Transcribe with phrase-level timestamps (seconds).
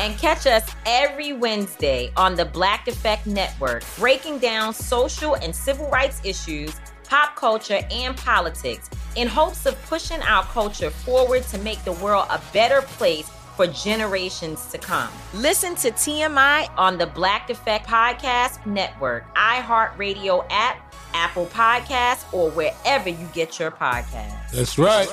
[0.00, 5.88] And catch us every Wednesday on the Black Effect Network, breaking down social and civil
[5.90, 6.74] rights issues,
[7.08, 12.26] pop culture, and politics in hopes of pushing our culture forward to make the world
[12.30, 15.10] a better place for generations to come.
[15.34, 23.08] Listen to TMI on the Black Effect Podcast Network, iHeartRadio app, Apple Podcasts, or wherever
[23.08, 24.52] you get your podcasts.
[24.52, 25.08] That's right.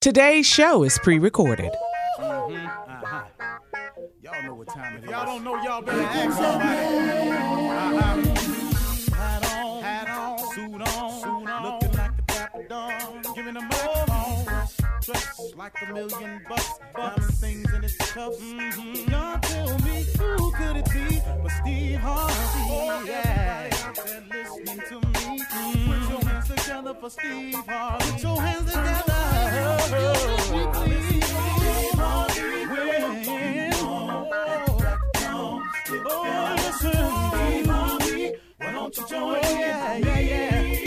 [0.00, 1.72] Today's show is pre recorded.
[2.18, 2.87] Mm-hmm.
[4.32, 5.10] Y'all know what time it is.
[5.10, 6.68] Y'all don't know, y'all better ask somebody.
[9.14, 11.62] Hat on, hat on, suit on, suit on.
[11.62, 14.44] looking like the Dapper Dan, giving them microphone.
[15.00, 18.38] Dressed like a million bucks, diamond things in his cuffs.
[18.38, 19.10] Mm-hmm.
[19.10, 22.34] Y'all tell me who could it be but Steve Harvey?
[22.70, 23.70] Oh, yeah.
[23.72, 25.40] Everybody listening to me.
[25.40, 25.90] Mm-hmm.
[25.90, 28.10] Put your hands together for Steve Harvey.
[28.12, 29.78] Put your hands together.
[29.80, 31.17] Steve Harvey.
[38.88, 40.77] Why don't you join yeah, yeah, yeah.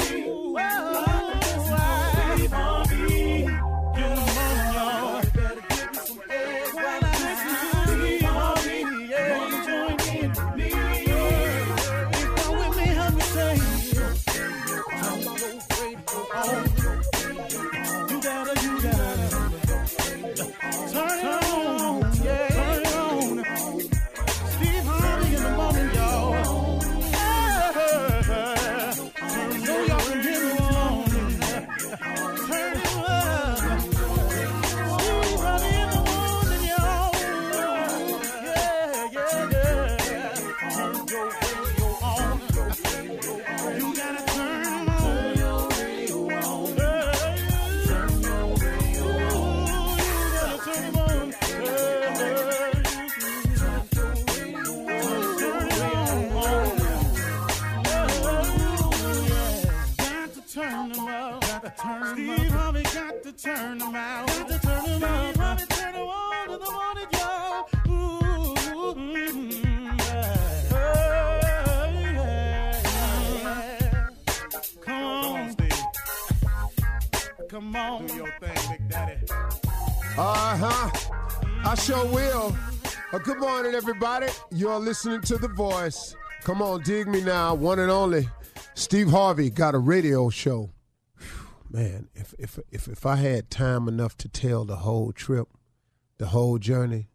[77.62, 78.08] Come on.
[78.08, 79.28] Do your thing, Big Daddy.
[80.18, 80.90] Uh huh.
[81.64, 82.58] I sure will.
[83.14, 84.30] Uh, good morning, everybody.
[84.50, 86.16] You're listening to The Voice.
[86.42, 87.54] Come on, dig me now.
[87.54, 88.28] One and only.
[88.74, 90.72] Steve Harvey got a radio show.
[91.20, 95.48] Whew, man, if, if if if I had time enough to tell the whole trip,
[96.18, 97.10] the whole journey,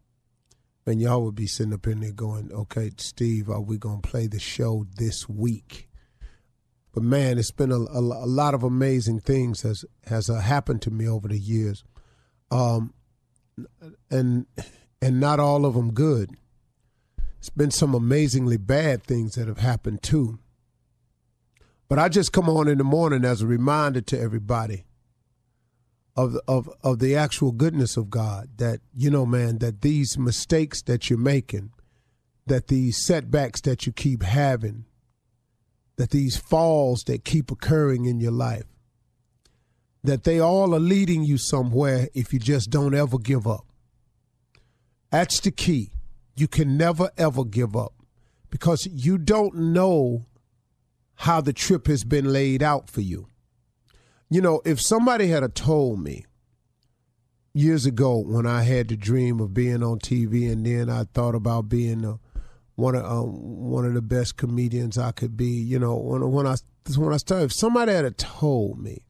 [0.85, 4.27] then y'all would be sitting up in there going, "Okay, Steve, are we gonna play
[4.27, 5.89] the show this week?"
[6.97, 10.81] But man, it's been a, a, a lot of amazing things has has uh, happened
[10.81, 11.83] to me over the years,
[12.49, 12.91] um,
[14.09, 14.47] and
[14.99, 16.31] and not all of them good.
[17.37, 20.39] It's been some amazingly bad things that have happened too.
[21.87, 24.85] But I just come on in the morning as a reminder to everybody
[26.15, 28.57] of of of the actual goodness of God.
[28.57, 31.73] That you know, man, that these mistakes that you're making,
[32.47, 34.86] that these setbacks that you keep having,
[35.97, 38.65] that these falls that keep occurring in your life,
[40.03, 43.65] that they all are leading you somewhere if you just don't ever give up.
[45.11, 45.91] That's the key.
[46.35, 47.93] You can never ever give up
[48.49, 50.25] because you don't know
[51.15, 53.27] how the trip has been laid out for you.
[54.29, 56.25] You know, if somebody had told me
[57.53, 61.33] years ago when I had the dream of being on TV and then I thought
[61.33, 62.19] about being a,
[62.77, 66.47] one of uh, one of the best comedians I could be, you know, when when
[66.47, 66.55] I
[66.95, 69.01] when I started, if somebody had told me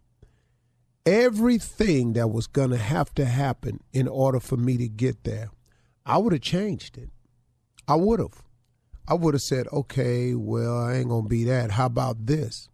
[1.06, 5.50] everything that was going to have to happen in order for me to get there,
[6.06, 7.10] I would have changed it.
[7.88, 8.42] I would have.
[9.06, 11.72] I would have said, okay, well, I ain't gonna be that.
[11.72, 12.70] How about this?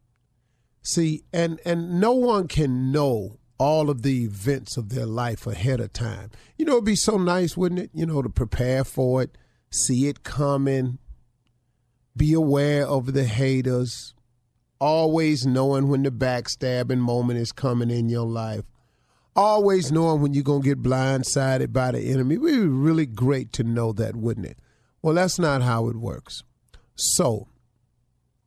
[0.83, 5.79] See, and and no one can know all of the events of their life ahead
[5.79, 6.29] of time.
[6.55, 7.89] You know, it'd be so nice, wouldn't it?
[7.93, 9.37] You know, to prepare for it,
[9.73, 10.99] see it coming,
[12.15, 14.13] be aware of the haters,
[14.79, 18.63] always knowing when the backstabbing moment is coming in your life,
[19.35, 22.35] always knowing when you're gonna get blindsided by the enemy.
[22.35, 24.59] It would be really great to know that, wouldn't it?
[25.01, 26.43] Well, that's not how it works.
[26.95, 27.47] So,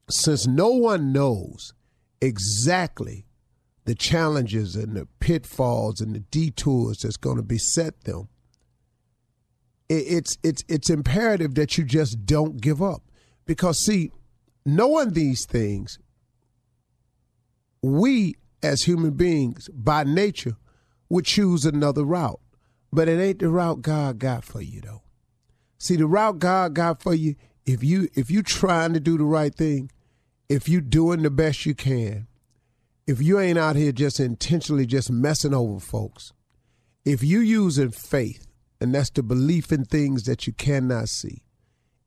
[0.08, 1.75] since no one knows
[2.20, 3.26] exactly
[3.84, 8.29] the challenges and the pitfalls and the detours that's going to beset them,
[9.88, 13.03] it's it's it's imperative that you just don't give up.
[13.44, 14.11] Because see,
[14.65, 15.99] knowing these things,
[17.83, 20.56] we as human beings by nature
[21.09, 22.41] would choose another route.
[22.93, 25.03] But it ain't the route God got for you though.
[25.79, 29.25] See, the route God got for you, if you if you trying to do the
[29.25, 29.91] right thing,
[30.49, 32.27] if you doing the best you can,
[33.06, 36.32] if you ain't out here just intentionally just messing over folks,
[37.05, 38.45] if you using faith,
[38.81, 41.43] and that's the belief in things that you cannot see,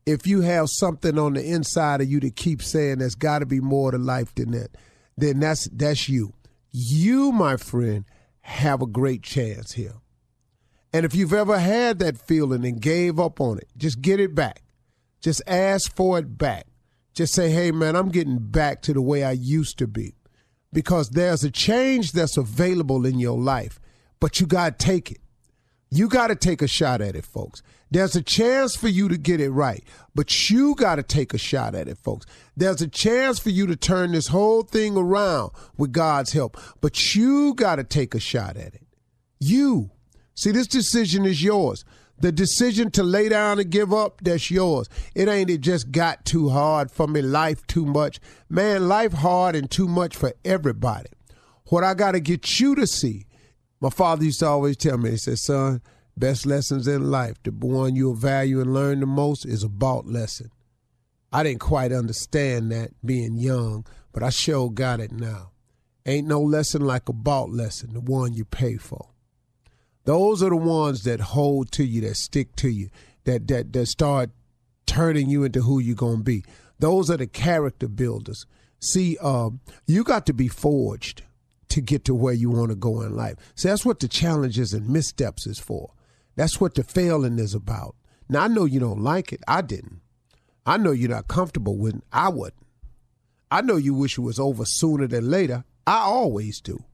[0.06, 3.46] if you have something on the inside of you to keep saying there's got to
[3.46, 4.76] be more to life than that,
[5.16, 6.34] then that's that's you.
[6.72, 8.04] You, my friend,
[8.42, 9.94] have a great chance here.
[10.92, 14.34] And if you've ever had that feeling and gave up on it, just get it
[14.34, 14.62] back.
[15.20, 16.66] Just ask for it back.
[17.14, 20.14] Just say, hey, man, I'm getting back to the way I used to be.
[20.72, 23.80] Because there's a change that's available in your life,
[24.20, 25.18] but you got to take it.
[25.90, 27.62] You got to take a shot at it, folks.
[27.90, 29.82] There's a chance for you to get it right,
[30.14, 32.26] but you got to take a shot at it, folks.
[32.56, 37.16] There's a chance for you to turn this whole thing around with God's help, but
[37.16, 38.86] you got to take a shot at it.
[39.40, 39.90] You.
[40.36, 41.84] See, this decision is yours.
[42.20, 44.88] The decision to lay down and give up, that's yours.
[45.16, 48.20] It ain't it just got too hard for me, life too much.
[48.48, 51.08] Man, life hard and too much for everybody.
[51.66, 53.26] What I got to get you to see,
[53.80, 55.80] my father used to always tell me, he said, son,
[56.16, 60.06] best lessons in life, the one you'll value and learn the most is a bought
[60.06, 60.50] lesson.
[61.32, 65.52] I didn't quite understand that being young, but I sure got it now.
[66.04, 69.10] Ain't no lesson like a bought lesson, the one you pay for.
[70.04, 72.90] Those are the ones that hold to you, that stick to you,
[73.24, 74.30] that that that start
[74.86, 76.42] turning you into who you're gonna be.
[76.78, 78.46] Those are the character builders.
[78.80, 81.22] See, um, you got to be forged
[81.70, 83.36] to get to where you want to go in life.
[83.54, 85.92] See, that's what the challenges and missteps is for.
[86.36, 87.96] That's what the failing is about.
[88.28, 89.40] Now I know you don't like it.
[89.48, 90.00] I didn't.
[90.66, 92.04] I know you're not comfortable with it.
[92.12, 92.66] I wouldn't.
[93.50, 95.64] I know you wish it was over sooner than later.
[95.86, 96.84] I always do.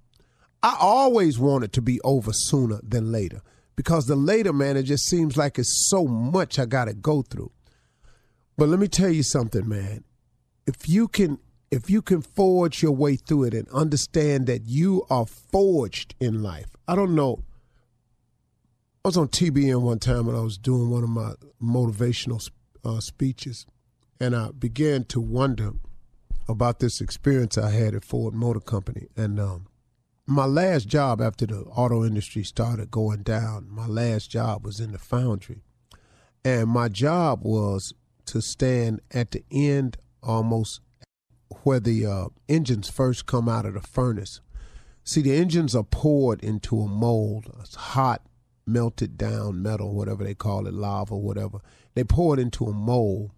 [0.62, 3.42] I always want it to be over sooner than later
[3.76, 7.22] because the later, man, it just seems like it's so much I got to go
[7.22, 7.52] through.
[8.56, 10.04] But let me tell you something, man.
[10.66, 11.38] If you can
[11.70, 16.42] if you can forge your way through it and understand that you are forged in
[16.42, 16.76] life.
[16.86, 17.42] I don't know.
[19.04, 22.48] I was on TBN one time and I was doing one of my motivational
[22.84, 23.66] uh, speeches,
[24.20, 25.72] and I began to wonder
[26.48, 29.08] about this experience I had at Ford Motor Company.
[29.16, 29.66] And um,
[30.26, 34.92] my last job after the auto industry started going down, my last job was in
[34.92, 35.62] the foundry.
[36.44, 37.92] And my job was
[38.26, 40.80] to stand at the end almost
[41.62, 44.40] where the uh, engines first come out of the furnace.
[45.04, 48.22] See, the engines are poured into a mold, it's hot,
[48.66, 51.60] melted down metal, whatever they call it, lava, whatever.
[51.94, 53.30] They pour it into a mold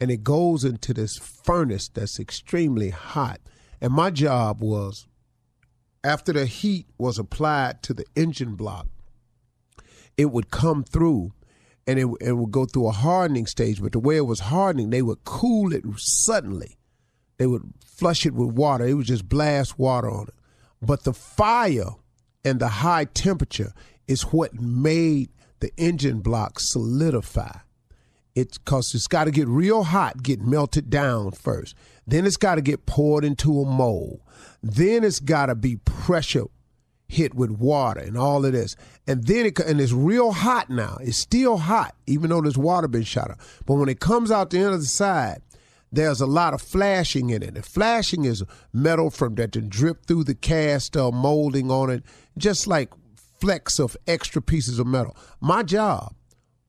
[0.00, 3.40] and it goes into this furnace that's extremely hot.
[3.80, 5.06] And my job was,
[6.02, 8.86] after the heat was applied to the engine block,
[10.16, 11.32] it would come through
[11.86, 13.82] and it, it would go through a hardening stage.
[13.82, 16.76] But the way it was hardening, they would cool it suddenly.
[17.40, 18.86] They would flush it with water.
[18.86, 20.34] It would just blast water on it.
[20.82, 21.92] But the fire
[22.44, 23.72] and the high temperature
[24.06, 25.30] is what made
[25.60, 27.60] the engine block solidify.
[28.34, 31.74] It's because it's got to get real hot, get melted down first.
[32.06, 34.20] Then it's got to get poured into a mold.
[34.62, 36.44] Then it's got to be pressure
[37.08, 38.76] hit with water and all of this.
[39.06, 40.98] And then it and it's real hot now.
[41.00, 43.40] It's still hot, even though there's water been shot up.
[43.64, 45.40] But when it comes out the end of the side,
[45.92, 47.56] there's a lot of flashing in it.
[47.56, 52.04] And flashing is metal from that to drip through the cast uh, molding on it,
[52.38, 52.92] just like
[53.40, 55.16] flecks of extra pieces of metal.
[55.40, 56.14] My job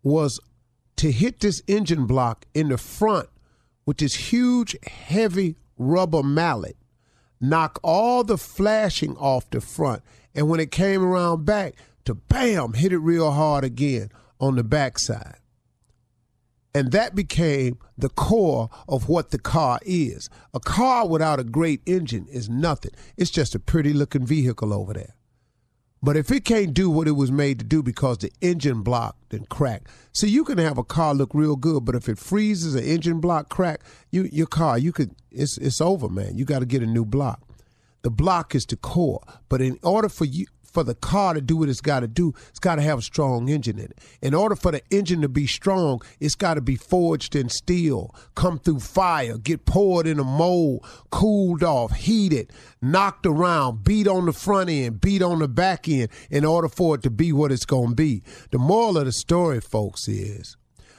[0.04, 0.40] was
[0.98, 3.30] to hit this engine block in the front
[3.86, 6.78] with this huge, heavy rubber mallet,
[7.40, 11.76] knock all the flashing off the front, and when it came around back,
[12.06, 14.10] to bam, hit it real hard again
[14.40, 15.41] on the backside.
[16.74, 20.30] And that became the core of what the car is.
[20.54, 22.92] A car without a great engine is nothing.
[23.18, 25.16] It's just a pretty looking vehicle over there.
[26.04, 29.18] But if it can't do what it was made to do because the engine block
[29.30, 32.74] then crack, see, you can have a car look real good, but if it freezes,
[32.74, 36.38] an engine block crack, you your car, you could it's it's over, man.
[36.38, 37.42] You got to get a new block.
[38.02, 41.58] The block is the core, but in order for you for the car to do
[41.58, 44.00] what it's got to do, it's got to have a strong engine in it.
[44.22, 48.16] In order for the engine to be strong, it's got to be forged in steel,
[48.36, 52.52] come through fire, get poured in a mold, cooled off, heated,
[52.82, 56.96] knocked around, beat on the front end, beat on the back end in order for
[56.96, 58.24] it to be what it's going to be.
[58.52, 60.58] The moral of the story, folks, is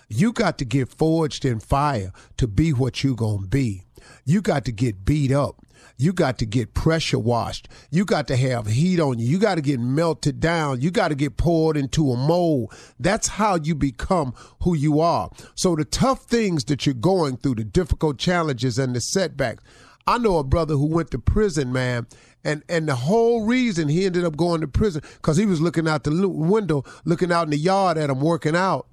[0.08, 3.84] you got to get forged in fire to be what you're going to be.
[4.24, 5.64] You got to get beat up
[6.02, 7.68] you got to get pressure washed.
[7.90, 9.26] You got to have heat on you.
[9.26, 10.80] You got to get melted down.
[10.80, 12.74] You got to get poured into a mold.
[12.98, 15.30] That's how you become who you are.
[15.54, 19.62] So the tough things that you're going through, the difficult challenges and the setbacks.
[20.06, 22.08] I know a brother who went to prison, man,
[22.42, 25.86] and and the whole reason he ended up going to prison because he was looking
[25.86, 28.88] out the window, looking out in the yard at him working out,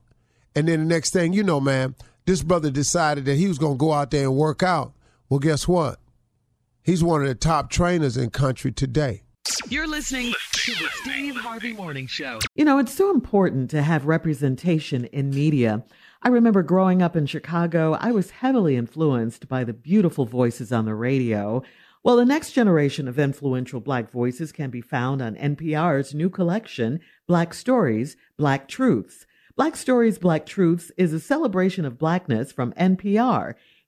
[0.56, 3.74] and then the next thing you know, man, this brother decided that he was going
[3.74, 4.94] to go out there and work out.
[5.30, 6.00] Well, guess what?
[6.84, 9.24] He's one of the top trainers in country today.
[9.68, 12.40] You're listening to the Steve Harvey Morning Show.
[12.56, 15.84] You know, it's so important to have representation in media.
[16.22, 20.86] I remember growing up in Chicago, I was heavily influenced by the beautiful voices on
[20.86, 21.64] the radio.
[22.04, 27.02] Well, the next generation of influential Black voices can be found on NPR's new collection,
[27.28, 29.26] Black Stories, Black Truths.
[29.56, 33.56] Black Stories, Black Truths is a celebration of Blackness from NPR.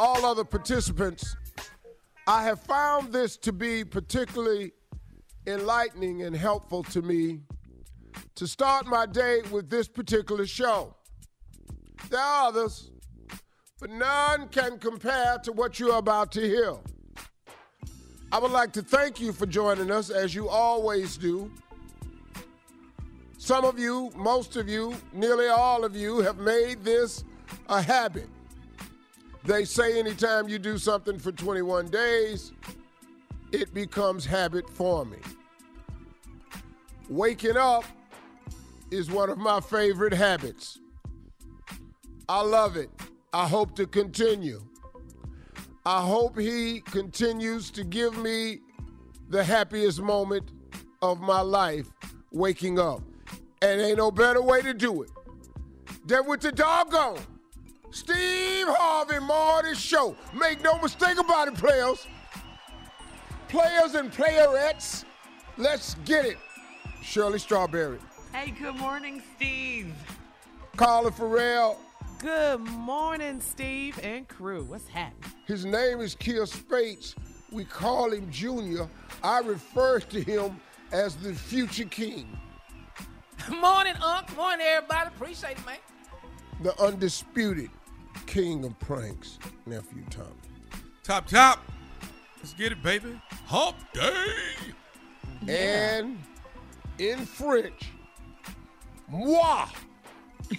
[0.00, 1.36] all other participants,
[2.26, 4.72] I have found this to be particularly
[5.46, 7.40] enlightening and helpful to me
[8.34, 10.94] to start my day with this particular show.
[12.08, 12.90] There are others,
[13.78, 16.76] but none can compare to what you're about to hear.
[18.32, 21.52] I would like to thank you for joining us as you always do.
[23.36, 27.22] Some of you, most of you, nearly all of you have made this
[27.68, 28.30] a habit.
[29.44, 32.52] They say anytime you do something for 21 days,
[33.52, 35.22] it becomes habit forming.
[37.08, 37.84] Waking up
[38.90, 40.78] is one of my favorite habits.
[42.28, 42.90] I love it.
[43.32, 44.62] I hope to continue.
[45.86, 48.60] I hope he continues to give me
[49.30, 50.50] the happiest moment
[51.00, 51.86] of my life
[52.30, 53.02] waking up.
[53.62, 55.10] And ain't no better way to do it
[56.06, 57.18] than with the doggone
[57.90, 60.14] Steve Harvey Morning Show.
[60.32, 62.06] Make no mistake about it, players.
[63.48, 65.04] Players and playerettes,
[65.56, 66.38] let's get it.
[67.02, 67.98] Shirley Strawberry,
[68.32, 69.92] Hey, good morning, Steve.
[70.76, 71.78] Carla Ferrell.
[72.20, 74.62] Good morning, Steve and crew.
[74.64, 75.30] What's happening?
[75.46, 77.16] His name is Kier Spates.
[77.50, 78.88] We call him Junior.
[79.24, 80.60] I refer to him
[80.92, 82.38] as the future king,
[83.60, 84.36] morning, Unc.
[84.36, 85.08] Morning, everybody.
[85.08, 85.78] Appreciate it, man.
[86.62, 87.70] the undisputed
[88.26, 90.28] king of pranks, nephew Tommy.
[91.02, 91.64] Top, top.
[92.38, 93.20] Let's get it, baby.
[93.46, 94.26] Hump day.
[95.48, 96.18] And
[96.98, 97.90] in French,
[99.08, 99.66] moi.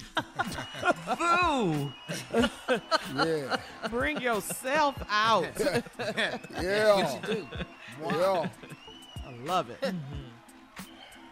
[1.17, 1.91] Boo!
[3.15, 3.57] Yeah.
[3.89, 5.47] Bring yourself out.
[5.99, 6.37] Yeah.
[6.61, 7.47] Yes, you do.
[8.03, 8.49] Yeah.
[9.25, 9.81] I love it.
[9.81, 10.85] Mm-hmm.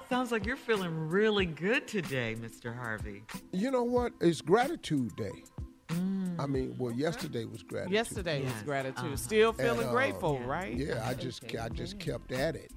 [0.10, 2.75] Sounds like you're feeling really good today, Mr.
[2.75, 3.23] Harvey.
[3.51, 4.13] You know what?
[4.19, 5.43] It's gratitude day.
[5.89, 7.93] I mean, well, yesterday was gratitude.
[7.93, 8.97] Yesterday was gratitude.
[9.06, 9.15] uh-huh.
[9.17, 10.47] Still feeling And, uh, grateful, yeah.
[10.47, 10.73] right?
[10.75, 12.71] Yeah, I just I just kept at it.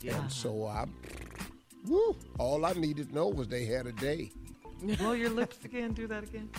[0.00, 0.20] Yeah.
[0.20, 0.86] And so I
[1.86, 4.32] woo, all I needed to know was they had a day.
[4.98, 5.92] Blow your lips again.
[5.92, 6.50] Do that again.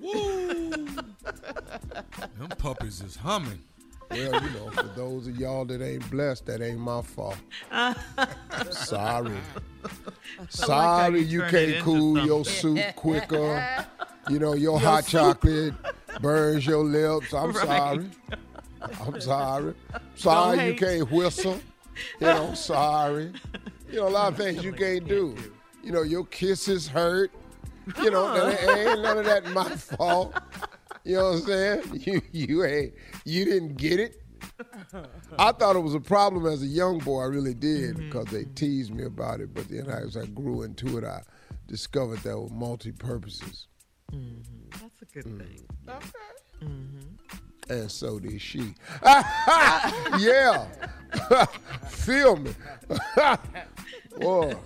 [0.00, 0.86] Woo.
[2.38, 3.62] Them puppies is humming.
[4.10, 7.36] Well, you know, for those of y'all that ain't blessed, that ain't my fault.
[8.70, 9.36] Sorry.
[10.48, 13.86] Sorry you you can't cool your soup quicker.
[14.30, 15.72] You know, your hot chocolate
[16.20, 17.32] burns your lips.
[17.32, 17.64] I'm Right.
[17.66, 18.04] sorry.
[18.82, 19.74] I'm sorry.
[20.16, 21.58] Sorry you can't whistle.
[22.20, 23.32] You know, sorry.
[23.90, 25.34] You know, a lot of things you can't do.
[25.82, 27.30] You know, your kisses hurt.
[28.02, 30.34] You know, ain't none of that my fault.
[31.04, 31.82] You know what I'm saying?
[32.06, 34.22] You you ain't you didn't get it.
[35.38, 37.22] I thought it was a problem as a young boy.
[37.22, 38.06] I really did mm-hmm.
[38.06, 39.54] because they teased me about it.
[39.54, 41.22] But then as I grew into it, I
[41.66, 43.68] discovered that were multi purposes,
[44.12, 44.80] mm-hmm.
[44.80, 45.38] That's a good mm.
[45.38, 45.66] thing.
[45.88, 46.28] Okay.
[47.70, 48.74] And so did she.
[49.02, 50.18] Mm-hmm.
[51.28, 51.44] yeah,
[51.88, 52.52] feel me.
[54.16, 54.58] Whoa.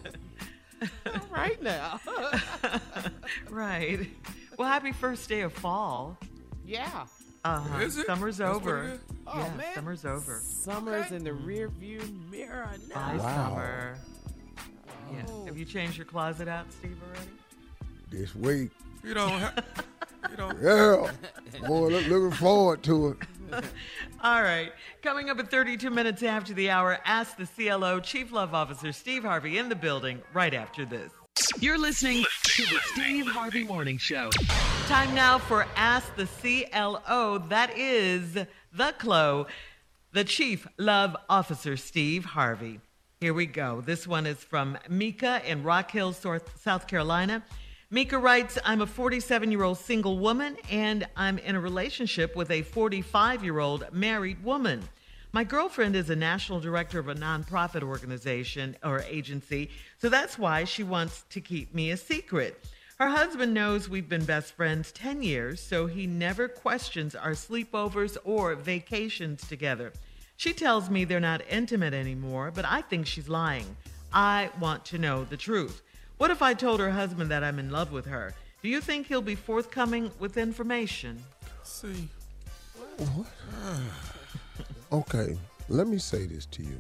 [1.30, 2.00] Right now.
[3.50, 4.08] Right.
[4.58, 6.16] Well, happy first day of fall.
[6.66, 7.06] yeah.
[7.44, 7.80] Uh-huh.
[7.80, 8.06] Is it?
[8.06, 8.84] Summer's That's over.
[8.84, 9.00] it is?
[9.26, 9.74] Oh, yeah, man.
[9.74, 10.40] summer's over.
[10.44, 13.18] Summer's in the rear view mirror Bye, now.
[13.18, 13.48] Wow.
[13.48, 13.94] summer.
[15.12, 15.44] Yeah.
[15.46, 17.30] Have you changed your closet out, Steve, already?
[18.10, 18.70] This week,
[19.02, 19.64] You don't have.
[20.30, 20.56] You don't.
[20.62, 21.66] yeah.
[21.66, 23.16] Boy, look, looking forward to it.
[24.22, 24.72] All right.
[25.02, 29.24] Coming up at 32 minutes after the hour, ask the CLO Chief Love Officer Steve
[29.24, 31.10] Harvey in the building right after this.
[31.62, 34.30] You're listening to the Steve Harvey Morning Show.
[34.86, 37.38] Time now for Ask the CLO.
[37.48, 39.46] That is the CLO,
[40.12, 42.80] the Chief Love Officer, Steve Harvey.
[43.20, 43.80] Here we go.
[43.80, 47.44] This one is from Mika in Rock Hill, South Carolina.
[47.90, 52.50] Mika writes, I'm a 47 year old single woman and I'm in a relationship with
[52.50, 54.82] a 45 year old married woman.
[55.34, 59.70] My girlfriend is a national director of a nonprofit organization or agency,
[60.02, 62.64] so that's why she wants to keep me a secret.
[62.98, 68.16] Her husband knows we've been best friends 10 years, so he never questions our sleepovers
[68.24, 69.92] or vacations together.
[70.36, 73.76] She tells me they're not intimate anymore, but I think she's lying.
[74.12, 75.82] I want to know the truth.
[76.18, 78.34] What if I told her husband that I'm in love with her?
[78.60, 81.22] Do you think he'll be forthcoming with information?
[81.62, 82.08] See.
[82.96, 83.26] What?
[84.92, 85.38] Okay,
[85.70, 86.78] let me say this to you.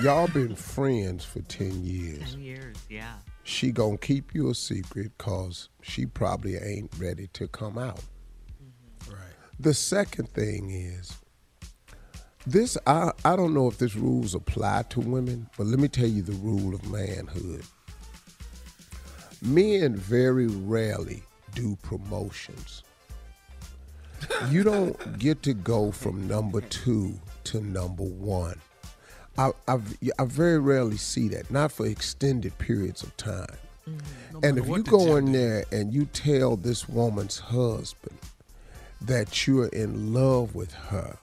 [0.00, 2.32] Y'all been friends for 10 years.
[2.32, 3.14] 10 years, yeah.
[3.42, 8.02] She gonna keep you a secret cause she probably ain't ready to come out.
[8.62, 9.12] Mm-hmm.
[9.12, 9.32] Right.
[9.58, 11.16] The second thing is
[12.46, 16.06] this I, I don't know if this rules apply to women, but let me tell
[16.06, 17.64] you the rule of manhood.
[19.42, 21.22] Men very rarely
[21.54, 22.82] do promotions.
[24.50, 28.60] You don't get to go from number two to number one.
[29.38, 29.78] I, I,
[30.18, 33.46] I very rarely see that, not for extended periods of time.
[34.42, 38.18] and if you go in there and you tell this woman's husband
[39.00, 41.16] that you're in love with her,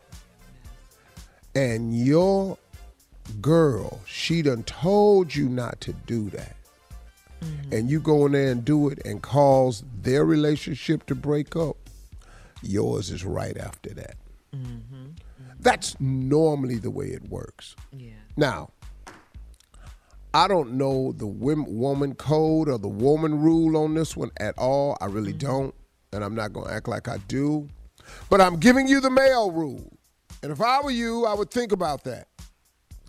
[1.54, 2.58] and your
[3.42, 6.56] girl, she done told you not to do that,
[7.72, 11.76] and you go in there and do it and cause their relationship to break up,
[12.64, 14.16] yours is right after that.
[15.66, 17.76] That's normally the way it works.
[17.92, 18.12] Yeah.
[18.38, 18.70] Now,
[20.32, 24.56] I don't know the wom- woman code or the woman rule on this one at
[24.60, 24.96] all.
[25.02, 25.48] I really mm-hmm.
[25.48, 25.76] don't.
[26.14, 27.68] And I'm not going to act like I do.
[28.30, 29.92] But I'm giving you the male rule.
[30.44, 32.28] And if I were you, I would think about that.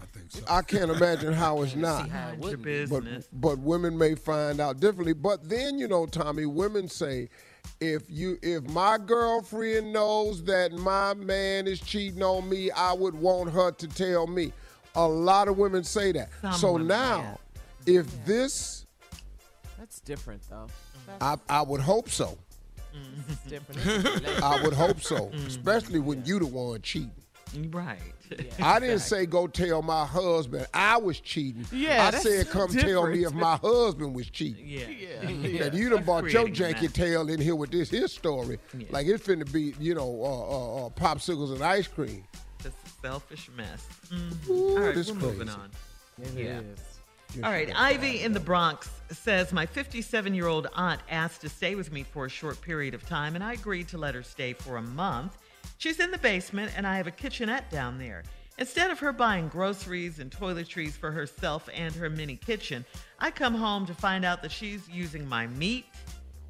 [0.00, 0.40] I think so.
[0.48, 2.08] I can't imagine how it's not.
[2.08, 2.86] how it would but, be.
[2.86, 3.28] business.
[3.34, 5.12] but women may find out differently.
[5.12, 7.28] But then you know, Tommy, women say,
[7.80, 13.14] if you if my girlfriend knows that my man is cheating on me, I would
[13.14, 14.52] want her to tell me.
[14.94, 16.30] A lot of women say that.
[16.40, 17.38] Some so women, now,
[17.84, 18.86] if this,
[19.78, 20.68] That's different though.
[21.20, 22.38] I, I would hope so.
[23.28, 24.26] It's different.
[24.42, 25.46] I would hope so, Mm-hmm.
[25.48, 27.10] especially when you the one cheating.
[27.70, 28.00] Right.
[28.60, 31.66] I didn't say go tell my husband I was cheating.
[31.72, 34.66] Yeah, I said come tell me if my husband was cheating.
[34.66, 34.88] Yeah.
[34.88, 35.64] Yeah.
[35.64, 36.92] And you done brought your creating a janky mess.
[36.92, 38.58] tail in here with this his story.
[38.76, 38.86] Yeah.
[38.90, 42.24] Like it's finna be, you know, uh, uh, uh, popsicles and ice cream.
[42.62, 43.86] Just a selfish mess.
[44.48, 45.70] Ooh, All right, this we're moving on.
[46.22, 46.60] It Yeah.
[46.60, 46.80] is.
[47.44, 51.74] All right, Ivy in the Bronx says my 57 year old aunt asked to stay
[51.74, 54.52] with me for a short period of time, and I agreed to let her stay
[54.54, 55.36] for a month.
[55.78, 58.22] She's in the basement, and I have a kitchenette down there.
[58.58, 62.84] Instead of her buying groceries and toiletries for herself and her mini kitchen,
[63.18, 65.84] I come home to find out that she's using my meat,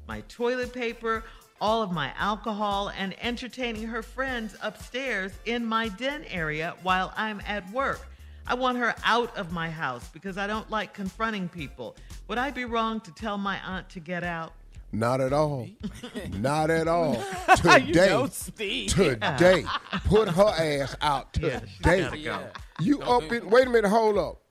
[0.07, 1.25] my toilet paper,
[1.59, 7.41] all of my alcohol, and entertaining her friends upstairs in my den area while I'm
[7.45, 8.07] at work.
[8.45, 11.97] I want her out of my house because I don't like confronting people.
[12.29, 14.53] Would I be wrong to tell my aunt to get out?
[14.97, 15.67] Not at all.
[16.33, 17.13] Not at all.
[17.47, 17.55] You
[17.93, 18.07] Today.
[18.09, 18.89] know, Steve.
[18.93, 19.63] Today.
[20.05, 21.61] Put her ass out today.
[21.81, 22.47] gotta go.
[22.79, 24.41] You up in wait a minute, hold up.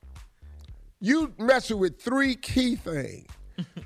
[1.00, 3.26] You messing with three key things.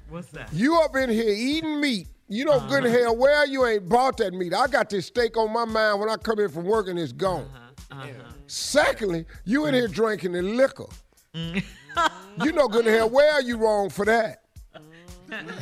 [0.09, 0.53] What's that?
[0.53, 2.09] You up in here eating meat.
[2.29, 2.99] You know good Uh-huh.
[2.99, 4.53] hell well you ain't bought that meat.
[4.55, 7.13] I got this steak on my mind when I come in from work and it's
[7.13, 7.49] gone.
[7.91, 8.07] Uh-huh.
[8.47, 9.93] Secondly, you in here Mm.
[9.93, 10.87] drinking the liquor.
[11.35, 14.45] you know good hell well you wrong for that.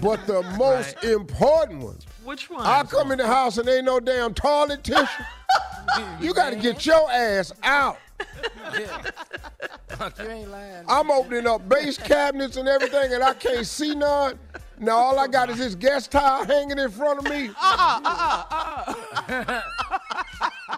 [0.03, 2.65] But the most important one, Which one?
[2.65, 5.07] I come in the house and ain't no damn toilet tissue.
[6.21, 7.99] you got to get your ass out.
[8.79, 8.87] you
[10.21, 10.85] ain't lying.
[10.89, 14.39] I'm opening up base cabinets and everything, and I can't see none.
[14.79, 17.49] Now all I got is this guest towel hanging in front of me.
[17.49, 18.95] Uh-uh, uh-uh,
[19.29, 20.77] uh-uh.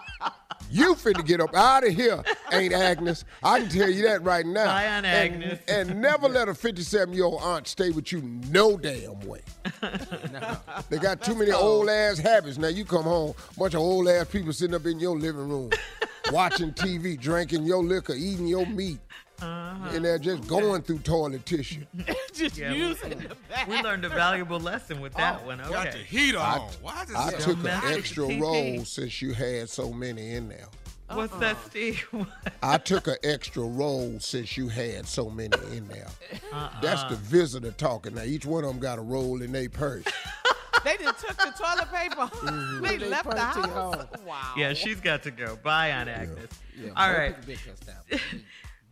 [0.71, 3.25] You finna get up out of here, ain't Agnes?
[3.43, 4.67] I can tell you that right now.
[4.67, 5.59] Bye, Aunt And- Agnes.
[5.67, 9.41] And, never let a 57 year old aunt stay with you no damn way.
[10.89, 12.57] They got too many old ass habits.
[12.57, 15.69] Now you come home, bunch of old ass people sitting up in your living room,
[16.31, 18.99] watching TV, drinking your liquor, eating your meat,
[19.41, 19.89] Uh-huh.
[19.91, 21.85] and they're just going through toilet tissue.
[22.33, 23.67] Just Yeah, we- using the back.
[23.67, 25.61] We learned a valuable lesson with that oh, one.
[25.61, 25.71] Okay.
[25.71, 26.43] Got the heat on.
[26.43, 30.49] I, Why does I this took an extra roll since you had so many in
[30.49, 30.67] there.
[31.09, 31.69] What's that, uh-uh.
[31.69, 32.07] Steve?
[32.63, 36.07] I took an extra roll since you had so many in there.
[36.53, 36.81] Uh-uh.
[36.81, 38.15] That's the visitor talking.
[38.15, 40.05] Now each one of them got a roll in their purse.
[40.83, 42.15] They just took the toilet paper.
[42.15, 42.85] Mm-hmm.
[42.85, 44.07] They, They left the probably house.
[44.25, 44.53] Wow.
[44.57, 45.57] yeah, she's got to go.
[45.61, 46.49] Bye, Aunt Agnes.
[46.81, 47.35] Yeah, All boy, right.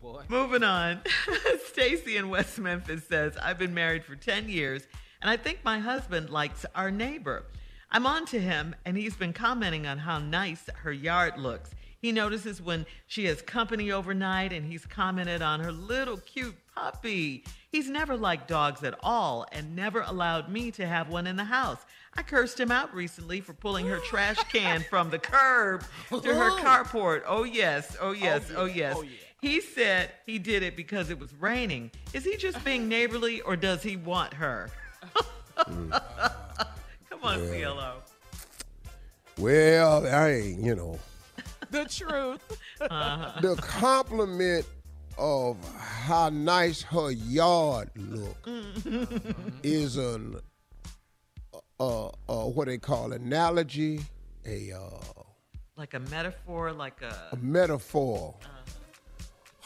[0.02, 0.30] Pick a big cuss down.
[0.30, 0.36] Boy.
[0.36, 1.02] Moving on.
[1.68, 4.88] Stacy in West Memphis says, I've been married for 10 years
[5.22, 7.44] and I think my husband likes our neighbor.
[7.92, 11.72] I'm on to him and he's been commenting on how nice her yard looks.
[12.02, 17.44] He notices when she has company overnight and he's commented on her little cute puppy.
[17.72, 21.44] He's never liked dogs at all and never allowed me to have one in the
[21.44, 21.80] house.
[22.16, 26.52] I cursed him out recently for pulling her trash can from the curb to her
[26.62, 27.24] carport.
[27.28, 27.98] Oh, yes.
[28.00, 28.50] Oh, yes.
[28.52, 28.96] Oh, oh yes.
[28.98, 29.29] Oh, yeah.
[29.42, 31.92] He said he did it because it was raining.
[32.14, 34.70] Is he just being neighborly or does he want her?
[35.58, 35.94] Come
[37.24, 37.96] on, CLO.
[39.38, 41.00] Well, I ain't, you know.
[41.72, 42.42] The truth.
[42.82, 43.42] Uh-huh.
[43.42, 44.66] The compliment
[45.20, 48.38] of how nice her yard look
[49.62, 50.38] is an
[51.80, 52.12] uh, uh,
[52.46, 54.02] what they call analogy,
[54.48, 54.80] a uh,
[55.78, 57.38] Like a metaphor, like a a.
[57.38, 58.34] metaphor.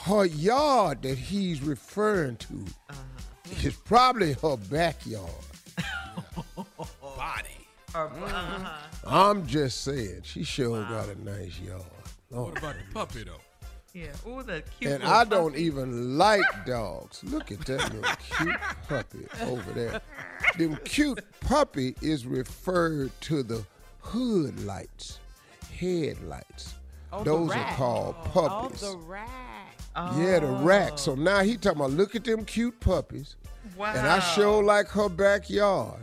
[0.03, 2.65] Her yard that he's referring to
[3.63, 5.29] is probably her backyard.
[7.15, 7.67] body?
[7.95, 8.77] or- uh-huh.
[9.05, 11.83] I'm just saying, she sure got a nice yard.
[12.31, 12.53] Lord.
[12.53, 13.37] What about the puppy though?
[13.93, 14.07] Yeah.
[14.27, 14.91] Ooh, the cute.
[14.91, 17.23] And little I don't even like dogs.
[17.23, 18.55] Look at that little cute
[18.89, 20.01] puppy over there.
[20.57, 23.63] Them cute puppy is referred to the
[24.01, 25.19] hood lights,
[25.79, 26.73] headlights.
[27.11, 27.75] Oh, the Those are rack.
[27.77, 28.81] called Oh, puppies.
[28.81, 28.97] the
[29.95, 30.13] rack.
[30.17, 30.97] Yeah, the rack.
[30.97, 33.35] So now he talking about look at them cute puppies.
[33.77, 33.93] Wow.
[33.95, 36.01] And I show like her backyard.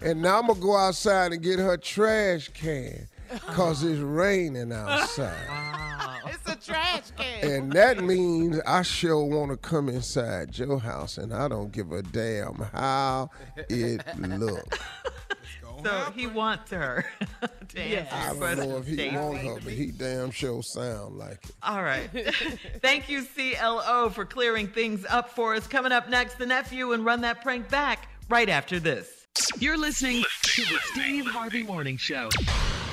[0.00, 3.08] and now I'm gonna go outside and get her trash can.
[3.48, 5.34] Cause it's raining outside.
[6.26, 7.50] It's a trash can.
[7.50, 11.92] And that means I sure want to come inside your house, and I don't give
[11.92, 13.30] a damn how
[13.68, 14.78] it look.
[15.84, 17.04] So he wants her
[17.40, 17.48] to
[17.80, 18.10] Yes.
[18.12, 18.70] answer I don't question.
[18.70, 21.50] know if he wants her, but he damn sure sound like it.
[21.62, 22.08] All right.
[22.80, 25.66] Thank you, CLO, for clearing things up for us.
[25.66, 29.26] Coming up next, the nephew and run that prank back right after this.
[29.58, 32.30] You're listening to the Steve Harvey Morning Show.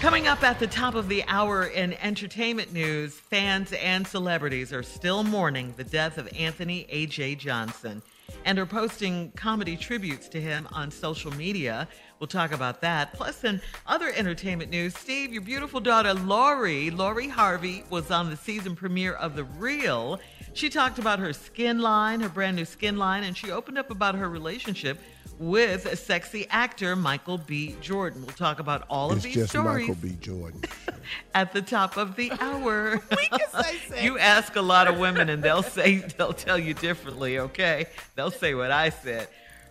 [0.02, 4.84] Coming up at the top of the hour in entertainment news, fans and celebrities are
[4.84, 7.36] still mourning the death of Anthony A.J.
[7.36, 8.02] Johnson
[8.46, 11.88] and are posting comedy tributes to him on social media.
[12.20, 13.14] We'll talk about that.
[13.14, 18.38] Plus, in other entertainment news, Steve, your beautiful daughter Lori, Lori Harvey, was on the
[18.38, 20.20] season premiere of The Real.
[20.54, 23.92] She talked about her skin line, her brand new skin line, and she opened up
[23.92, 25.00] about her relationship
[25.39, 27.76] with a sexy actor Michael B.
[27.82, 28.22] Jordan.
[28.26, 30.17] We'll talk about all of It's these just stories Michael B.
[30.19, 30.62] Jordan.
[31.36, 33.02] at the top of the hour.
[34.02, 37.86] you ask a lot of women and they'll say they'll tell you differently, okay?
[38.15, 39.28] They'll say what I said.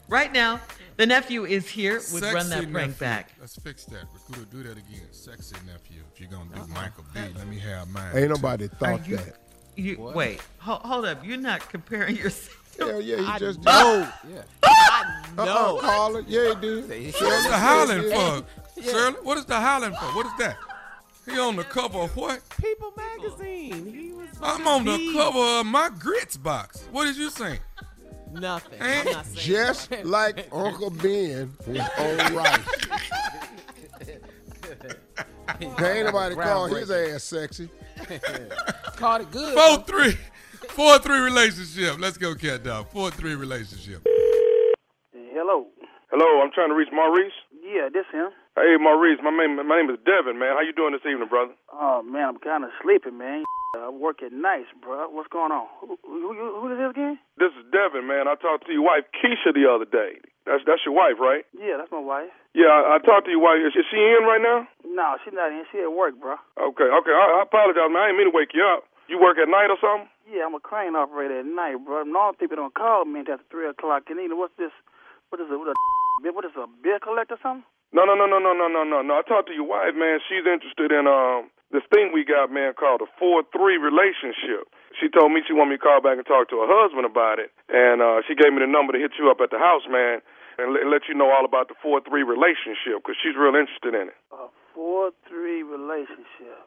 [0.08, 0.60] Right now,
[0.96, 3.00] the nephew is here with Sexy Run That Prank nephew.
[3.00, 3.32] Back.
[3.40, 4.04] Let's fix that.
[4.12, 5.06] Recruiter, do that again.
[5.10, 6.02] Sexy nephew.
[6.12, 6.66] If you're gonna do uh-uh.
[6.68, 8.10] Michael B, let me have mine.
[8.14, 8.28] Ain't too.
[8.28, 9.38] nobody thought you- that.
[9.74, 11.24] You wait, hold, hold up.
[11.24, 12.61] You're not comparing yourself.
[12.78, 14.08] Hell yeah, he I just know.
[14.28, 14.42] Yeah.
[14.64, 15.78] I Uh-uh, know.
[15.80, 16.22] Carla.
[16.26, 17.14] Yeah, he did.
[17.14, 18.82] What's the howling said for?
[18.82, 20.04] Shirley, what is the howling for?
[20.16, 20.56] What is that?
[21.26, 22.40] He on the cover of what?
[22.60, 23.86] People magazine.
[23.92, 24.28] He was.
[24.42, 26.82] I'm on the He- cover of my grits box.
[26.90, 27.60] What did you saying?
[28.32, 28.80] Nothing.
[28.80, 29.00] Eh?
[29.06, 32.60] I'm not saying Just like Uncle Ben was on rice.
[35.58, 37.68] There ain't nobody call his ass sexy.
[38.96, 39.54] Called it good.
[39.54, 40.16] Four three,
[40.72, 42.00] four three relationship.
[42.00, 42.88] Let's go, cat dog.
[42.88, 44.02] Four three relationship.
[45.12, 45.68] Hello.
[46.10, 47.32] Hello, I'm trying to reach Maurice.
[47.60, 48.32] Yeah, this him.
[48.56, 50.56] Hey, Maurice, my name my name is Devin, man.
[50.56, 51.52] How you doing this evening, brother?
[51.72, 53.44] Oh man, I'm kind of sleepy, man.
[53.72, 55.08] I work at nights, bro.
[55.08, 55.64] What's going on?
[55.80, 57.16] Who, who, who, who is this again?
[57.40, 58.28] This is Devin, man.
[58.28, 60.20] I talked to your wife Keisha the other day.
[60.44, 61.48] That's that's your wife, right?
[61.56, 62.28] Yeah, that's my wife.
[62.52, 63.64] Yeah, I, I talked to your wife.
[63.64, 64.68] Is, is she in right now?
[64.84, 65.64] No, she's not in.
[65.72, 66.36] She at work, bro.
[66.60, 67.14] Okay, okay.
[67.16, 68.04] I, I apologize, man.
[68.04, 68.84] I didn't mean to wake you up.
[69.08, 70.11] You work at night or something?
[70.28, 72.04] Yeah, I'm a crane operator at night, bro.
[72.04, 74.06] Normal people don't call me until three o'clock.
[74.08, 74.70] And know what's this?
[75.30, 75.58] What is it?
[75.58, 75.74] What, a,
[76.32, 77.66] what is a bill collector something?
[77.92, 79.12] No, no, no, no, no, no, no, no, no.
[79.20, 80.16] I talked to your wife, man.
[80.24, 84.64] She's interested in um this thing we got, man, called a four three relationship.
[84.96, 87.36] She told me she wanted me to call back and talk to her husband about
[87.36, 89.84] it, and uh she gave me the number to hit you up at the house,
[89.90, 90.24] man,
[90.56, 93.92] and let, let you know all about the four three relationship because she's real interested
[93.92, 94.16] in it.
[94.32, 96.64] A four three relationship.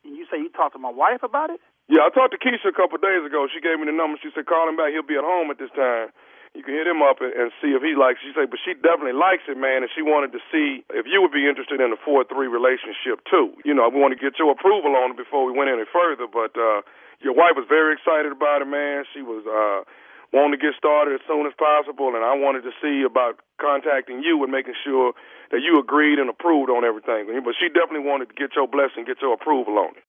[0.00, 1.60] You say you talked to my wife about it?
[1.88, 3.44] Yeah, I talked to Keisha a couple of days ago.
[3.52, 4.16] She gave me the number.
[4.24, 4.96] She said call him back.
[4.96, 6.08] He'll be at home at this time.
[6.54, 8.22] You can hit him up and, see if he likes.
[8.22, 11.18] She said, but she definitely likes it, man, and she wanted to see if you
[11.18, 13.58] would be interested in a four three relationship too.
[13.66, 16.30] You know, we want to get your approval on it before we went any further.
[16.30, 16.86] But uh
[17.20, 19.02] your wife was very excited about it, man.
[19.10, 19.82] She was uh
[20.30, 24.22] wanting to get started as soon as possible, and I wanted to see about contacting
[24.22, 25.12] you and making sure
[25.50, 27.26] that you agreed and approved on everything.
[27.42, 30.06] But she definitely wanted to get your blessing, get your approval on it.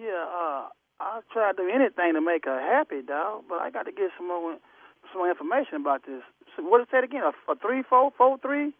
[0.00, 3.50] Yeah, uh, I'll try to do anything to make her happy, dog.
[3.50, 4.54] But I got to get some more,
[5.10, 6.22] some more information about this.
[6.54, 7.26] So what is that again?
[7.26, 8.70] A, a three, four, four, three?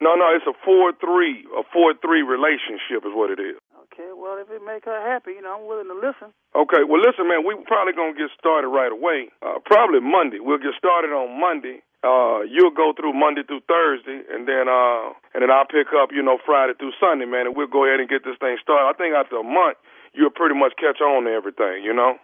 [0.00, 3.56] No, no, it's a four three, a four three relationship is what it is.
[3.88, 6.36] Okay, well, if it make her happy, you know, I'm willing to listen.
[6.52, 9.32] Okay, well, listen, man, we probably gonna get started right away.
[9.40, 10.36] Uh, probably Monday.
[10.36, 11.80] We'll get started on Monday.
[12.04, 16.12] Uh, you'll go through Monday through Thursday, and then uh, and then I'll pick up,
[16.12, 18.84] you know, Friday through Sunday, man, and we'll go ahead and get this thing started.
[18.84, 19.80] I think after a month,
[20.16, 22.16] you'll pretty much catch on to everything, you know.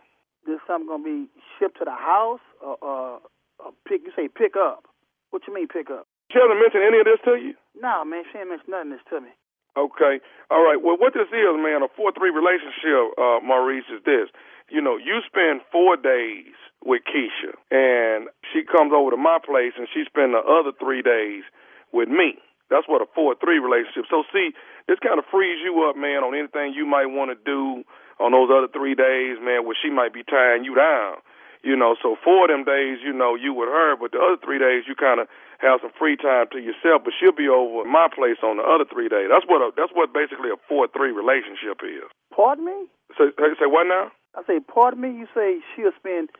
[0.46, 1.28] This something gonna be
[1.58, 3.16] shipped to the house, or uh,
[3.62, 4.02] uh, pick?
[4.02, 4.88] You say pick up?
[5.30, 6.08] What you mean pick up?
[6.32, 7.54] She hasn't mentioned any of this to you.
[7.76, 9.32] No, man, she ain't mentioned nothing of this to me.
[9.76, 10.20] Okay.
[10.50, 10.76] All right.
[10.76, 14.28] Well, what this is, man, a 4 3 relationship, uh, Maurice, is this.
[14.68, 16.52] You know, you spend four days
[16.84, 21.00] with Keisha, and she comes over to my place, and she spends the other three
[21.00, 21.44] days
[21.92, 22.36] with me.
[22.68, 24.04] That's what a 4 3 relationship.
[24.08, 24.52] So, see,
[24.88, 27.84] this kind of frees you up, man, on anything you might want to do
[28.20, 31.18] on those other three days, man, where she might be tying you down.
[31.62, 34.34] You know, so four of them days, you know, you with her, but the other
[34.42, 35.30] three days you kind of
[35.62, 37.06] have some free time to yourself.
[37.06, 39.30] But she'll be over at my place on the other three days.
[39.30, 42.02] That's what a, that's what basically a four three relationship is.
[42.34, 42.90] Pardon me?
[43.14, 44.10] So say, say what now?
[44.34, 45.14] I say, pardon me.
[45.14, 46.34] You say she'll spend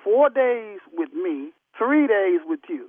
[0.00, 2.88] four days with me, three days with you.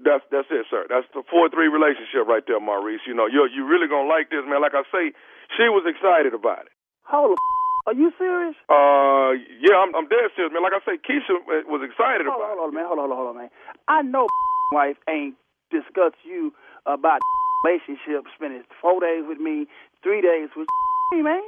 [0.00, 0.86] That's that's it, sir.
[0.88, 3.04] That's the four three relationship right there, Maurice.
[3.06, 4.60] You know, you you really gonna like this, man.
[4.64, 5.12] Like I say,
[5.56, 6.72] she was excited about it.
[7.04, 7.40] Hold the
[7.88, 8.54] are you serious?
[8.68, 10.62] Uh, yeah, I'm I'm dead serious, man.
[10.62, 12.86] Like I say, Keisha uh, was excited hold about on, hold on, man.
[12.86, 13.50] Hold on, hold on, man.
[13.88, 14.28] I know
[14.72, 15.34] wife ain't
[15.72, 16.52] discuss you
[16.84, 17.24] about
[17.64, 19.64] relationship, spending four days with me,
[20.04, 20.68] three days with
[21.12, 21.40] me, man.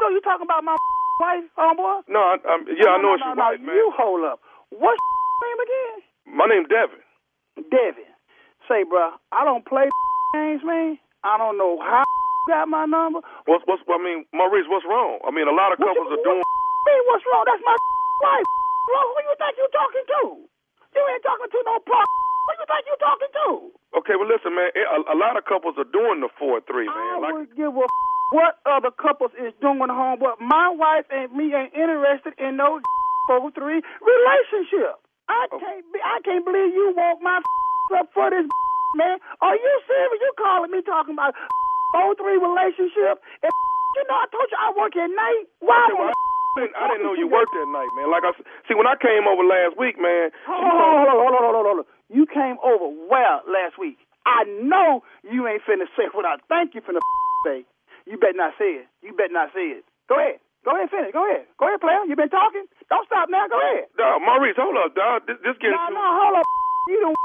[0.00, 0.78] So you talking about my
[1.20, 2.06] wife, homeboy?
[2.06, 3.74] No, I, I'm, yeah, I know no, it's no, your no, wife, man.
[3.74, 4.38] You hold up.
[4.70, 5.02] What's
[5.42, 5.96] name again?
[6.38, 7.01] My name's Devin.
[7.56, 8.08] Devin.
[8.68, 9.88] Say, bruh, I don't play
[10.34, 10.98] games, man.
[11.24, 13.20] I don't know how you got my number.
[13.46, 13.82] What's what's?
[13.86, 15.18] I mean, Maurice, what's wrong?
[15.26, 16.42] I mean, a lot of What couples you- are doing.
[16.42, 17.44] Hey, what's wrong?
[17.46, 17.76] That's my
[18.26, 18.48] wife.
[18.90, 19.08] Wrong?
[19.14, 20.20] Who you think you talking to?
[20.92, 22.08] You ain't talking to no punk.
[22.08, 23.46] Who you think you talking to?
[24.02, 24.72] Okay, well, listen, man.
[24.74, 27.22] A, a lot of couples are doing the four three, I man.
[27.22, 27.86] Like, would give a
[28.32, 32.80] what other couples is doing home, but my wife and me ain't interested in no
[33.28, 34.98] four three relationship.
[35.28, 35.58] I oh.
[35.58, 37.38] can't be, I can't believe you want my
[37.98, 38.46] up for this
[39.00, 39.18] man.
[39.40, 40.20] Are you serious?
[40.20, 41.34] You calling me talking about
[41.94, 43.20] four three relationship?
[43.42, 43.52] And
[43.96, 45.44] you know I told you I work at night.
[45.60, 45.76] Why?
[45.90, 48.08] Okay, well, I, didn't, I didn't know you worked that night, man.
[48.10, 48.32] Like I
[48.68, 50.32] see, when I came over last week, man.
[50.48, 51.88] Hold on, hold on, hold on, hold on, hold on.
[52.12, 54.00] You came over well last week.
[54.24, 57.02] I know you ain't finna say what I think you finna
[57.44, 57.64] say.
[58.06, 58.86] You better not say it.
[59.02, 59.84] You better not say it.
[60.08, 60.38] Go ahead.
[60.64, 61.10] Go ahead, finish.
[61.12, 61.46] Go ahead.
[61.58, 62.02] Go ahead, player.
[62.06, 62.66] You been talking?
[62.88, 63.48] Don't stop now.
[63.50, 63.90] Go ahead.
[63.98, 65.26] Dog, Maurice, hold up, dog.
[65.26, 65.94] This, this getting No, too.
[65.98, 66.46] no, hold up.
[66.88, 67.18] You don't.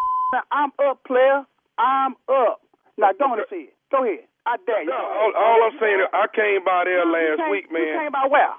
[0.51, 1.45] I'm up, player.
[1.77, 2.61] I'm up.
[2.97, 3.75] Now, don't say it.
[3.93, 4.25] Go ahead.
[4.49, 4.89] I dare you.
[4.89, 7.85] Dog, all, all I'm saying is, I came by there You last came- week, man.
[7.85, 8.53] You came by where?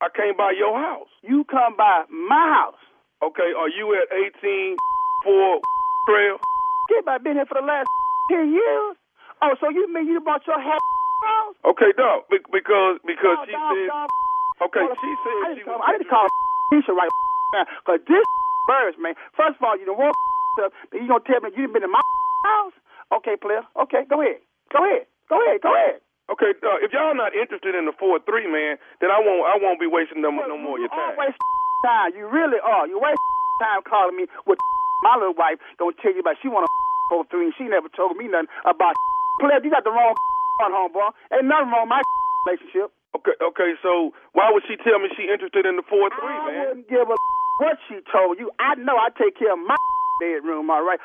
[0.00, 1.08] I came by your house.
[1.22, 2.80] You come by my house.
[3.22, 4.76] Okay, are you at 18
[5.24, 5.60] for
[6.08, 6.36] trail?
[6.88, 7.88] Kid, I been here for the last
[8.30, 8.96] ten years.
[9.40, 10.93] Oh, so you mean you bought your hat house?
[11.64, 12.26] Okay, dog.
[12.30, 13.88] be- Because because Dog, she dog, said.
[13.88, 14.08] dog.
[14.70, 15.86] Okay, she I said need she to call, was.
[15.86, 16.26] I need to call
[16.72, 17.12] Keisha right
[17.54, 17.64] now.
[17.84, 18.26] Because this
[18.70, 19.14] birds, man.
[19.36, 20.14] First of all, you don't want
[20.58, 20.72] stuff.
[20.90, 22.02] Then you going to tell me you been in my
[22.48, 22.76] house?
[23.20, 23.62] Okay, player.
[23.86, 24.40] Okay, go ahead.
[24.72, 25.06] Go ahead.
[25.28, 25.60] Go ahead.
[25.62, 26.00] Go ahead.
[26.32, 29.44] Okay, uh, if y'all not interested in the four three, man, then I won't.
[29.44, 31.12] I won't be wasting no, no more of your time.
[31.18, 31.36] Always
[31.84, 32.16] time.
[32.16, 32.88] You really are.
[32.88, 33.20] You waste
[33.60, 34.56] time calling me with
[35.04, 35.60] my little wife.
[35.76, 36.72] Don't tell you about she want to
[37.12, 38.96] go three and she never told me nothing about
[39.36, 39.60] player.
[39.60, 40.16] You got the wrong
[40.62, 41.10] on home, boy.
[41.34, 42.02] Ain't nothing wrong with my
[42.46, 42.92] relationship.
[43.16, 43.70] Okay, okay.
[43.82, 47.06] So why would she tell me she interested in the four three, I wouldn't give
[47.06, 47.16] a
[47.62, 48.50] what she told you.
[48.58, 49.78] I know I take care of my
[50.20, 50.98] bedroom, all right.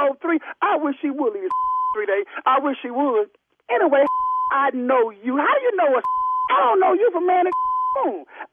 [0.00, 0.40] Oh, three.
[0.62, 1.52] I wish she would leave
[1.94, 2.24] three days.
[2.46, 3.28] I wish she would.
[3.68, 4.04] Anyway,
[4.52, 5.36] I know you.
[5.36, 6.04] How do you know us?
[6.50, 7.52] I don't know you from man and.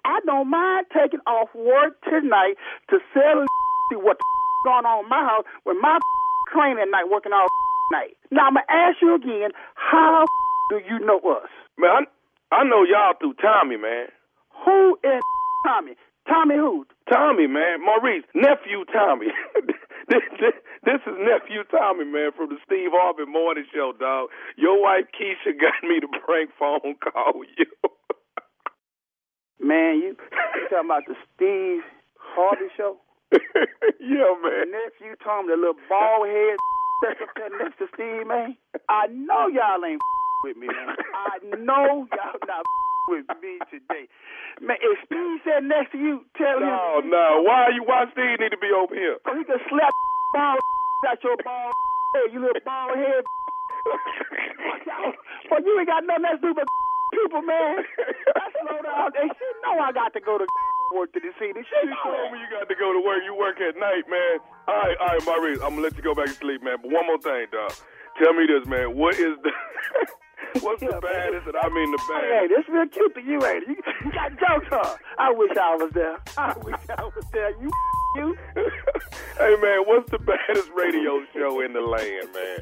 [0.03, 2.55] I don't mind taking off work tonight
[2.89, 3.45] to sell
[3.89, 4.17] see what
[4.65, 5.97] going on in my house with my
[6.51, 7.47] crane at night working all
[7.91, 8.17] night.
[8.31, 9.51] Now I'm gonna ask you again.
[9.75, 10.25] How
[10.69, 11.49] do you know us?
[11.77, 12.05] Man,
[12.51, 14.07] I, I know y'all through Tommy, man.
[14.65, 15.21] Who is
[15.65, 15.95] Tommy?
[16.27, 16.85] Tommy who?
[17.11, 17.83] Tommy, man.
[17.83, 19.27] Maurice, nephew Tommy.
[20.09, 20.53] this, this,
[20.85, 24.29] this is nephew Tommy, man, from the Steve Harvey Morning Show, dog.
[24.57, 27.65] Your wife Keisha got me to prank phone call you.
[29.59, 30.15] Man, you,
[30.55, 31.83] you talking about the Steve
[32.19, 32.97] Harvey show?
[33.33, 34.71] yeah, man.
[34.71, 36.57] Nephew Tom, the little bald head
[37.01, 38.55] there next to Steve, man.
[38.89, 40.01] I know y'all ain't
[40.43, 40.95] with me, man.
[41.13, 42.65] I know y'all not
[43.09, 44.05] with me today.
[44.61, 47.09] Man, if Steve said next to you, tell No, him.
[47.09, 47.41] no.
[47.47, 47.83] Why you?
[47.83, 49.17] Why Steve need to be over here?
[49.25, 49.93] So he can slap
[50.33, 50.59] bald
[51.07, 51.71] out your ball
[52.15, 53.23] head, you little bald head.
[55.49, 56.67] but you ain't got nothing else to do but
[57.13, 57.81] people, man.
[58.35, 59.11] I slow down.
[59.15, 60.45] They should know I got to go to
[60.95, 61.59] work to the city.
[61.61, 63.21] She You told me you got to go to work.
[63.25, 64.39] You work at night, man.
[64.67, 65.59] All right, all right, Maurice.
[65.61, 66.77] I'm gonna let you go back to sleep, man.
[66.81, 67.73] But one more thing, dog.
[68.21, 68.95] Tell me this, man.
[68.97, 69.51] What is the
[70.61, 72.67] what's the baddest, and I mean the Hey, baddest?
[72.67, 73.69] this real cute to you, ain't it?
[73.69, 73.75] You,
[74.05, 74.95] you got jokes, huh?
[75.17, 76.17] I wish I was there.
[76.37, 77.51] I wish I was there.
[77.61, 77.71] You,
[78.15, 78.37] you.
[79.37, 79.83] hey, man.
[79.85, 82.59] What's the baddest radio show in the land, man?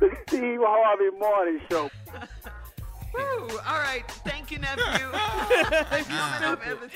[0.00, 1.90] The Steve Harvey Morning Show.
[3.14, 3.48] Woo!
[3.66, 4.02] All right.
[4.26, 4.84] Thank you, nephew.
[4.84, 6.90] coming, up at the,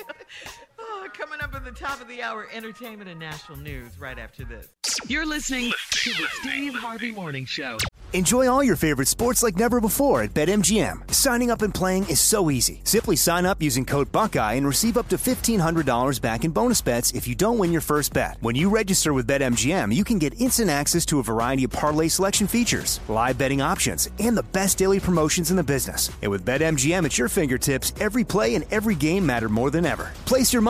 [0.81, 4.45] oh, coming up at the top of the hour, entertainment and national news right after
[4.45, 4.69] this.
[5.07, 7.79] You're listening to the Steve Harvey Morning Show.
[8.13, 11.15] Enjoy all your favorite sports like never before at BetMGM.
[11.15, 12.81] Signing up and playing is so easy.
[12.83, 17.13] Simply sign up using code Buckeye and receive up to $1,500 back in bonus bets
[17.13, 18.37] if you don't win your first bet.
[18.41, 22.09] When you register with BetMGM, you can get instant access to a variety of parlay
[22.09, 26.11] selection features, live betting options, and the best daily promotions in the business.
[26.21, 30.11] And with BetMGM at your fingertips, every play and every game matter more than ever.
[30.25, 30.70] Place your money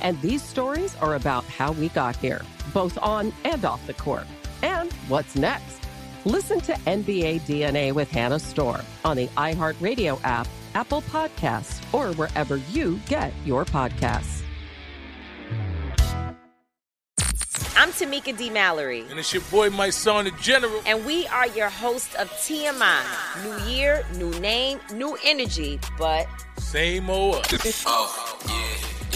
[0.00, 2.42] And these stories are about how we got here,
[2.72, 4.26] both on and off the court.
[4.62, 5.80] And what's next?
[6.24, 12.56] Listen to NBA DNA with Hannah Storm on the iHeartRadio app, Apple Podcasts, or wherever
[12.56, 14.42] you get your podcasts.
[17.78, 18.50] I'm Tamika D.
[18.50, 19.04] Mallory.
[19.10, 20.80] And it's your boy, Mysonne, the general.
[20.86, 23.04] And we are your host of TMI.
[23.44, 26.26] New year, new name, new energy, but
[26.58, 27.46] same old.
[27.86, 29.05] oh, yeah.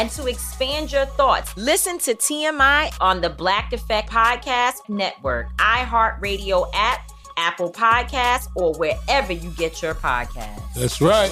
[0.00, 6.70] and to expand your thoughts, listen to TMI on the Black Effect Podcast Network, iHeartRadio
[6.72, 10.62] app, Apple Podcasts, or wherever you get your podcasts.
[10.74, 11.30] That's right.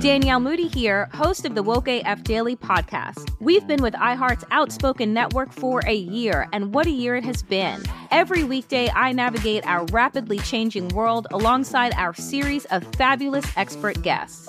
[0.00, 3.30] Danielle Moody here, host of the Woke AF Daily podcast.
[3.38, 7.44] We've been with iHeart's Outspoken Network for a year, and what a year it has
[7.44, 7.80] been.
[8.10, 14.48] Every weekday, I navigate our rapidly changing world alongside our series of fabulous expert guests.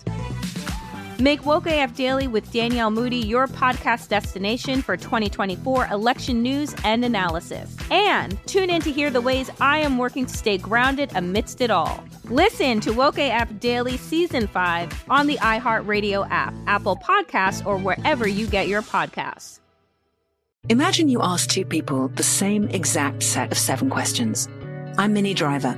[1.21, 7.05] Make Woke AF Daily with Danielle Moody your podcast destination for 2024 election news and
[7.05, 7.77] analysis.
[7.91, 11.69] And tune in to hear the ways I am working to stay grounded amidst it
[11.69, 12.03] all.
[12.23, 18.27] Listen to Woke AF Daily Season 5 on the iHeartRadio app, Apple Podcasts, or wherever
[18.27, 19.59] you get your podcasts.
[20.69, 24.49] Imagine you ask two people the same exact set of seven questions.
[24.97, 25.77] I'm Minnie Driver,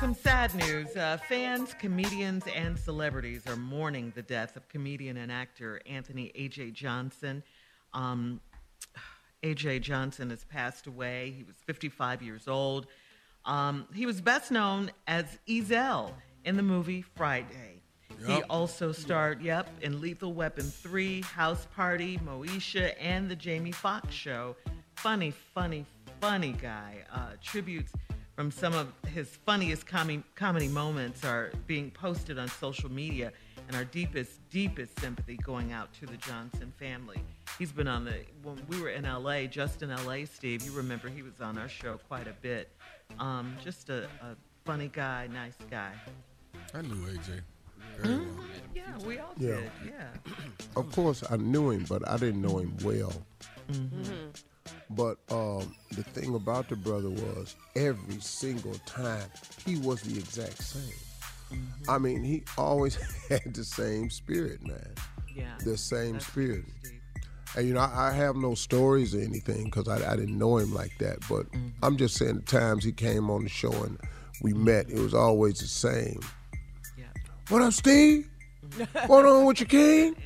[0.00, 0.96] Some sad news.
[0.96, 6.70] Uh, fans, comedians, and celebrities are mourning the death of comedian and actor Anthony A.J.
[6.70, 7.42] Johnson.
[7.92, 8.40] Um,
[9.42, 9.80] A.J.
[9.80, 11.34] Johnson has passed away.
[11.36, 12.86] He was 55 years old.
[13.44, 16.12] Um, he was best known as Ezal
[16.44, 17.82] in the movie Friday.
[18.20, 18.28] Yep.
[18.28, 24.14] He also starred, yep, in Lethal Weapon 3, House Party, Moesha, and The Jamie Foxx
[24.14, 24.54] Show.
[24.94, 25.86] Funny, funny,
[26.20, 26.98] funny guy.
[27.12, 27.92] Uh, tributes
[28.38, 33.32] from some of his funniest com- comedy moments are being posted on social media,
[33.66, 37.20] and our deepest, deepest sympathy going out to the Johnson family.
[37.58, 38.14] He's been on the,
[38.44, 41.68] when we were in LA, just in LA, Steve, you remember he was on our
[41.68, 42.70] show quite a bit.
[43.18, 45.90] Um, just a, a, funny guy, nice guy.
[46.74, 47.40] I knew AJ.
[48.02, 48.40] Mm-hmm.
[48.72, 49.56] Yeah, we all Yeah.
[49.56, 49.70] did.
[49.84, 50.10] Yeah.
[50.76, 53.12] Of course, I knew him, but I didn't know him well.
[54.90, 59.28] But um, the thing about the brother was every single time
[59.64, 61.58] he was the exact same.
[61.88, 62.96] I mean, he always
[63.28, 64.94] had the same spirit, man.
[65.34, 65.54] Yeah.
[65.64, 66.64] The same spirit.
[67.56, 70.58] And you know, I, I have no stories or anything because I, I didn't know
[70.58, 71.18] him like that.
[71.28, 71.46] But
[71.82, 73.98] I'm just saying, the times he came on the show and
[74.42, 76.20] we met, it was always the same.
[76.96, 77.04] Yeah.
[77.48, 78.28] What up, Steve?
[79.06, 80.16] what on with your king?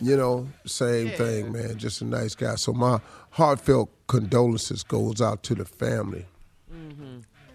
[0.00, 1.78] You know, same thing, man.
[1.78, 2.56] Just a nice guy.
[2.56, 3.00] So my
[3.30, 6.26] heartfelt condolences goes out to the family.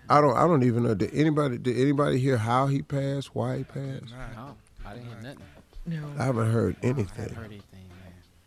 [0.08, 0.38] I don't.
[0.38, 0.93] I don't even know.
[0.93, 1.58] Did anybody?
[1.58, 3.34] Did anybody hear how he passed?
[3.36, 4.14] Why he passed?
[4.36, 5.39] No, I didn't hear nothing.
[5.88, 6.10] No.
[6.18, 7.34] I haven't heard anything.
[7.34, 7.64] heard anything.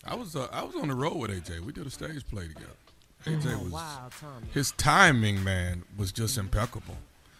[0.07, 1.61] I was uh, I was on the road with AJ.
[1.61, 2.67] We did a stage play together.
[3.27, 4.47] AJ Oh, was wow, Tommy.
[4.55, 6.97] his timing, man, was just impeccable.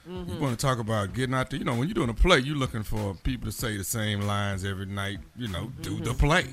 [0.09, 0.35] Mhm.
[0.35, 1.59] You want to talk about getting out there?
[1.59, 4.23] You know, when you're doing a play, you're looking for people to say the same
[4.23, 5.19] lines every night.
[5.37, 6.47] You know, do the play.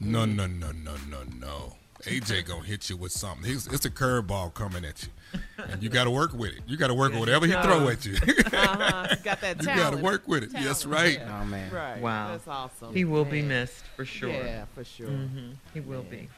[0.00, 1.74] No, no, no, no, no, no.
[2.04, 3.44] AJ gonna hit you with something.
[3.44, 6.60] He's, it's a curveball coming at you, and you got to work with it.
[6.68, 8.14] You got to work with whatever he throw at you.
[8.14, 9.06] Uh-huh.
[9.10, 9.96] You got that You got talent.
[9.96, 10.52] to work with it.
[10.52, 11.18] That's Talent.
[11.18, 11.20] right.
[11.28, 11.72] Oh man.
[11.72, 12.00] Right.
[12.00, 12.28] Wow.
[12.30, 12.94] That's awesome.
[12.94, 14.30] He will be missed for sure.
[14.30, 15.08] Yeah, for sure.
[15.08, 15.54] Mhm.
[15.74, 16.28] He will be.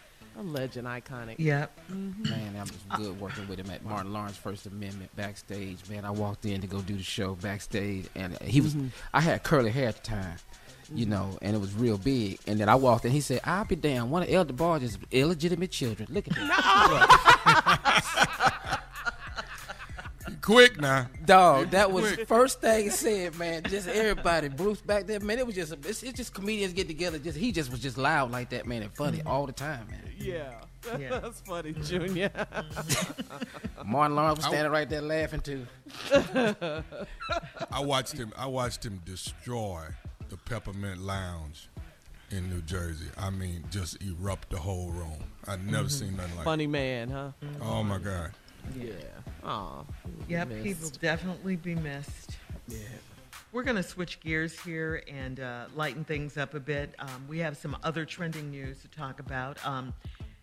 [0.41, 1.35] A legend, iconic.
[1.37, 1.71] Yep.
[1.93, 2.31] Mm-hmm.
[2.31, 5.77] Man, that was good working with him at Martin Lawrence First Amendment backstage.
[5.91, 8.75] Man, I walked in to go do the show backstage, and he was.
[8.75, 8.87] Mm-hmm.
[9.13, 10.37] I had curly hair at the time,
[10.95, 11.13] you mm-hmm.
[11.13, 12.39] know, and it was real big.
[12.47, 13.13] And then I walked in.
[13.13, 14.11] He said, "I'll be damned.
[14.11, 16.09] One of Elder Barge's illegitimate children.
[16.11, 16.51] Look at this."
[20.51, 21.07] Quick now.
[21.25, 22.27] Dog, that was quick.
[22.29, 23.63] first thing he said, man.
[23.65, 25.39] Just everybody, Bruce back there, man.
[25.39, 27.19] It was just, it's, it's just comedians get together.
[27.19, 30.03] Just he just was just loud like that, man, and funny all the time, man.
[30.19, 30.53] Yeah.
[30.99, 31.19] Yeah.
[31.19, 32.31] That's funny, Junior.
[33.85, 35.67] Martin Lawrence was standing right there laughing too.
[37.71, 38.33] I watched him.
[38.35, 39.83] I watched him destroy
[40.31, 41.69] the Peppermint Lounge
[42.31, 43.09] in New Jersey.
[43.19, 45.19] I mean, just erupt the whole room.
[45.47, 45.91] I've never Mhm.
[45.91, 46.39] seen nothing like.
[46.39, 46.45] That.
[46.45, 47.31] Funny man, huh?
[47.61, 48.31] Oh my God.
[48.75, 48.93] Yeah.
[49.45, 49.85] Aw.
[50.29, 52.37] Yep, he will definitely be missed.
[52.69, 52.79] Yeah.
[53.53, 56.95] We're going to switch gears here and uh, lighten things up a bit.
[57.01, 59.59] Um, we have some other trending news to talk about.
[59.67, 59.93] Um,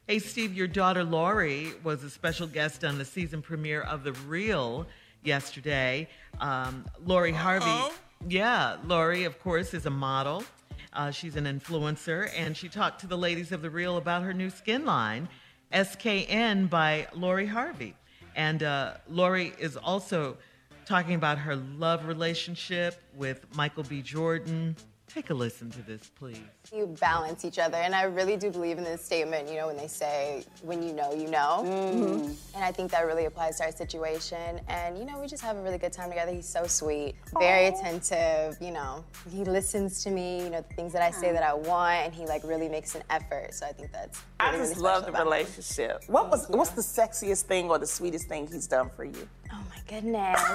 [0.07, 4.11] hey, Steve, your daughter Lori was a special guest on the season premiere of The
[4.27, 4.85] Real
[5.23, 6.09] yesterday.
[6.41, 7.95] Um, Lori Harvey.
[8.27, 10.43] Yeah, Lori, of course, is a model.
[10.91, 14.33] Uh, she's an influencer, and she talked to the ladies of The Real about her
[14.33, 15.29] new skin line,
[15.71, 17.95] SKN by Lori Harvey.
[18.37, 20.37] And uh, Lori is also
[20.85, 24.01] talking about her love relationship with Michael B.
[24.01, 24.75] Jordan.
[25.13, 26.37] Take a listen to this, please.
[26.71, 29.49] You balance each other, and I really do believe in this statement.
[29.49, 32.55] You know, when they say, "When you know, you know," Mm-hmm.
[32.55, 34.59] and I think that really applies to our situation.
[34.67, 36.33] And you know, we just have a really good time together.
[36.33, 38.57] He's so sweet, very attentive.
[38.61, 40.43] You know, he listens to me.
[40.43, 42.93] You know, the things that I say that I want, and he like really makes
[42.93, 43.53] an effort.
[43.53, 44.21] So I think that's.
[44.41, 45.33] I really, just really love special the about him.
[45.33, 46.03] relationship.
[46.07, 49.27] What was what's the sexiest thing or the sweetest thing he's done for you?
[49.53, 50.37] Oh my goodness.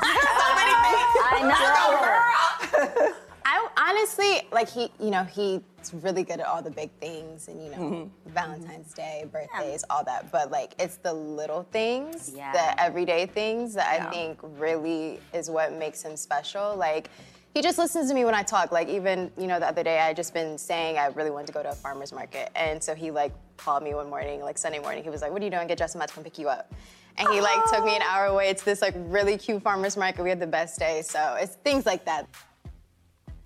[1.35, 3.13] I know.
[3.45, 5.61] I honestly like he, you know, he's
[5.95, 8.31] really good at all the big things, and you know, Mm-hmm.
[8.31, 10.31] Valentine's Day, birthdays, all that.
[10.33, 12.53] But like, it's the little things, Yeah.
[12.53, 14.07] the everyday things that Yeah.
[14.07, 16.77] I think really is what makes him special.
[16.77, 17.09] Like.
[17.55, 18.73] He just listens to me when I talk.
[18.73, 21.53] Like even, you know, the other day I just been saying I really wanted to
[21.53, 22.51] go to a farmer's market.
[22.57, 25.05] And so he like called me one morning, like Sunday morning.
[25.05, 25.67] He was like, What are you doing?
[25.67, 26.73] Get dressed, I'm about to come pick you up.
[27.19, 30.23] And he like took me an hour away to this like really cute farmer's market.
[30.23, 31.03] We had the best day.
[31.03, 32.27] So it's things like that.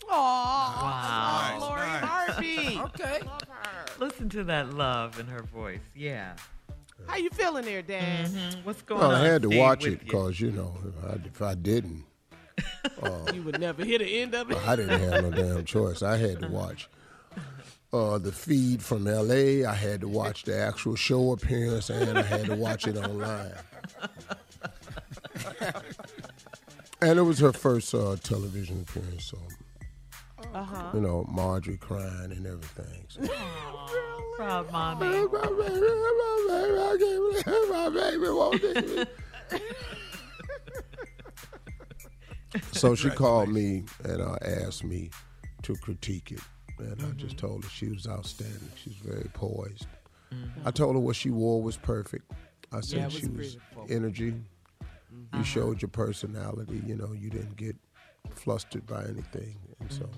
[0.09, 1.67] Aw, Wow.
[1.69, 2.79] Lori Harvey.
[2.85, 3.21] okay.
[3.99, 5.81] Listen to that love in her voice.
[5.95, 6.35] Yeah.
[7.07, 8.27] How you feeling there, Dad?
[8.27, 8.61] Mm-hmm.
[8.65, 9.17] What's going Well, on?
[9.21, 10.05] I had to Steve, watch with it you?
[10.07, 12.05] because you know if I, if I didn't,
[13.03, 14.57] uh, You would never hear the end of it.
[14.67, 16.03] I didn't have no damn choice.
[16.03, 16.89] I had to watch
[17.93, 19.65] uh, the feed from L.A.
[19.65, 23.53] I had to watch the actual show appearance, and I had to watch it online.
[27.03, 29.39] And it was her first uh, television appearance, so
[30.61, 30.91] Uh-huh.
[30.95, 33.05] you know Marjorie crying and everything.
[33.09, 33.21] So.
[34.37, 35.27] Proud mommy.
[37.71, 39.05] my baby won't leave me.
[42.73, 45.11] So she called me and uh, asked me
[45.63, 46.41] to critique it.
[46.79, 48.71] And I just told her she was outstanding.
[48.83, 49.87] She was very poised.
[50.65, 52.31] I told her what she wore was perfect.
[52.73, 53.87] I said Yeah, was she was beautiful.
[53.91, 54.35] energy.
[55.35, 56.83] You showed your personality.
[56.87, 57.77] You know, you didn't get
[58.31, 59.57] flustered by anything.
[59.81, 60.09] And so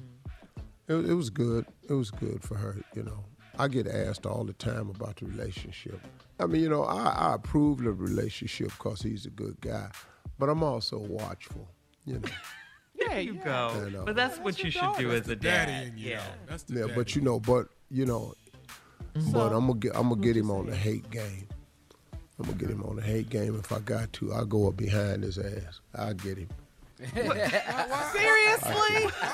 [0.88, 1.66] it, it was good.
[1.88, 3.24] It was good for her, you know.
[3.58, 6.00] I get asked all the time about the relationship.
[6.38, 9.90] I mean, you know, I, I approve of the relationship because he's a good guy,
[10.38, 11.66] but I'm also watchful,
[12.04, 12.28] you know.
[13.08, 13.44] there you yeah.
[13.44, 13.70] go.
[13.80, 15.66] And, uh, But that's what you should do as a dad.
[15.66, 16.18] Daddy in you, yeah.
[16.18, 16.50] though.
[16.50, 16.94] That's the Yeah, daddy.
[16.94, 18.34] but you know, but you know,
[19.32, 21.48] But I'm gonna get I'm gonna get him on the hate game.
[22.38, 24.32] I'm gonna get him on the hate game if I got to.
[24.32, 25.80] I'll go up behind his ass.
[25.94, 26.48] I'll get him.
[26.98, 27.14] Seriously?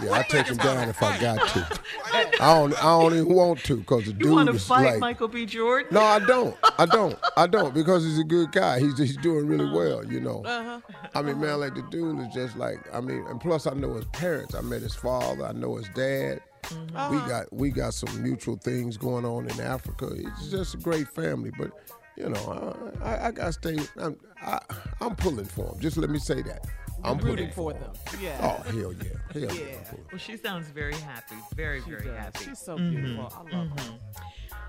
[0.03, 1.81] Yeah, I take him down if I got to.
[2.13, 2.75] I don't.
[2.79, 4.57] I don't even want to because the dude is like Do You want dude to
[4.57, 4.99] is fight like.
[5.01, 5.47] Michael B.
[5.47, 5.89] Jordan?
[5.95, 6.57] No, I don't.
[6.79, 7.19] I don't.
[7.39, 8.81] I don't because he's a good guy.
[8.81, 10.05] He's he's doing really well.
[10.05, 10.43] You know.
[10.45, 10.81] Uh-huh.
[11.15, 12.79] I mean, man, like the dude is just like.
[12.93, 14.55] I mean, and plus I know his parents.
[14.55, 15.47] I met his father.
[15.47, 16.41] I know his dad.
[16.65, 17.15] Mm-hmm.
[17.15, 20.11] We got we got some mutual things going on in Africa.
[20.13, 21.71] It's just a great family, but.
[22.17, 23.77] You know, I, I, I gotta stay.
[23.97, 24.61] I'm, I,
[25.01, 25.81] I'm pulling for him.
[25.81, 26.65] Just let me say that.
[27.05, 27.83] I'm rooting for them.
[27.83, 28.21] him.
[28.21, 28.39] Yeah.
[28.43, 29.53] Oh hell yeah, hell yeah.
[29.53, 29.95] Yeah.
[30.11, 31.37] Well, she sounds very happy.
[31.55, 32.17] Very, very does.
[32.17, 32.45] happy.
[32.45, 32.91] She's so Mhm.
[32.91, 33.33] beautiful.
[33.51, 33.99] I love her.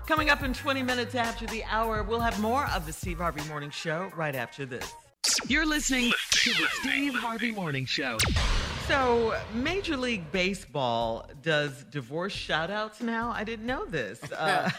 [0.06, 3.42] Coming up in 20 minutes after the hour, we'll have more of the Steve Harvey
[3.48, 4.92] Morning Show right after this.
[5.48, 8.18] You're listening to the Steve Harvey Morning Show.
[8.86, 13.32] So, Major League Baseball does divorce shoutouts now?
[13.34, 14.20] I didn't know this.
[14.36, 14.70] Uh,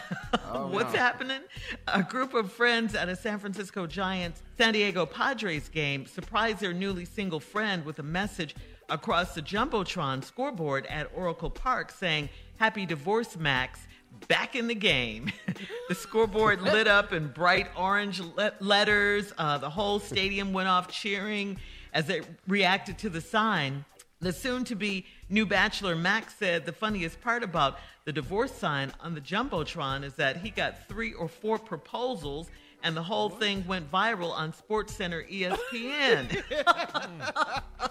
[0.70, 1.40] what's happening?
[1.88, 6.72] A group of friends at a San Francisco Giants San Diego Padres game surprised their
[6.72, 8.54] newly single friend with a message
[8.88, 12.28] across the Jumbotron scoreboard at Oracle Park saying,
[12.58, 13.80] Happy divorce, Max.
[14.28, 15.32] Back in the game.
[15.88, 19.32] the scoreboard lit up in bright orange le- letters.
[19.38, 21.58] Uh, the whole stadium went off cheering
[21.92, 23.84] as they reacted to the sign.
[24.20, 28.92] The soon to be new bachelor Max said the funniest part about the divorce sign
[29.00, 32.48] on the Jumbotron is that he got three or four proposals
[32.82, 36.42] and the whole thing went viral on SportsCenter ESPN.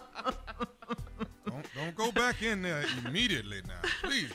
[1.45, 4.31] Don't, don't go back in there immediately now, please.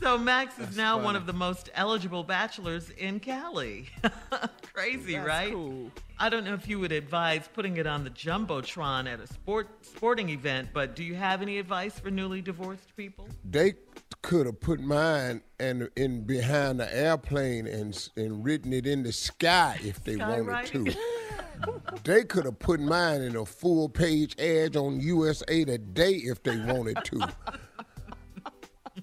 [0.00, 3.88] So Max is now one of the most eligible bachelors in Cali.
[4.72, 5.52] Crazy, That's right?
[5.52, 5.90] cool.
[6.18, 9.68] I don't know if you would advise putting it on the Jumbotron at a sport
[9.84, 13.28] sporting event, but do you have any advice for newly divorced people?
[13.44, 13.74] They
[14.22, 19.12] could have put mine and in behind the airplane and and written it in the
[19.12, 20.84] sky if they Sky wanted writing?
[20.86, 20.96] to.
[22.04, 26.58] they could have put mine in a full page ad on USA Today if they
[26.58, 27.28] wanted to.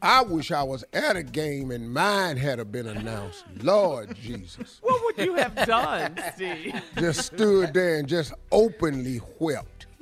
[0.04, 3.46] I wish I was at a game and mine had been announced.
[3.62, 4.80] Lord Jesus.
[4.82, 6.76] What would you have done, Steve?
[6.98, 9.86] Just stood there and just openly wept.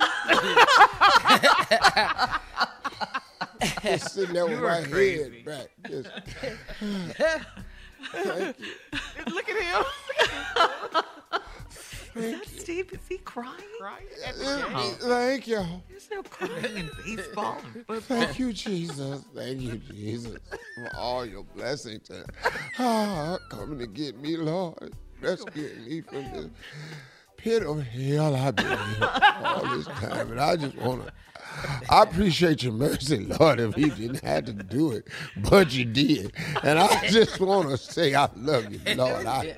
[3.84, 5.22] just sitting there with my crazy.
[5.22, 5.68] head back.
[5.88, 6.10] Just,
[9.32, 9.84] Look at him.
[12.14, 12.92] Is that Steve?
[12.92, 13.56] Is he crying?
[15.00, 15.64] Thank you.
[15.88, 17.58] There's no crying in baseball
[17.88, 18.02] and.
[18.02, 19.24] Thank you, Jesus.
[19.34, 20.36] Thank you, Jesus,
[20.74, 22.10] for all your blessings.
[22.10, 22.24] And,
[22.78, 24.92] ah, coming to get me, Lord.
[25.20, 26.48] Rescue me from this
[27.36, 30.32] pit of hell I've been in all this time.
[30.32, 31.12] And I just want to,
[31.90, 35.08] I appreciate your mercy, Lord, if you didn't have to do it,
[35.50, 36.32] but you did.
[36.62, 39.26] And I just want to say I love you, Lord.
[39.26, 39.54] I,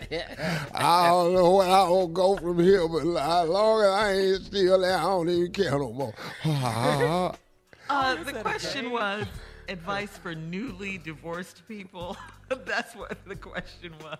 [0.75, 4.43] I don't know where I will go from here, but as long as I ain't
[4.45, 6.15] still there, I don't even care no more.
[6.45, 7.35] Ah,
[7.91, 9.27] Uh, the question was
[9.69, 12.17] advice for newly divorced people.
[12.65, 14.19] That's what the question was.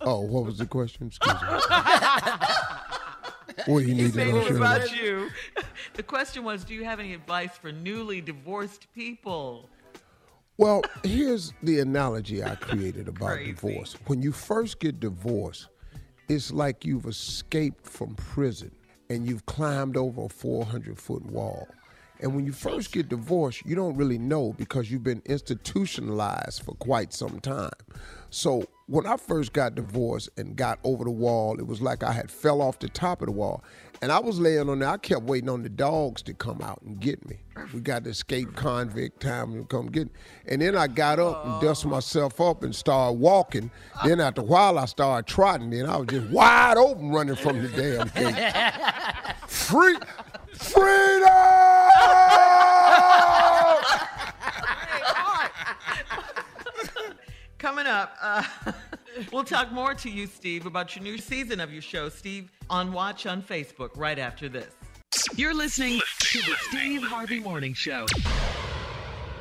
[0.00, 1.08] Oh, what was the question?
[1.08, 1.48] Excuse me.
[3.66, 4.24] What do you need to know?
[4.24, 4.56] it was Shirley?
[4.56, 5.30] about you.
[5.94, 9.68] The question was, do you have any advice for newly divorced people?
[10.56, 13.96] Well, here's the analogy I created about divorce.
[14.06, 15.68] When you first get divorced,
[16.28, 18.70] it's like you've escaped from prison
[19.10, 21.68] and you've climbed over a 400 foot wall.
[22.22, 26.74] And when you first get divorced, you don't really know because you've been institutionalized for
[26.76, 27.70] quite some time.
[28.30, 32.12] So when I first got divorced and got over the wall, it was like I
[32.12, 33.64] had fell off the top of the wall.
[34.02, 34.88] And I was laying on there.
[34.88, 37.38] I kept waiting on the dogs to come out and get me.
[37.72, 40.12] We got the escape convict time to come get me.
[40.46, 43.70] And then I got up and dusted myself up and started walking.
[44.04, 45.70] Then after a while, I started trotting.
[45.70, 48.34] Then I was just wide open running from the damn thing.
[49.46, 49.96] Free,
[50.54, 51.22] freedom!
[57.58, 58.42] Coming up, uh,
[59.32, 62.92] we'll talk more to you, Steve, about your new season of your show, Steve on
[62.92, 64.74] Watch on Facebook, right after this.
[65.36, 68.06] You're listening to the Steve Harvey Morning Show.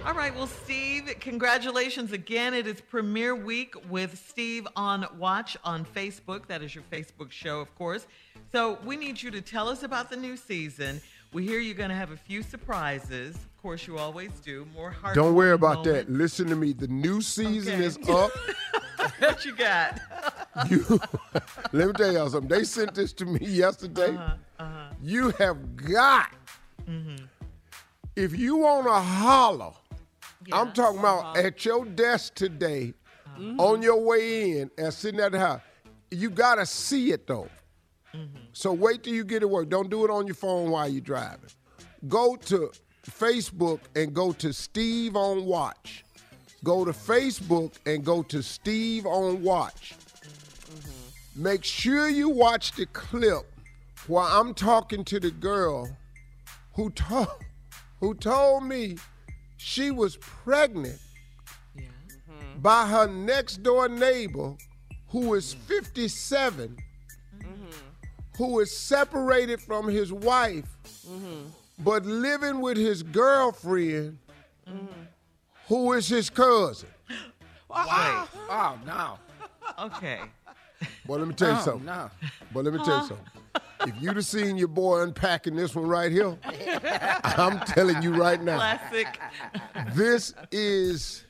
[0.04, 2.56] All right, well, Steve, congratulations again.
[2.56, 6.48] It is premiere week with Steve on Watch on Facebook.
[6.48, 8.08] That is your Facebook show, of course.
[8.52, 11.02] So we need you to tell us about the new season.
[11.34, 13.36] We hear you're going to have a few surprises.
[13.36, 14.68] Of course, you always do.
[14.76, 15.16] More heart.
[15.16, 16.10] Don't worry about that.
[16.12, 16.74] Listen to me.
[16.74, 17.86] The new season Okay.
[17.86, 18.32] is up.
[19.20, 20.00] what you got?
[20.70, 20.84] You,
[21.72, 22.50] let me tell y'all something.
[22.50, 24.18] They sent this to me yesterday.
[24.18, 26.30] Uh-huh, You have got,
[26.90, 27.24] Mm-hmm.
[28.18, 29.72] if you want to holler,
[30.52, 32.94] I'm talking about at your desk today.
[33.58, 35.62] on your way in and sitting at the house.
[36.10, 37.48] You gotta see it though.
[38.16, 38.38] Mm-hmm.
[38.54, 39.70] So wait till you get to work.
[39.70, 41.50] Don't do it on your phone while you're driving.
[42.08, 42.72] Go to
[43.10, 46.04] Facebook and go to Steve on Watch.
[46.64, 49.96] Go to Facebook and go to Steve on Watch.
[50.24, 51.44] Mm-hmm.
[51.44, 53.46] Make sure you watch the clip
[54.08, 55.90] where I'm talking to the girl
[56.74, 57.28] who told
[58.00, 58.98] who told me
[59.58, 61.00] she was pregnant
[62.58, 64.56] by her next door neighbor
[65.08, 66.78] who is 57
[68.38, 70.78] who is separated from his wife
[71.80, 74.18] but living with his girlfriend
[75.68, 76.90] who is his cousin
[77.70, 78.28] Wow.
[78.50, 78.50] Uh-uh.
[78.50, 79.86] Oh, no.
[79.86, 80.20] Okay.
[81.06, 81.86] Boy, let me tell you Oh, something.
[81.86, 82.10] no.
[82.54, 83.08] But let me tell you uh-huh.
[83.08, 83.96] something.
[83.96, 86.38] If you'd have seen your boy unpacking this one right here,
[87.24, 88.58] I'm telling you right now.
[88.58, 89.20] Classic.
[89.94, 91.24] This is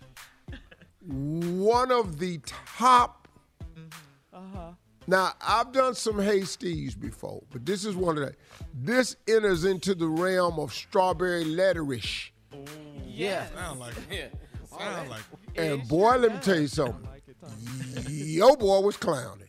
[1.05, 3.27] one of the top.
[3.63, 4.57] Mm-hmm.
[4.57, 4.71] Uh-huh.
[5.07, 8.35] Now, I've done some Hasties before, but this is one of the.
[8.73, 12.29] This enters into the realm of strawberry letterish.
[13.05, 13.47] Yeah.
[13.55, 14.33] Sound like it.
[14.69, 15.23] Sound like
[15.55, 15.61] it.
[15.61, 17.07] And boy, let me tell you something.
[18.09, 19.47] Your boy was clowning.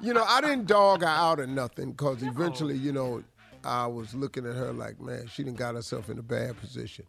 [0.00, 3.22] you know, I didn't dog her out or nothing because eventually, you know,
[3.64, 7.04] I was looking at her like, man, she didn't got herself in a bad position.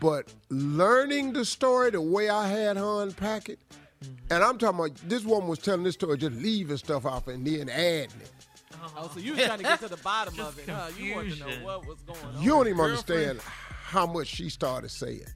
[0.00, 3.58] But learning the story the way I had her unpack it,
[4.04, 4.32] Mm-hmm.
[4.32, 7.46] and I'm talking about this woman was telling this story, just leaving stuff off and
[7.46, 8.30] then adding it.
[8.96, 10.90] Oh, so you was trying to get to the bottom of it, huh?
[10.98, 12.42] You wanted to know what was going on.
[12.42, 15.26] You don't even understand how much she started saying.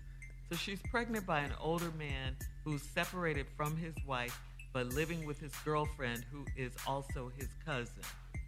[0.51, 4.39] So she's pregnant by an older man who's separated from his wife,
[4.73, 8.03] but living with his girlfriend, who is also his cousin.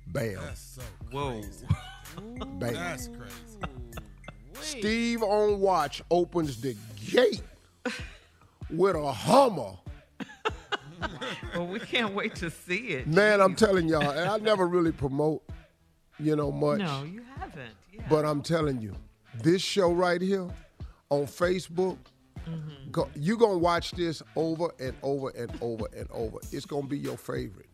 [0.08, 0.34] Bam.
[0.34, 1.42] That's so Whoa.
[2.58, 2.74] Bam.
[2.74, 3.58] That's crazy.
[4.60, 6.76] Steve on watch opens the
[7.10, 7.42] gate
[8.70, 9.76] with a Hummer.
[11.54, 13.06] well, we can't wait to see it.
[13.06, 15.42] Man, I'm telling y'all, and I never really promote,
[16.18, 16.78] you know, much.
[16.78, 17.72] No, you haven't.
[17.92, 18.02] Yeah.
[18.08, 18.94] But I'm telling you,
[19.42, 20.48] this show right here
[21.10, 21.98] on Facebook,
[22.48, 22.90] Mm-hmm.
[22.90, 26.38] go, you gonna watch this over and over and over and over.
[26.50, 27.68] It's gonna be your favorite.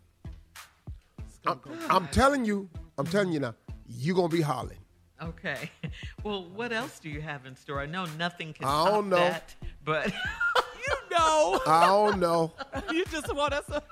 [1.47, 2.69] I'm, I'm telling you,
[2.99, 3.55] I'm telling you now,
[3.87, 4.79] you're gonna be hollering.
[5.23, 5.71] Okay.
[6.25, 7.81] Well, what else do you have in store?
[7.81, 9.17] I know nothing can I don't know.
[9.17, 9.55] that,
[9.85, 10.13] but
[11.27, 11.61] know.
[11.67, 12.53] I don't know.
[12.93, 13.83] you just want us to.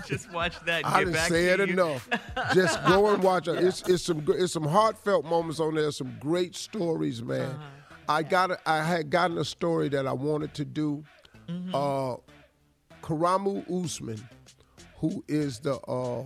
[0.06, 0.84] just watch that.
[0.86, 1.72] I get done back said to you.
[1.72, 2.08] enough.
[2.54, 3.62] Just go and watch it.
[3.64, 5.90] It's it's some good- it's some heartfelt moments on there.
[5.92, 7.42] Some great stories, man.
[7.42, 7.62] Uh-huh.
[8.08, 11.04] I got a- I had gotten a story that I wanted to do.
[11.48, 11.74] Mm-hmm.
[11.74, 12.16] Uh,
[13.02, 14.22] Kamaru Usman,
[14.96, 16.24] who is the uh,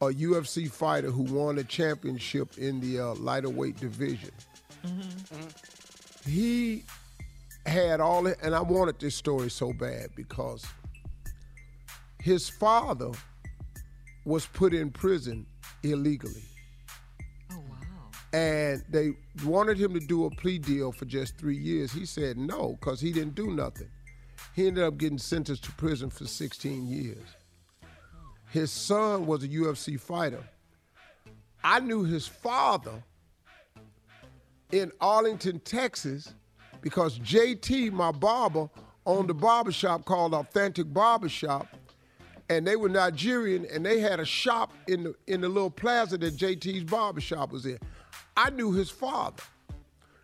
[0.00, 4.30] a UFC fighter who won a championship in the uh, lighter weight division.
[6.26, 6.84] He
[7.66, 10.64] had all it, and I wanted this story so bad because
[12.20, 13.10] his father
[14.24, 15.46] was put in prison
[15.82, 16.44] illegally.
[17.52, 18.10] Oh wow.
[18.32, 19.12] And they
[19.44, 21.92] wanted him to do a plea deal for just three years.
[21.92, 23.88] He said no, because he didn't do nothing.
[24.54, 27.26] He ended up getting sentenced to prison for 16 years.
[28.50, 30.44] His son was a UFC fighter.
[31.64, 33.02] I knew his father
[34.70, 36.34] in Arlington, Texas,
[36.84, 38.68] because JT, my barber,
[39.06, 41.66] owned a barbershop called Authentic Barbershop.
[42.50, 46.18] And they were Nigerian and they had a shop in the in the little plaza
[46.18, 47.78] that JT's barbershop was in.
[48.36, 49.42] I knew his father,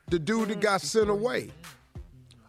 [0.09, 1.51] the dude that got sent away.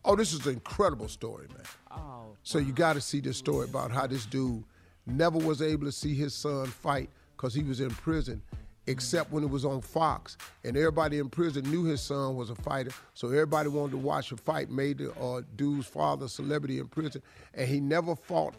[0.03, 1.65] Oh, this is an incredible story, man.
[1.89, 2.35] Oh.
[2.43, 4.61] So you got to see this story about how this dude
[5.05, 8.41] never was able to see his son fight because he was in prison,
[8.87, 10.37] except when it was on Fox.
[10.63, 14.31] And everybody in prison knew his son was a fighter, so everybody wanted to watch
[14.31, 14.69] a fight.
[14.69, 17.21] Made the uh, dude's father a celebrity in prison,
[17.53, 18.55] and he never fought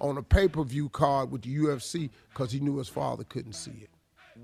[0.00, 3.90] on a pay-per-view card with the UFC because he knew his father couldn't see it.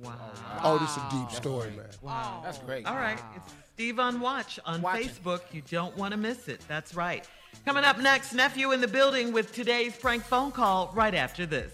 [0.03, 0.15] Wow.
[0.63, 1.87] Oh, this is a deep story, man.
[2.01, 2.41] Wow.
[2.43, 2.87] That's great.
[2.87, 3.21] All right.
[3.37, 5.07] It's Steve on Watch on Watch it.
[5.09, 5.41] Facebook.
[5.53, 6.65] You don't want to miss it.
[6.67, 7.29] That's right.
[7.67, 11.73] Coming up next, nephew in the building with today's prank phone call right after this.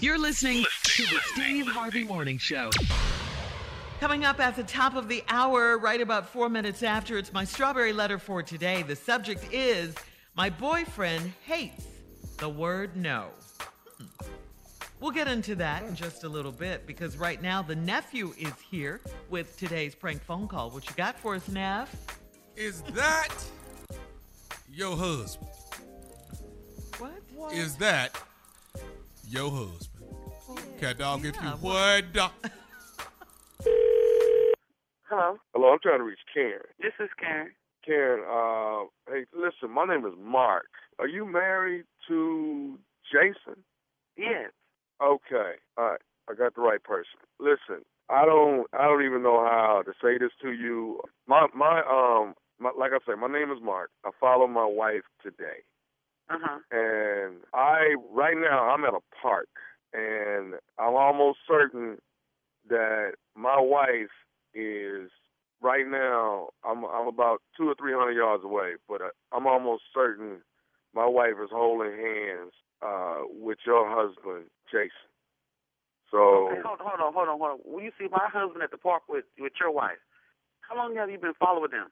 [0.00, 2.70] You're listening to the Steve Harvey Morning Show.
[4.00, 7.44] Coming up at the top of the hour, right about four minutes after, it's my
[7.44, 8.82] strawberry letter for today.
[8.82, 9.94] The subject is
[10.36, 11.86] My boyfriend hates
[12.38, 13.28] the word no.
[13.98, 14.04] Hmm.
[15.00, 18.52] We'll get into that in just a little bit because right now the nephew is
[18.70, 19.00] here
[19.30, 20.70] with today's prank phone call.
[20.70, 21.94] What you got for us, Neff?
[22.56, 23.34] Is that
[24.72, 25.50] your husband?
[26.98, 27.12] What?
[27.34, 27.52] What?
[27.52, 28.20] Is that
[29.28, 30.04] your husband?
[30.80, 32.20] Cat dog, if you Yeah, would.
[35.08, 35.38] Hello.
[35.54, 36.60] Hello, I'm trying to reach Karen.
[36.80, 37.52] This is Karen.
[37.84, 40.66] Ken, uh, hey, listen, my name is Mark.
[40.98, 42.78] Are you married to
[43.10, 43.62] Jason?
[44.16, 44.50] Yes.
[45.02, 45.52] Okay.
[45.78, 46.00] All right.
[46.30, 47.20] I got the right person.
[47.40, 51.00] Listen, I don't I don't even know how to say this to you.
[51.26, 53.90] My my um my, like I said, my name is Mark.
[54.04, 55.64] I follow my wife today.
[56.30, 56.58] Uh-huh.
[56.70, 59.48] And I right now I'm at a park
[59.92, 61.98] and I'm almost certain
[62.68, 64.12] that my wife
[64.54, 65.10] is
[65.62, 69.84] right now I'm I'm about two or three hundred yards away, but uh, I'm almost
[69.94, 70.42] certain
[70.94, 72.52] my wife is holding hands
[72.82, 75.08] uh, with your husband, Jason.
[76.10, 77.58] So Okay, hold, hold on, hold on, hold on.
[77.64, 80.00] When you see my husband at the park with with your wife,
[80.60, 81.88] how long have you been following them?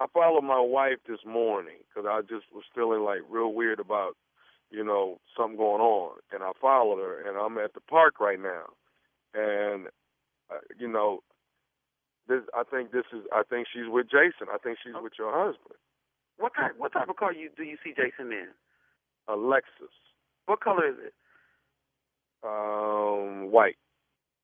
[0.00, 4.16] I followed my wife this morning because I just was feeling like real weird about,
[4.70, 8.40] you know, something going on, and I followed her, and I'm at the park right
[8.40, 8.64] now,
[9.34, 9.86] and
[10.50, 11.22] uh, you know,
[12.28, 14.48] this I think this is I think she's with Jason.
[14.52, 15.78] I think she's with your husband,
[16.38, 18.48] What type what type of car you do you see Jason in?
[19.28, 19.94] a Lexus,
[20.46, 21.14] What color is it?
[22.42, 23.76] um, white.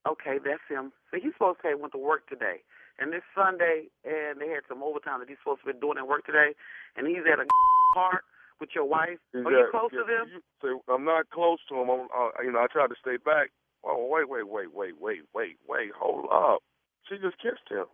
[0.09, 0.93] Okay, that's him.
[1.11, 2.63] So he's supposed to have went to work today.
[3.01, 6.07] And this Sunday, and they had some overtime that he's supposed to be doing at
[6.07, 6.53] work today,
[6.97, 7.49] and he's at a
[7.97, 8.25] park
[8.61, 9.17] with your wife.
[9.35, 10.45] Are you close to them?
[10.61, 11.89] so I'm not close to him.
[11.89, 13.51] I'm, uh, you know, I tried to stay back.
[13.83, 15.91] Oh, wait, wait, wait, wait, wait, wait, wait.
[15.97, 16.61] Hold up.
[17.09, 17.89] She just kissed him.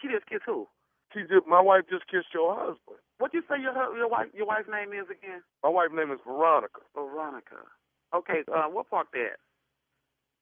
[0.00, 0.68] She just kissed who?
[1.12, 3.02] She just, my wife just kissed your husband.
[3.18, 5.42] What you say your your wife your wife's name is again?
[5.62, 6.80] My wife's name is Veronica.
[6.94, 7.66] Veronica.
[8.14, 9.38] Okay, uh, what park they at?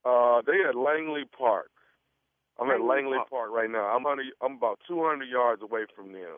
[0.05, 1.69] Uh, they at Langley Park.
[2.59, 3.49] I'm at Langley Langley Park.
[3.51, 3.85] right now.
[3.95, 6.37] I'm under, I'm about 200 yards away from them,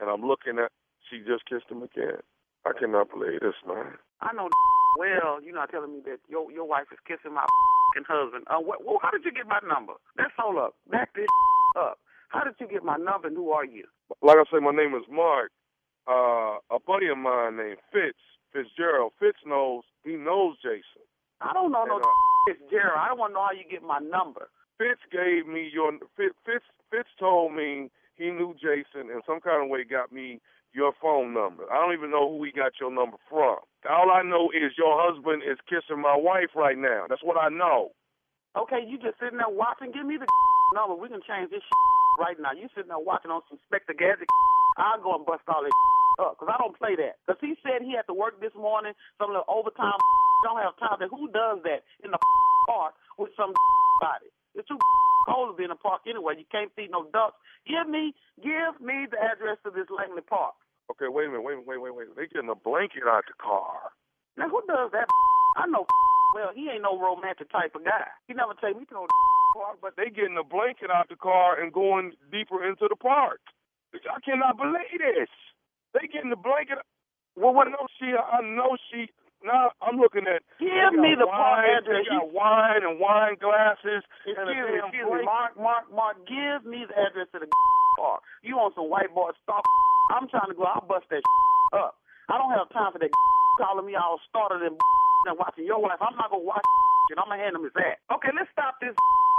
[0.00, 0.70] and I'm looking at.
[1.10, 2.22] She just kissed him again.
[2.64, 3.98] I cannot believe this, man.
[4.20, 4.48] I know
[4.98, 7.44] well, you're not telling me that your your wife is kissing my
[8.08, 8.44] husband.
[8.48, 9.94] Uh, what, well, how did you get my number?
[10.16, 10.74] Let's hold up.
[10.90, 11.26] Back this
[11.78, 11.98] up.
[12.28, 13.84] How did you get my number and who are you?
[14.22, 15.50] Like I say, my name is Mark.
[16.08, 18.18] Uh, a buddy of mine named Fitz
[18.52, 19.12] Fitzgerald.
[19.20, 19.82] Fitz knows.
[20.04, 21.04] He knows Jason.
[21.40, 22.98] I don't know no And, uh, it's Gerald.
[22.98, 24.48] I don't want to know how you get my number.
[24.82, 26.34] Fitz gave me your Fitz,
[26.90, 27.06] Fitz.
[27.20, 27.86] Told me
[28.18, 30.42] he knew Jason and some kind of way got me
[30.74, 31.70] your phone number.
[31.70, 33.62] I don't even know who he got your number from.
[33.86, 37.06] All I know is your husband is kissing my wife right now.
[37.06, 37.94] That's what I know.
[38.58, 39.94] Okay, you just sitting there watching.
[39.94, 40.26] Give me the
[40.74, 40.98] number.
[40.98, 41.62] We can change this
[42.18, 42.50] right now.
[42.50, 44.26] You sitting there watching on some Inspector Gadget.
[44.82, 45.76] I'll go and bust all this
[46.18, 47.22] up because I don't play that.
[47.22, 50.00] Because he said he had to work this morning, some little overtime.
[50.42, 50.98] Don't have time.
[51.06, 52.18] Who does that in the
[52.66, 53.54] park with some
[54.02, 54.32] body?
[54.54, 54.78] It's too
[55.28, 56.34] cold to be in the park anyway.
[56.38, 57.36] You can't feed no ducks.
[57.66, 60.54] Give me, give me the address to this Langley Park.
[60.90, 61.44] Okay, wait a minute.
[61.44, 62.08] Wait, wait, wait, wait.
[62.16, 63.94] They getting a blanket out the car.
[64.36, 65.08] Now who does that?
[65.56, 65.86] I know.
[66.32, 68.08] Well, he ain't no romantic type of guy.
[68.26, 69.06] He never take me to no
[69.52, 73.40] park, but They getting a blanket out the car and going deeper into the park.
[73.92, 75.28] I cannot believe this.
[75.92, 76.78] They getting the blanket.
[77.36, 77.68] Well, what?
[77.68, 78.16] I know she.
[78.16, 79.12] I know she.
[79.44, 80.42] Now I'm looking at.
[80.62, 82.06] Give me the wine, address.
[82.06, 84.02] They got wine and wine glasses.
[84.22, 85.22] Excuse me, excuse me.
[85.26, 87.48] Mark, Mark, Mark, give me the address to the
[87.98, 88.22] park.
[88.42, 89.62] You on some white boy stuff?
[90.14, 90.64] I'm trying to go.
[90.66, 91.22] I'll bust that
[91.74, 91.98] up.
[92.30, 93.10] I don't have time for that
[93.60, 94.78] calling me all started and
[95.26, 95.98] and watching your wife.
[96.02, 96.64] I'm not gonna watch
[97.10, 97.98] and I'm gonna hand him his ass.
[98.14, 98.94] Okay, let's stop this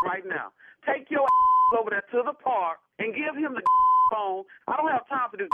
[0.05, 0.51] right now.
[0.83, 1.25] Take your
[1.79, 3.63] over there to the park and give him the
[4.11, 4.43] phone.
[4.67, 5.49] I don't have time for this.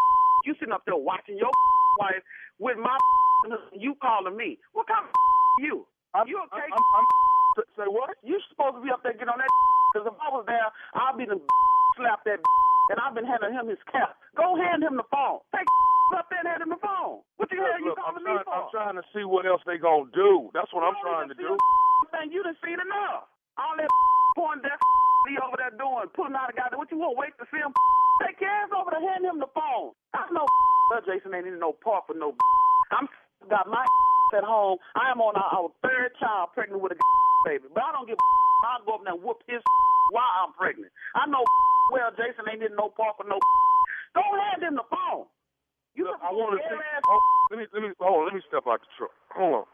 [0.46, 1.52] You sitting up there watching your
[2.00, 2.24] wife
[2.60, 2.98] with my
[3.74, 4.58] you calling me.
[4.74, 5.14] What kind of
[5.66, 5.86] you?
[6.28, 6.68] you okay?
[6.70, 7.08] I'm, I'm,
[7.78, 8.16] say what?
[8.24, 9.52] You supposed to be up there getting on that
[9.94, 11.40] because if I was there, I'd be the
[11.98, 12.40] slap that
[12.90, 14.18] and I've been handing him his cap.
[14.34, 15.46] Go hand him the phone.
[15.54, 15.70] Take
[16.18, 17.22] up there and hand him the phone.
[17.38, 18.58] What the hell you Look, I'm calling me trying, for?
[18.58, 20.50] I'm trying to see what else they gonna do.
[20.58, 21.54] That's what I'm trying to do.
[22.10, 23.30] Thing you done seen enough.
[23.62, 23.92] All that
[24.34, 24.82] porn that
[25.38, 26.74] over there doing, putting out a guy.
[26.74, 27.14] What you want?
[27.20, 27.70] Wait to see him?
[28.26, 29.94] Take your ass over there, hand him the phone.
[30.18, 30.50] I know
[31.06, 32.34] Jason ain't in no park with no.
[32.90, 33.06] I'm
[33.48, 33.86] got my
[34.38, 34.78] at home.
[34.96, 36.98] I am on our, third child pregnant with a
[37.48, 38.18] baby, but I don't give.
[38.68, 39.64] I'll go up there and whoop his
[40.12, 40.92] while I'm pregnant.
[41.16, 41.48] I know
[41.96, 43.40] well Jason ain't in no park with no.
[44.12, 45.32] Go hand him the phone.
[45.96, 46.76] You I want to see.
[47.08, 47.20] Oh,
[47.52, 48.26] let me let me hold on.
[48.28, 49.16] Let me step out the truck.
[49.32, 49.68] Hold on.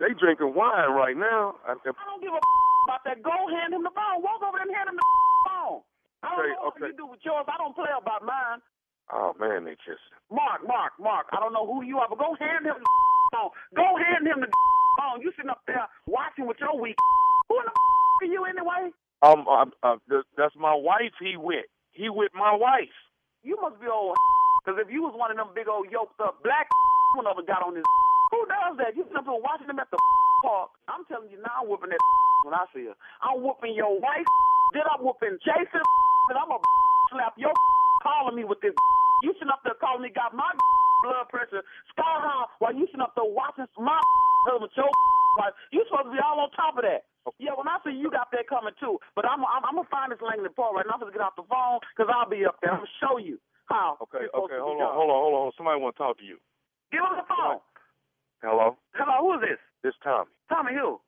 [0.00, 1.60] They drinking wine right now.
[1.68, 2.40] I, I don't give a
[2.88, 3.22] about that.
[3.22, 4.24] Go hand him the phone.
[4.24, 5.06] Walk over there and hand him the
[5.46, 5.80] phone.
[6.24, 6.88] I don't Okay, know what okay.
[6.90, 7.46] you do with yours.
[7.46, 8.58] I don't play about mine.
[9.12, 11.26] Oh man, they just Mark, Mark, Mark.
[11.32, 12.88] I don't know who you are, but go hand him the
[13.32, 13.50] phone.
[13.76, 14.48] Go hand him the
[14.98, 15.20] phone.
[15.20, 16.96] You sitting up there watching with your weak.
[17.48, 18.84] Who in the are you anyway?
[19.20, 21.12] Um, uh, uh, th- that's my wife.
[21.20, 21.66] He with.
[21.92, 22.94] He with my wife.
[23.42, 24.16] You must be old.
[24.64, 26.70] Because if you was one of them big old yoked up black
[27.14, 27.84] one of them got on this.
[28.32, 28.96] Who does that?
[28.96, 29.98] You sitting up there watching them at the
[30.44, 30.70] park.
[30.88, 32.00] I'm telling you now, I'm whooping that
[32.48, 32.96] when I see her.
[33.20, 34.26] I'm whooping your wife.
[34.72, 35.84] Then I'm whooping Jason.
[36.32, 36.64] And I'm gonna
[37.12, 37.52] slap your
[38.02, 38.72] calling me with this
[39.22, 40.50] You sitting up there calling me, got my
[41.06, 41.62] blood pressure
[41.94, 43.98] sky high while you sitting up there watching my
[44.50, 44.92] husband choke.
[45.38, 47.06] Like, you supposed to be all on top of that.
[47.38, 48.98] Yeah, when I see you got that coming too.
[49.14, 50.98] But I'm I'm, I'm gonna find this Langley Paul right now.
[50.98, 52.74] I'm gonna get off the phone because I'll be up there.
[52.74, 53.38] I'm gonna show you
[53.70, 53.96] how.
[54.02, 55.52] Okay, okay, hold on, hold on, hold on.
[55.56, 56.42] Somebody want to talk to you.
[56.90, 57.62] Give him the phone.
[58.42, 59.60] Hello, Hello, who is this?
[59.86, 60.34] this Tommy.
[60.50, 60.98] Tommy who?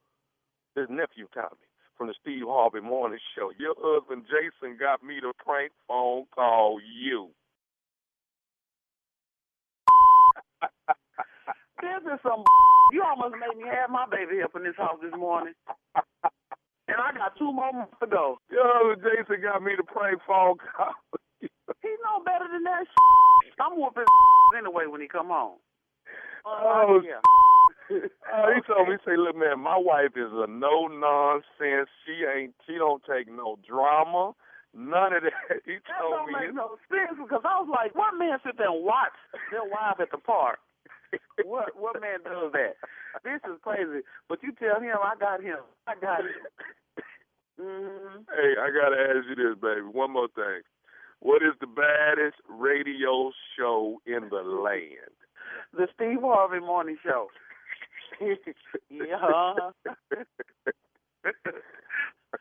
[0.78, 1.66] This nephew Tommy
[1.98, 3.50] from the Steve Harvey Morning Show.
[3.58, 7.34] Your husband Jason got me to prank phone call you.
[11.85, 12.45] This is some.
[12.93, 15.55] You almost made me have my baby up in this house this morning.
[16.87, 18.39] And I got two more months to go.
[18.53, 20.93] Husband Jason got me to prank phone call.
[21.41, 22.85] He know better than that.
[23.59, 24.05] I'm whooping
[24.59, 25.59] anyway when he come home.
[26.45, 27.24] Oh, yeah.
[27.91, 31.89] Uh, he told me, he say, look, man, my wife is a no nonsense.
[32.05, 34.37] She ain't, she don't take no drama,
[34.76, 35.64] none of that.
[35.64, 38.57] He That told don't me, make no sense because I was like, what man sit
[38.61, 39.16] there and watch
[39.51, 40.61] their wife at the park?
[41.44, 42.76] What what man does that?
[43.22, 44.04] This is crazy.
[44.28, 45.62] But you tell him I got him.
[45.86, 46.42] I got him.
[47.60, 49.82] hmm hey, I gotta ask you this, baby.
[49.82, 50.62] One more thing.
[51.20, 55.14] What is the baddest radio show in the land?
[55.72, 57.28] The Steve Harvey Morning Show.
[58.20, 59.16] yeah.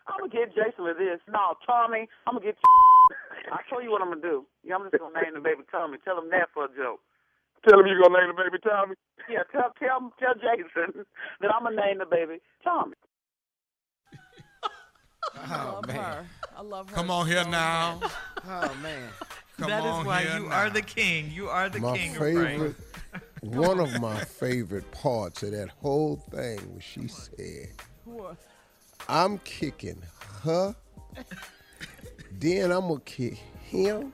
[0.07, 1.19] I'm gonna get Jason with this.
[1.29, 2.57] No, Tommy, I'm gonna get.
[3.51, 4.45] I'll show you what I'm gonna do.
[4.63, 5.97] Yeah, I'm just gonna name the baby Tommy.
[6.03, 6.99] Tell him that for a joke.
[7.67, 8.95] Tell him you're gonna name the baby Tommy.
[9.29, 11.05] Yeah, tell tell tell Jason
[11.41, 12.95] that I'm gonna name the baby Tommy.
[15.49, 16.27] Oh, man.
[16.55, 16.95] I love her.
[16.95, 17.97] Come on here so now.
[18.01, 18.11] much.
[18.45, 19.09] Oh, man.
[19.57, 20.53] Come That is why you now.
[20.55, 21.31] are the king.
[21.31, 22.75] You are the my king of favorite,
[23.11, 23.23] pranks.
[23.41, 27.69] one of my favorite parts of that whole thing was she said,
[28.03, 28.35] What?
[29.07, 30.01] I'm kicking
[30.43, 30.75] her,
[32.31, 34.11] then I'm gonna kick him,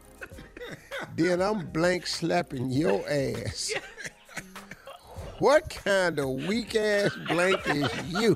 [1.15, 3.73] then I'm blank slapping your ass.
[5.39, 8.35] What kind of weak ass blank is you?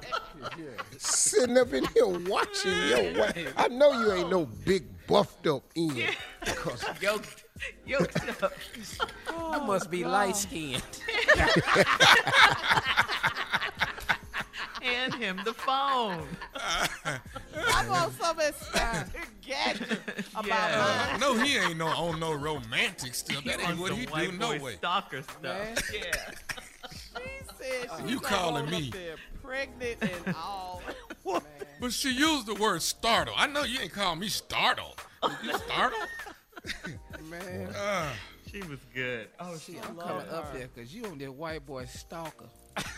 [0.98, 3.54] Sitting up in here watching your wife.
[3.58, 6.16] I know you ain't no big buffed up end.
[6.40, 7.44] Because Yoked,
[7.86, 8.54] yoked up.
[9.30, 10.82] I must be light skinned.
[14.84, 16.28] Hand him the phone.
[16.56, 20.00] I want some inspector gadget
[20.36, 21.08] about yeah.
[21.12, 21.20] mine.
[21.20, 23.44] No, he ain't no on no romantic stuff.
[23.46, 24.32] That ain't what he do.
[24.34, 24.76] No way.
[24.76, 25.42] Stalker stuff.
[25.42, 25.78] Man.
[25.94, 26.12] Yeah.
[26.92, 27.00] She
[27.58, 28.92] said she you calling me
[29.42, 30.82] pregnant and all.
[31.26, 31.42] Man.
[31.80, 33.34] But she used the word startle.
[33.38, 34.98] I know you ain't call me startle.
[35.44, 36.00] You startle?
[37.30, 37.68] Man.
[37.70, 38.10] Uh,
[38.52, 39.28] she was good.
[39.40, 40.58] Oh, she, I'm love coming up her.
[40.58, 42.50] there because you on that white boy stalker.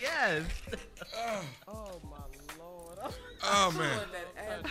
[0.00, 0.42] yes.
[1.68, 2.18] Oh my
[2.58, 2.98] lord.
[3.42, 3.98] Oh, man.
[4.12, 4.64] that ad,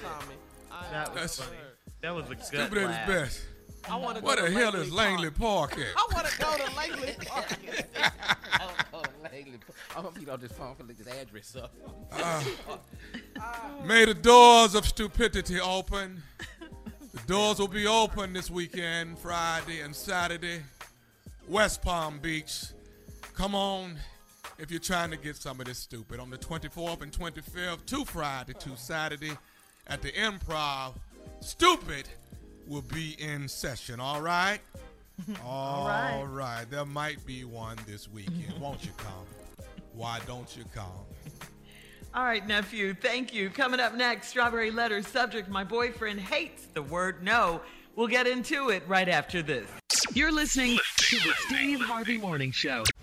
[0.92, 1.58] That was That's- funny.
[2.02, 3.08] That was a good Stupid at laugh.
[3.08, 3.42] his best.
[3.90, 5.86] I want to go What to the hell Langley is Langley Park at?
[5.96, 7.46] I want to go to Langley Park.
[8.60, 9.60] oh, oh, Langley.
[9.96, 11.74] I'm going to be on this phone for look this address up.
[12.12, 12.44] Uh,
[13.86, 16.24] may the doors of stupidity open.
[17.14, 20.62] The doors will be open this weekend, Friday and Saturday.
[21.48, 22.66] West Palm Beach.
[23.42, 23.98] Come on
[24.60, 26.20] if you're trying to get some of this stupid.
[26.20, 29.32] On the 24th and 25th, two Friday, two Saturday
[29.88, 30.94] at the Improv.
[31.40, 32.08] Stupid
[32.68, 34.60] will be in session, all right?
[35.44, 36.24] all right.
[36.30, 36.66] right.
[36.70, 38.62] There might be one this weekend.
[38.62, 39.66] Won't you come?
[39.96, 40.86] Why don't you come?
[42.14, 43.50] All right, nephew, thank you.
[43.50, 47.62] Coming up next, Strawberry Letter subject My boyfriend hates the word no.
[47.96, 49.68] We'll get into it right after this.
[50.14, 52.84] You're listening to the Steve Harvey Morning Show.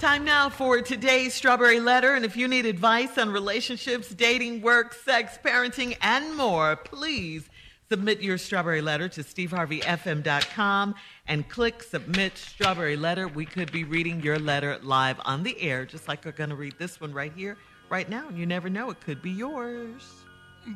[0.00, 2.14] Time now for today's Strawberry Letter.
[2.14, 7.50] And if you need advice on relationships, dating, work, sex, parenting, and more, please
[7.90, 10.94] submit your Strawberry Letter to steveharveyfm.com
[11.26, 13.28] and click Submit Strawberry Letter.
[13.28, 16.56] We could be reading your letter live on the air, just like we're going to
[16.56, 17.58] read this one right here,
[17.90, 18.26] right now.
[18.26, 20.14] And you never know, it could be yours.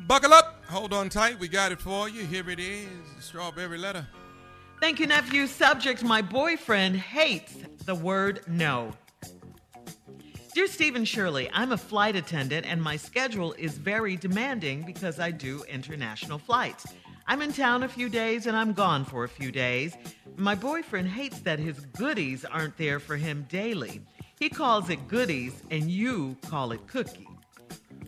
[0.05, 0.63] Buckle up.
[0.69, 1.39] Hold on tight.
[1.39, 2.25] We got it for you.
[2.25, 2.89] Here it is
[3.19, 4.05] Strawberry Letter.
[4.79, 5.47] Thank you, nephew.
[5.47, 8.93] Subject My boyfriend hates the word no.
[10.55, 15.19] Dear Steve and Shirley, I'm a flight attendant and my schedule is very demanding because
[15.19, 16.85] I do international flights.
[17.27, 19.97] I'm in town a few days and I'm gone for a few days.
[20.37, 24.01] My boyfriend hates that his goodies aren't there for him daily.
[24.39, 27.27] He calls it goodies and you call it cookie.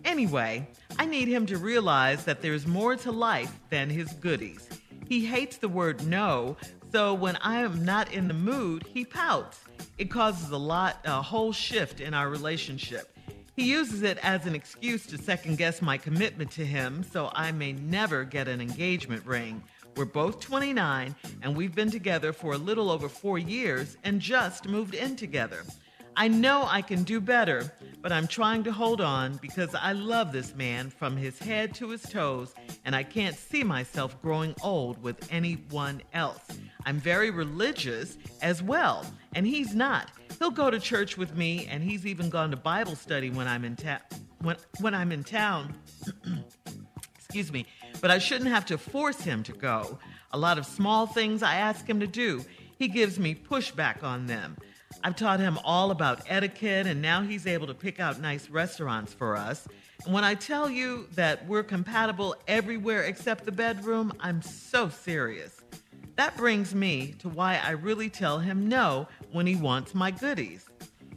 [0.06, 4.69] Anyway, I need him to realize that there's more to life than his goodies.
[5.10, 6.56] He hates the word no,
[6.94, 9.66] so when I am not in the mood, he pouts.
[9.98, 13.18] It causes a lot, a whole shift in our relationship.
[13.56, 17.52] He uses it as an excuse to second guess my commitment to him, so I
[17.52, 19.64] may never get an engagement ring.
[19.95, 24.68] We're both 29, and we've been together for a little over four years and just
[24.68, 25.64] moved in together.
[26.19, 27.72] I know I can do better,
[28.02, 31.89] but I'm trying to hold on because I love this man from his head to
[31.89, 36.41] his toes, and I can't see myself growing old with anyone else.
[36.88, 40.10] I'm very religious as well, and he's not.
[40.39, 43.64] He'll go to church with me, and he's even gone to Bible study when I'm
[43.64, 43.99] in town.
[44.41, 45.76] When, when I'm in town,
[47.15, 47.68] excuse me,
[48.02, 49.99] but I shouldn't have to force him to go.
[50.31, 52.44] A lot of small things I ask him to do,
[52.80, 54.57] he gives me pushback on them.
[55.03, 59.14] I've taught him all about etiquette, and now he's able to pick out nice restaurants
[59.14, 59.68] for us.
[60.06, 65.61] And when I tell you that we're compatible everywhere except the bedroom, I'm so serious.
[66.15, 70.65] That brings me to why I really tell him no when he wants my goodies.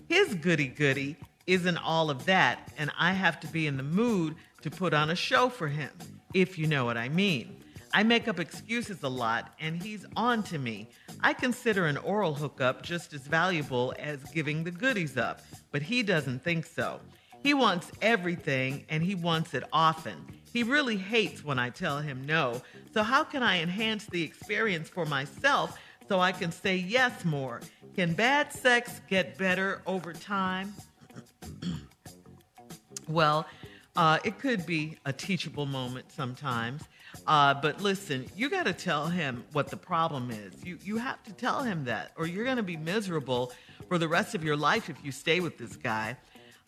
[0.08, 1.16] His goody goody
[1.46, 5.10] isn't all of that, and I have to be in the mood to put on
[5.10, 5.90] a show for him,
[6.34, 7.59] if you know what I mean.
[7.92, 10.90] I make up excuses a lot, and he's on to me.
[11.22, 15.40] I consider an oral hookup just as valuable as giving the goodies up,
[15.72, 17.00] but he doesn't think so.
[17.42, 20.24] He wants everything, and he wants it often.
[20.52, 22.62] He really hates when I tell him no,
[22.92, 25.76] so how can I enhance the experience for myself
[26.08, 27.60] so I can say yes more?
[27.96, 30.74] Can bad sex get better over time?
[33.08, 33.46] well,
[33.96, 36.82] uh, it could be a teachable moment sometimes.
[37.26, 40.64] Uh, but listen, you got to tell him what the problem is.
[40.64, 43.52] You you have to tell him that, or you're going to be miserable
[43.88, 46.16] for the rest of your life if you stay with this guy.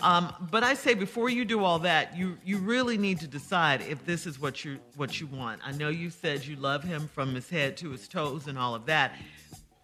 [0.01, 3.82] Um, but I say before you do all that, you you really need to decide
[3.82, 5.60] if this is what you what you want.
[5.64, 8.74] I know you said you love him from his head to his toes and all
[8.74, 9.14] of that.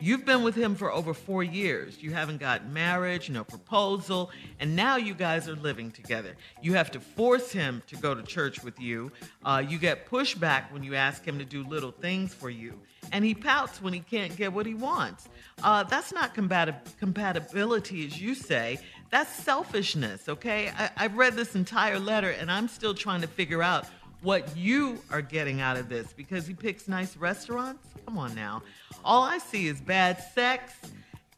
[0.00, 2.00] You've been with him for over four years.
[2.00, 4.30] You haven't got marriage, no proposal,
[4.60, 6.36] and now you guys are living together.
[6.62, 9.10] You have to force him to go to church with you.
[9.44, 12.78] Uh, you get pushback when you ask him to do little things for you,
[13.10, 15.28] and he pouts when he can't get what he wants.
[15.64, 18.78] Uh, that's not compatibility, as you say.
[19.10, 20.70] That's selfishness, okay?
[20.78, 23.86] I- I've read this entire letter, and I'm still trying to figure out
[24.20, 27.86] what you are getting out of this because he picks nice restaurants.
[28.06, 28.62] Come on now.
[29.04, 30.74] All I see is bad sex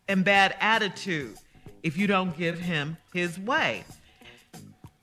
[0.09, 1.37] and bad attitude
[1.83, 3.85] if you don't give him his way.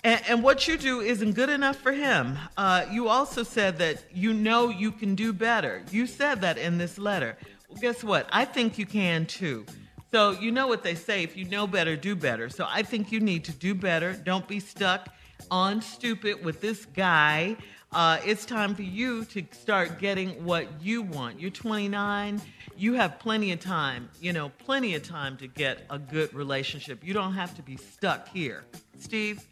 [0.04, 2.38] And, and what you do isn't good enough for him.
[2.56, 5.84] Uh, you also said that you know you can do better.
[5.92, 7.38] You said that in this letter.
[7.70, 8.28] Well, guess what?
[8.32, 9.66] I think you can too.
[10.12, 12.48] So, you know what they say if you know better, do better.
[12.48, 14.14] So, I think you need to do better.
[14.14, 15.10] Don't be stuck
[15.52, 17.58] on stupid with this guy
[17.92, 21.40] uh, it's time for you to start getting what you want.
[21.40, 22.42] You're 29.
[22.76, 27.04] You have plenty of time, you know, plenty of time to get a good relationship.
[27.04, 28.66] You don't have to be stuck here.
[29.00, 29.48] Steve?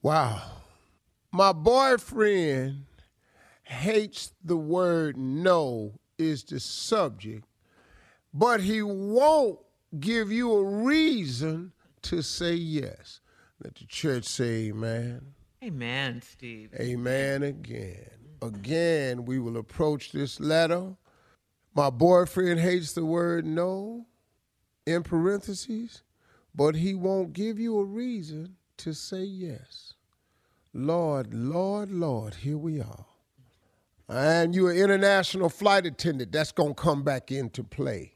[0.00, 0.42] Wow.
[1.32, 2.84] My boyfriend
[3.64, 7.44] hates the word no, is the subject,
[8.32, 9.58] but he won't
[9.98, 11.72] give you a reason
[12.02, 13.20] to say yes.
[13.64, 15.34] Let the church say amen.
[15.64, 16.70] Amen, Steve.
[16.78, 18.10] Amen again.
[18.42, 20.96] Again, we will approach this letter.
[21.74, 24.04] My boyfriend hates the word no
[24.86, 26.02] in parentheses,
[26.54, 29.94] but he won't give you a reason to say yes.
[30.74, 33.06] Lord, Lord, Lord, here we are.
[34.08, 36.32] And you're an international flight attendant.
[36.32, 38.12] That's going to come back into play.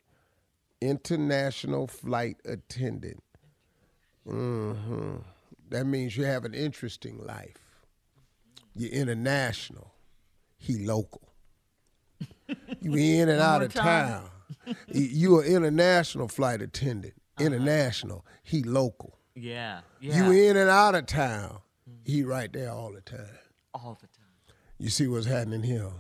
[0.82, 3.22] International flight attendant.
[4.28, 5.16] Mm-hmm.
[5.70, 7.56] That means you have an interesting life.
[8.74, 9.92] You're international.
[10.56, 11.22] He local.
[12.80, 14.08] You in and out of time.
[14.08, 14.76] town.
[14.88, 17.14] you are international flight attendant.
[17.36, 17.46] Uh-huh.
[17.46, 18.24] International.
[18.42, 19.18] He local.
[19.34, 19.80] Yeah.
[20.00, 20.16] yeah.
[20.16, 21.58] You in and out of town.
[22.04, 23.38] He right there all the time.
[23.74, 24.54] All the time.
[24.78, 25.90] You see what's happening here.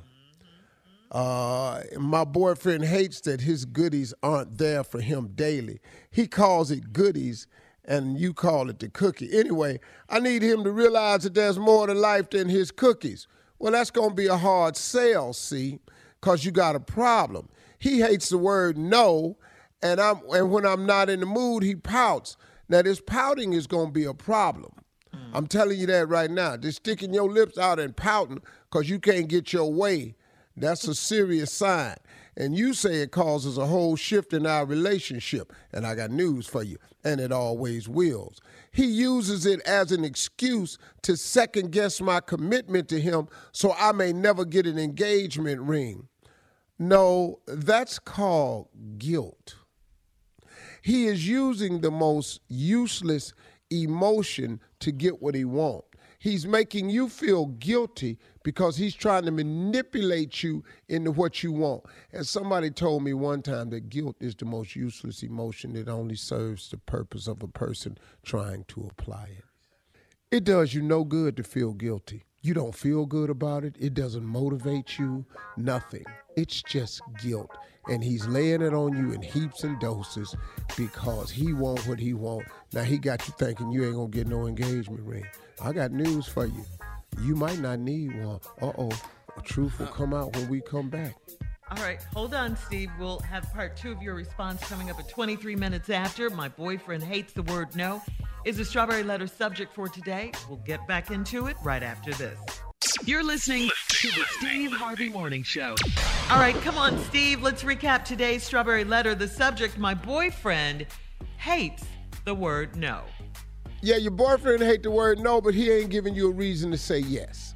[1.10, 5.80] Uh, my boyfriend hates that his goodies aren't there for him daily.
[6.10, 7.46] He calls it goodies
[7.88, 9.30] and you call it the cookie.
[9.32, 13.26] Anyway, I need him to realize that there's more to life than his cookies.
[13.58, 15.80] Well, that's going to be a hard sell, see,
[16.20, 17.48] because you got a problem.
[17.78, 19.38] He hates the word no,
[19.82, 22.36] and I'm and when I'm not in the mood, he pouts.
[22.68, 24.72] Now, this pouting is going to be a problem.
[25.14, 25.30] Mm.
[25.32, 26.58] I'm telling you that right now.
[26.58, 30.14] Just sticking your lips out and pouting because you can't get your way,
[30.54, 31.96] That's a serious sign.
[32.38, 35.52] And you say it causes a whole shift in our relationship.
[35.72, 36.78] And I got news for you.
[37.02, 38.40] And it always wills.
[38.70, 43.90] He uses it as an excuse to second guess my commitment to him so I
[43.90, 46.06] may never get an engagement ring.
[46.78, 49.56] No, that's called guilt.
[50.80, 53.34] He is using the most useless
[53.68, 55.87] emotion to get what he wants.
[56.20, 61.84] He's making you feel guilty because he's trying to manipulate you into what you want.
[62.12, 65.76] And somebody told me one time that guilt is the most useless emotion.
[65.76, 69.44] It only serves the purpose of a person trying to apply it.
[70.30, 72.24] It does you no good to feel guilty.
[72.40, 73.76] You don't feel good about it.
[73.78, 75.24] It doesn't motivate you,
[75.56, 76.04] nothing.
[76.38, 77.50] It's just guilt.
[77.88, 80.36] And he's laying it on you in heaps and doses
[80.76, 82.46] because he want what he want.
[82.72, 85.26] Now he got you thinking you ain't gonna get no engagement ring.
[85.60, 86.64] I got news for you.
[87.22, 88.38] You might not need one.
[88.62, 88.90] Uh-oh.
[89.42, 91.16] Truth will come out when we come back.
[91.72, 92.90] All right, hold on, Steve.
[93.00, 96.30] We'll have part two of your response coming up at 23 minutes after.
[96.30, 98.00] My boyfriend hates the word no.
[98.44, 100.30] Is the strawberry letter subject for today?
[100.48, 102.38] We'll get back into it right after this.
[103.04, 105.74] You're listening to the Steve Harvey Morning Show.
[106.30, 107.42] All right, come on, Steve.
[107.42, 109.14] Let's recap today's strawberry letter.
[109.14, 110.86] The subject My boyfriend
[111.36, 111.84] hates
[112.24, 113.02] the word no.
[113.80, 116.78] Yeah, your boyfriend hate the word no, but he ain't giving you a reason to
[116.78, 117.54] say yes.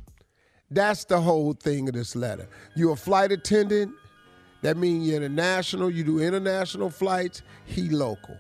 [0.71, 2.49] That's the whole thing of this letter.
[2.75, 3.93] You're a flight attendant.
[4.63, 5.91] That means you're international.
[5.91, 7.43] You do international flights.
[7.65, 8.37] He local.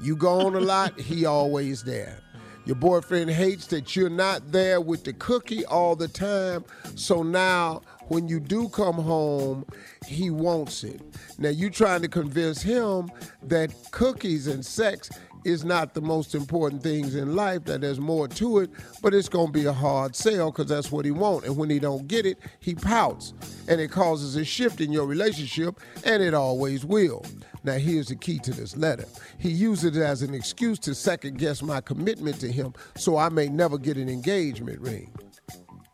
[0.00, 0.98] You go on a lot.
[1.00, 2.18] he always there.
[2.66, 6.64] Your boyfriend hates that you're not there with the cookie all the time.
[6.94, 9.64] So now when you do come home,
[10.06, 11.00] he wants it.
[11.38, 13.10] Now you're trying to convince him
[13.42, 15.10] that cookies and sex
[15.44, 18.70] is not the most important things in life, that there's more to it,
[19.02, 21.46] but it's going to be a hard sell because that's what he wants.
[21.46, 23.32] And when he don't get it, he pouts.
[23.68, 27.24] And it causes a shift in your relationship, and it always will.
[27.62, 29.04] Now, here's the key to this letter.
[29.38, 33.28] He uses it as an excuse to second guess my commitment to him so I
[33.28, 35.12] may never get an engagement ring.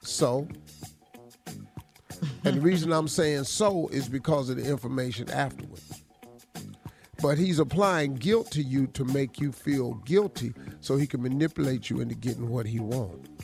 [0.02, 0.47] So,
[2.44, 6.02] and the reason I'm saying so is because of the information afterwards.
[7.20, 11.90] But he's applying guilt to you to make you feel guilty so he can manipulate
[11.90, 13.35] you into getting what he wants.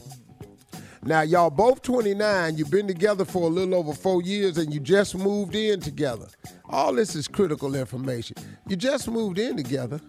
[1.05, 4.79] Now, y'all both 29, you've been together for a little over four years and you
[4.79, 6.29] just moved in together.
[6.69, 8.37] All this is critical information.
[8.69, 10.01] You just moved in together.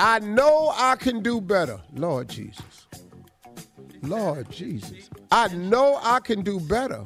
[0.00, 1.80] I know I can do better.
[1.94, 2.88] Lord Jesus.
[4.02, 5.08] Lord Jesus.
[5.30, 7.04] I know I can do better.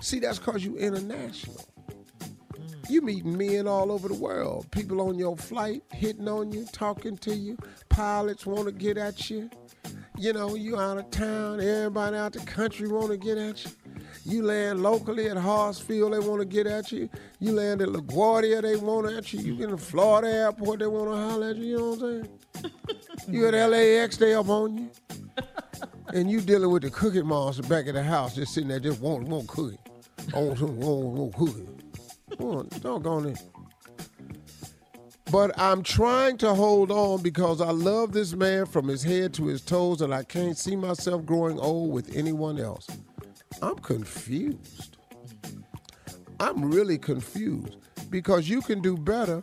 [0.00, 1.60] See, that's because you international.
[2.88, 4.70] You meeting men all over the world.
[4.70, 7.58] People on your flight hitting on you, talking to you.
[7.90, 9.50] Pilots want to get at you.
[10.18, 11.60] You know, you out of town.
[11.60, 13.70] Everybody out the country want to get at you.
[14.24, 17.08] You land locally at Hartsfield, they want to get at you.
[17.38, 19.40] You land at LaGuardia, they want to at you.
[19.40, 21.64] You get in the Florida airport, they want to holler at you.
[21.64, 22.28] You know what I'm
[22.62, 22.72] saying?
[23.28, 24.90] you at LAX, they up on you.
[26.12, 29.00] And you dealing with the cookie monster back at the house, just sitting there, just
[29.00, 29.78] want, want cookie.
[30.32, 31.68] Want oh, some, want, want cookie.
[32.40, 33.42] Oh, doggone it.
[35.32, 39.46] But I'm trying to hold on because I love this man from his head to
[39.46, 42.86] his toes, and I can't see myself growing old with anyone else.
[43.60, 44.96] I'm confused.
[46.38, 47.76] I'm really confused
[48.10, 49.42] because you can do better,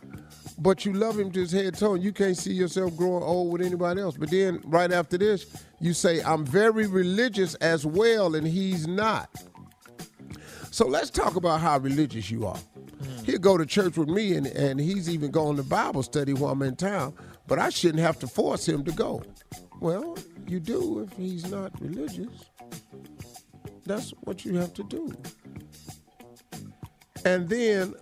[0.58, 3.62] but you love him to his head toe, you can't see yourself growing old with
[3.62, 4.16] anybody else.
[4.16, 5.46] But then right after this,
[5.80, 9.28] you say, I'm very religious as well, and he's not.
[10.70, 12.58] So let's talk about how religious you are.
[13.24, 16.52] He'll go to church with me, and, and he's even going to Bible study while
[16.52, 17.14] I'm in town,
[17.46, 19.22] but I shouldn't have to force him to go.
[19.80, 20.16] Well,
[20.46, 22.50] you do if he's not religious.
[23.84, 25.14] That's what you have to do.
[27.24, 27.94] And then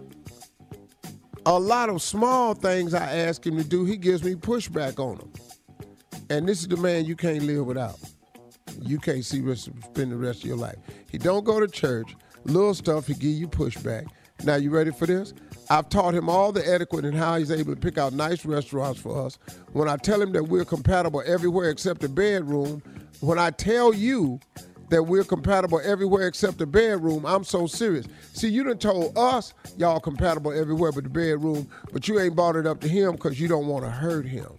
[1.47, 5.19] a lot of small things I ask him to do, he gives me pushback on
[5.19, 5.33] them.
[6.31, 7.99] And this is the man you can't live without.
[8.81, 10.77] You can't see spend the rest of your life.
[11.11, 12.17] He don't go to church.
[12.45, 14.07] Little stuff, he give you pushback.
[14.45, 15.35] Now, you ready for this?
[15.71, 19.01] I've taught him all the etiquette and how he's able to pick out nice restaurants
[19.01, 19.39] for us.
[19.73, 22.83] When I tell him that we're compatible everywhere except the bedroom,
[23.21, 24.41] when I tell you
[24.91, 28.07] that we're compatible everywhere except the bedroom, I'm so serious.
[28.33, 32.57] See, you done told us y'all compatible everywhere but the bedroom, but you ain't brought
[32.57, 34.51] it up to him because you don't want to hurt him.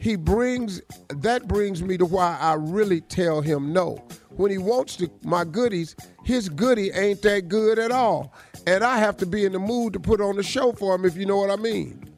[0.00, 4.06] He brings that brings me to why I really tell him no.
[4.36, 8.34] When he wants to, my goodies, his goodie ain't that good at all.
[8.66, 11.04] And I have to be in the mood to put on the show for him,
[11.04, 12.10] if you know what I mean.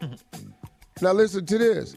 [1.00, 1.96] now listen to this.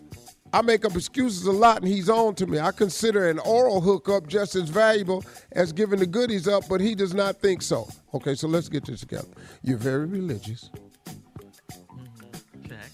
[0.53, 2.59] I make up excuses a lot, and he's on to me.
[2.59, 6.93] I consider an oral hookup just as valuable as giving the goodies up, but he
[6.93, 7.89] does not think so.
[8.13, 9.27] Okay, so let's get this together.
[9.63, 10.69] You're very religious.
[11.07, 12.69] Mm-hmm.
[12.69, 12.91] Check.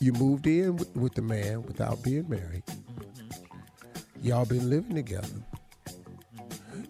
[0.00, 2.64] You moved in with, with the man without being married.
[2.66, 4.26] Mm-hmm.
[4.26, 5.28] Y'all been living together.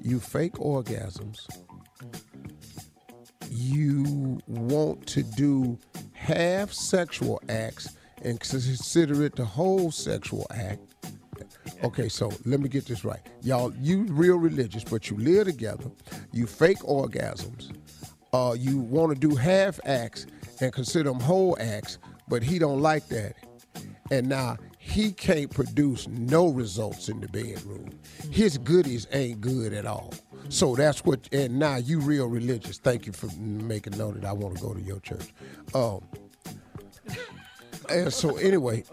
[0.07, 1.49] You fake orgasms.
[3.51, 5.77] You want to do
[6.13, 10.79] half sexual acts and consider it the whole sexual act.
[11.83, 13.19] Okay, so let me get this right.
[13.43, 15.91] Y'all, you real religious, but you live together.
[16.31, 17.77] You fake orgasms.
[18.33, 20.27] Uh, you want to do half acts
[20.61, 23.35] and consider them whole acts, but he don't like that.
[24.13, 24.57] And now
[24.87, 27.91] he can't produce no results in the bedroom.
[28.31, 30.15] His goodies ain't good at all.
[30.49, 31.29] So that's what.
[31.33, 32.79] And now you real religious.
[32.79, 35.35] Thank you for making note that I want to go to your church.
[35.75, 36.03] Um,
[37.91, 38.85] and so anyway,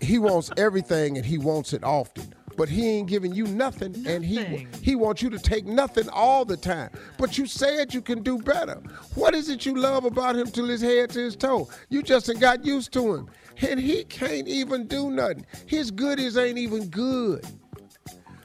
[0.00, 2.32] he wants everything and he wants it often.
[2.56, 6.44] But he ain't giving you nothing, and he he wants you to take nothing all
[6.44, 6.90] the time.
[7.16, 8.82] But you said you can do better.
[9.14, 11.70] What is it you love about him till his head to his toe?
[11.88, 13.30] You just ain't got used to him,
[13.62, 15.46] and he can't even do nothing.
[15.66, 17.46] His goodies ain't even good.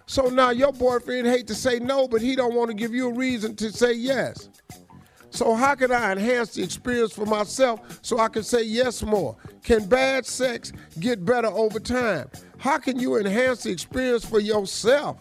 [0.07, 3.09] So now your boyfriend hate to say no, but he don't want to give you
[3.09, 4.49] a reason to say yes.
[5.31, 9.35] So how can I enhance the experience for myself so I can say yes more?
[9.63, 12.29] Can bad sex get better over time?
[12.57, 15.17] How can you enhance the experience for yourself?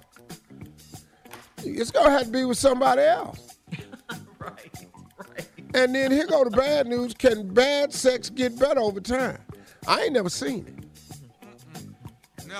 [1.65, 3.57] It's gonna have to be with somebody else.
[4.39, 4.87] right,
[5.19, 5.49] right.
[5.75, 7.15] And then here go the bad news.
[7.15, 9.39] Can bad sex get better over time?
[9.86, 10.85] I ain't never seen it.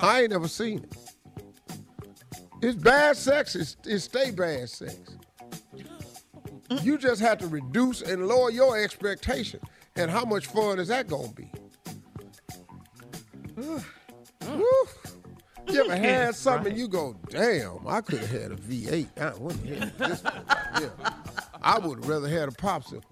[0.01, 0.93] I ain't never seen it.
[2.61, 4.95] It's bad sex, it's, it stay bad sex.
[6.81, 9.59] You just have to reduce and lower your expectation.
[9.95, 11.51] And how much fun is that gonna be?
[15.67, 19.07] You ever had something and you go, damn, I could have had a V8.
[19.19, 20.91] I wouldn't have had this one right here.
[21.61, 23.03] I would have rather had a popsicle.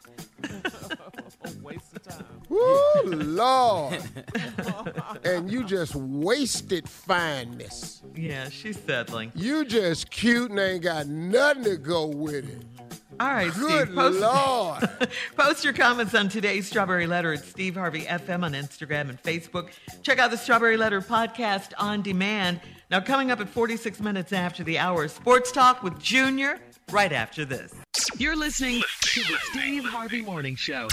[2.53, 3.05] Waste.
[3.05, 3.99] Woo, Lord.
[5.23, 8.01] and you just wasted fineness.
[8.15, 9.31] Yeah, she's settling.
[9.35, 12.65] You just cute and ain't got nothing to go with it.
[13.19, 13.95] All right, Good Steve.
[13.95, 14.89] Post, Lord.
[15.38, 19.69] post your comments on today's Strawberry Letter at Steve Harvey FM on Instagram and Facebook.
[20.01, 22.59] Check out the Strawberry Letter podcast on demand.
[22.89, 26.59] Now, coming up at 46 minutes after the hour, Sports Talk with Junior
[26.91, 27.73] right after this.
[28.17, 30.88] You're listening to the Steve Harvey Morning Show.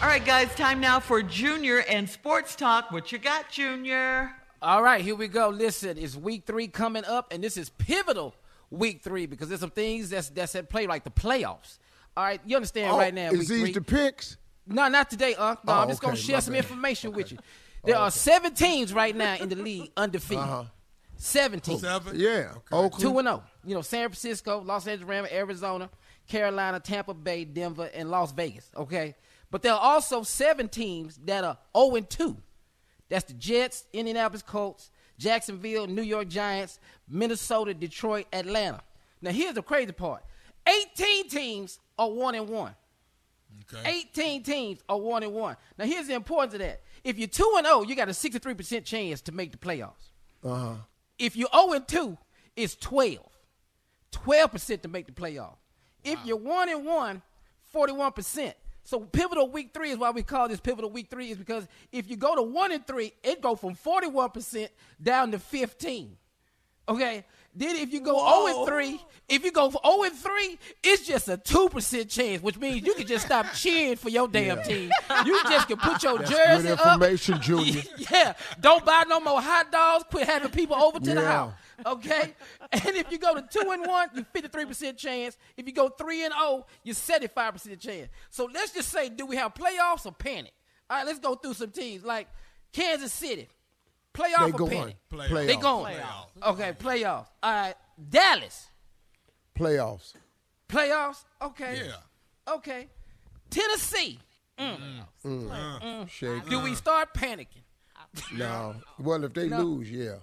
[0.00, 2.92] All right, guys, time now for Junior and Sports Talk.
[2.92, 4.30] What you got, Junior?
[4.62, 5.48] All right, here we go.
[5.48, 8.34] Listen, it's week three coming up, and this is pivotal
[8.70, 11.78] week three because there's some things that's that's at play, like the playoffs.
[12.16, 13.30] All right, you understand Oh, right now?
[13.30, 13.72] is these three.
[13.72, 14.36] the picks?
[14.66, 15.64] No, not today, Unc.
[15.64, 16.64] No, Oh, I'm just gonna share my some bad.
[16.64, 17.38] information with you.
[17.84, 20.44] There are seven teams right now in the league undefeated.
[20.44, 20.64] Uh-huh.
[21.16, 21.80] Seven teams.
[21.80, 22.18] Seven?
[22.18, 22.52] Yeah.
[22.70, 23.02] Oakland.
[23.02, 23.42] Two and zero.
[23.64, 25.90] You know, San Francisco, Los Angeles Rams, Arizona,
[26.28, 28.70] Carolina, Tampa Bay, Denver, and Las Vegas.
[28.76, 29.14] Okay,
[29.50, 32.36] but there are also seven teams that are zero and two.
[33.08, 38.82] That's the Jets, Indianapolis Colts, Jacksonville, New York Giants, Minnesota, Detroit, Atlanta.
[39.22, 40.22] Now here's the crazy part:
[40.66, 42.74] eighteen teams are one and one.
[43.72, 44.04] Okay.
[44.14, 45.56] 18 teams are one and one.
[45.78, 46.82] Now here's the importance of that.
[47.04, 50.10] If you're two and zero, you got a 63% chance to make the playoffs.
[50.44, 50.74] Uh-huh.
[51.18, 52.16] If you're 0 and 2,
[52.56, 53.18] it's 12.
[54.12, 55.56] 12% to make the playoff.
[56.04, 57.22] If you're 1 and 1,
[57.74, 58.54] 41%.
[58.88, 62.08] So pivotal week 3 is why we call this pivotal week 3 is because if
[62.08, 64.66] you go to 1 and 3, it go from 41%
[65.02, 66.16] down to 15.
[66.88, 67.22] Okay?
[67.54, 71.06] Then if you go 0 and 3, if you go for 0 and 3, it's
[71.06, 74.90] just a 2% chance, which means you can just stop cheering for your damn team.
[75.26, 76.86] You just can put your That's jersey good up.
[76.86, 77.82] information, Junior.
[78.10, 80.04] Yeah, don't buy no more hot dogs.
[80.10, 81.52] Quit having people over to the house.
[81.86, 82.34] Okay,
[82.72, 85.36] and if you go to two and one, you fifty three percent chance.
[85.56, 88.08] If you go three and zero, you seventy five percent chance.
[88.30, 90.52] So let's just say, do we have playoffs or panic?
[90.90, 92.26] All right, let's go through some teams like
[92.72, 93.48] Kansas City,
[94.14, 94.70] playoff They or going.
[94.70, 94.96] panic?
[95.12, 95.46] Playoff.
[95.46, 95.96] They going.
[96.44, 97.26] Okay, playoffs.
[97.42, 97.74] All right,
[98.10, 98.66] Dallas,
[99.58, 100.14] Playoffs.
[100.68, 101.24] playoffs.
[101.42, 101.82] Okay.
[101.86, 102.54] Yeah.
[102.54, 102.88] Okay.
[103.50, 104.18] Tennessee.
[104.58, 104.76] Mm.
[105.24, 105.80] Mm.
[105.80, 106.08] Mm.
[106.10, 106.48] Shake.
[106.48, 107.62] Do we start panicking?
[108.34, 108.74] No.
[108.98, 109.60] Well, if they No.
[109.62, 110.16] lose, yeah.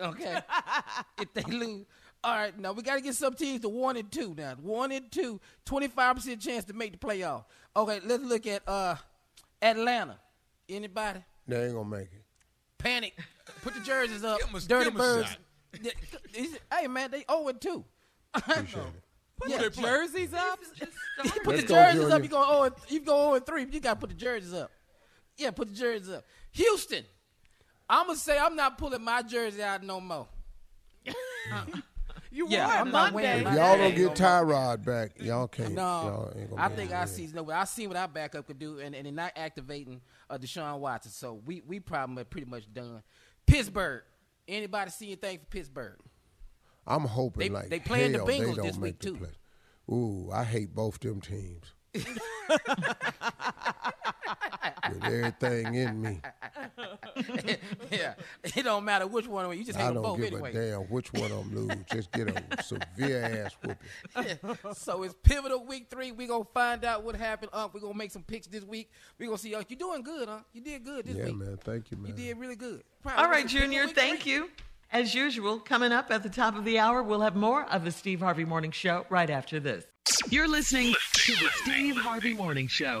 [0.00, 0.38] Okay.
[1.20, 1.86] if they lose.
[2.24, 4.54] All right, now we got to get some teams to one and two now.
[4.60, 7.44] One and two, 25% chance to make the playoff.
[7.76, 8.96] Okay, let's look at uh
[9.62, 10.18] Atlanta.
[10.68, 11.20] Anybody?
[11.46, 12.24] They ain't gonna make it.
[12.78, 13.16] Panic.
[13.62, 14.38] Put the jerseys up.
[14.40, 15.28] Give 'em a- Dirty give 'em a Birds.
[15.30, 15.38] shot.
[16.72, 17.84] Hey man, they 0 and 2.
[18.34, 19.02] Appreciate it.
[19.38, 20.58] Put Yeah, the jerseys up.
[21.24, 22.14] You put Let's the jerseys Junior.
[22.16, 24.16] up, you go 0 and, you go 0 and 3, you got to put the
[24.16, 24.70] jerseys up.
[25.36, 26.24] Yeah, put the jerseys up.
[26.52, 27.04] Houston.
[27.88, 30.26] I'm gonna say I'm not pulling my jersey out no more.
[32.32, 33.14] You Yeah, won I'm not Monday.
[33.28, 34.14] wearing If y'all don't get more.
[34.14, 35.72] Tyrod back, y'all can't.
[35.72, 37.50] No, y'all ain't gonna I think able I see no.
[37.50, 41.12] I see what our backup could do, and and they're not activating uh, Deshaun Watson.
[41.12, 43.02] So we we probably pretty much done.
[43.46, 44.02] Pittsburgh.
[44.46, 45.96] Anybody see anything for Pittsburgh?
[46.86, 49.16] I'm hoping They- like they playing the Bengals they don't this make week, the too.
[49.16, 49.30] play.
[49.96, 51.72] Ooh, I hate both them teams.
[54.88, 56.20] With everything in me,
[57.90, 58.14] yeah,
[58.44, 59.44] it don't matter which one.
[59.44, 59.58] Of them.
[59.58, 60.50] You just hate I them don't both give anyway.
[60.50, 61.76] a damn which one of them lose.
[61.92, 64.74] Just get a severe ass whooping.
[64.74, 66.12] so it's pivotal week three.
[66.12, 67.50] We gonna find out what happened.
[67.52, 68.90] Up, we gonna make some picks this week.
[69.18, 69.54] We gonna see.
[69.54, 70.38] Uh, you doing good, huh?
[70.52, 71.36] You did good this Yeah, week.
[71.36, 71.58] man.
[71.64, 72.08] Thank you, man.
[72.08, 72.82] You did really good.
[73.16, 74.50] All right, Junior, thank you.
[74.92, 77.90] As usual, coming up at the top of the hour, we'll have more of the
[77.90, 79.84] Steve Harvey Morning Show right after this.
[80.30, 83.00] You're listening to the Steve Harvey Morning Show.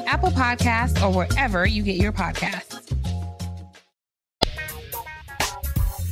[0.07, 2.77] Apple Podcasts, or wherever you get your podcasts.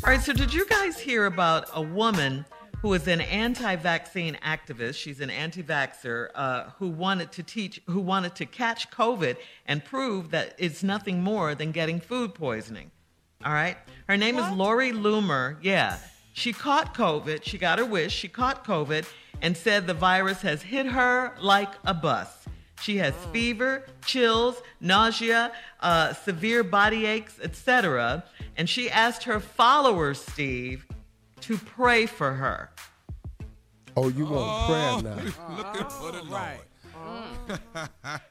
[0.03, 2.45] All right, so did you guys hear about a woman
[2.82, 4.95] who is an anti-vaccine activist?
[4.95, 9.36] She's an anti-vaxxer uh, who wanted to teach, who wanted to catch COVID
[9.66, 12.91] and prove that it's nothing more than getting food poisoning.
[13.45, 15.57] All right, her name is Lori Loomer.
[15.61, 15.98] Yeah,
[16.34, 17.44] she caught COVID.
[17.44, 18.14] She got her wish.
[18.14, 19.06] She caught COVID
[19.41, 22.45] and said the virus has hit her like a bus.
[22.82, 25.52] She has fever, chills, nausea,
[25.82, 28.24] uh, severe body aches, etc.
[28.58, 30.86] And she asked her followers, Steve,
[31.42, 32.70] to pray for her.
[33.98, 35.22] Oh, you want prayer now?
[35.58, 36.60] Looking for the Lord.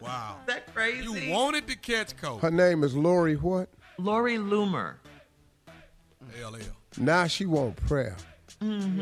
[0.00, 0.36] wow.
[0.40, 1.26] Is that crazy?
[1.26, 2.40] You wanted to catch COVID.
[2.40, 3.68] Her name is Lori what?
[3.98, 4.94] Lori Loomer.
[6.40, 6.58] LL.
[6.98, 8.16] Now she want prayer.
[8.62, 9.00] Mm-hmm.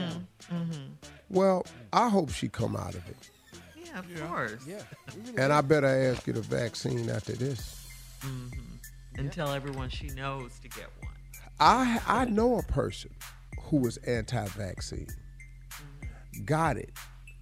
[0.55, 0.93] Mm-hmm.
[1.29, 3.31] Well, I hope she come out of it.
[4.09, 4.66] Yeah, of course.
[4.66, 4.83] Yeah.
[5.37, 7.87] And I better ask you the vaccine after this.
[8.20, 8.61] Mm-hmm.
[9.19, 11.12] And tell everyone she knows to get one.
[11.61, 13.11] I I know a person
[13.62, 15.09] who was anti-vaccine,
[16.45, 16.91] got it,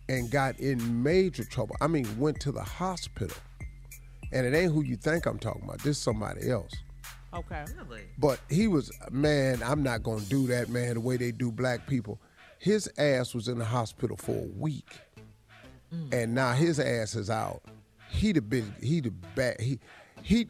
[0.08, 1.76] and got in major trouble.
[1.80, 3.36] I mean, went to the hospital,
[4.32, 5.78] and it ain't who you think I'm talking about.
[5.78, 6.72] This is somebody else.
[7.34, 7.64] Okay.
[7.76, 8.02] Really?
[8.18, 9.62] But he was man.
[9.62, 10.94] I'm not gonna do that, man.
[10.94, 12.18] The way they do black people.
[12.58, 14.98] His ass was in the hospital for a week,
[15.94, 16.12] Mm.
[16.12, 17.62] and now his ass is out.
[18.10, 18.74] He'd have been.
[18.82, 19.60] He'd have back.
[19.60, 19.78] He
[20.22, 20.48] he.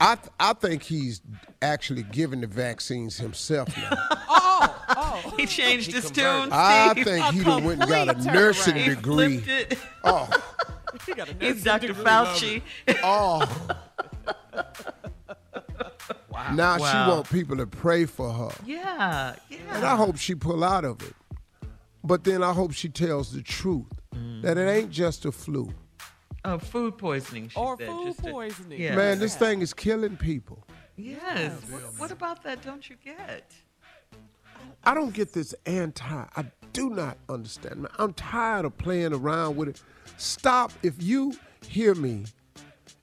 [0.00, 1.20] I th- I think he's
[1.60, 3.90] actually giving the vaccines himself now.
[4.64, 5.34] Oh, oh.
[5.38, 6.48] He changed his tune.
[6.52, 7.04] I Steve.
[7.04, 9.38] think he done went and got a nursing He degree.
[9.38, 9.78] flipped it.
[10.04, 10.28] Oh,
[11.06, 11.88] He got a He's Dr.
[11.88, 12.04] degree.
[12.04, 12.62] Fauci.
[13.02, 13.44] oh.
[16.30, 16.52] wow.
[16.54, 16.90] Now Wow.
[17.06, 18.50] she want people to pray for her.
[18.64, 19.58] Yeah, yeah.
[19.72, 21.14] And I hope she pull out of it.
[22.04, 23.86] But then I hope she tells the truth
[24.42, 25.72] that it ain't just a flu.
[26.44, 27.48] Oh, food poisoning.
[27.48, 28.80] She Or said, food just to- poisoning.
[28.80, 28.96] yeah.
[28.96, 30.64] Man, this thing is killing people.
[30.96, 31.52] Yes.
[31.70, 32.62] What, what about that?
[32.62, 33.52] Don't you get?
[34.84, 36.04] I don't get this anti.
[36.36, 37.82] I do not understand.
[37.82, 39.82] Man, I'm tired of playing around with it.
[40.16, 40.72] Stop.
[40.82, 41.34] If you
[41.66, 42.24] hear me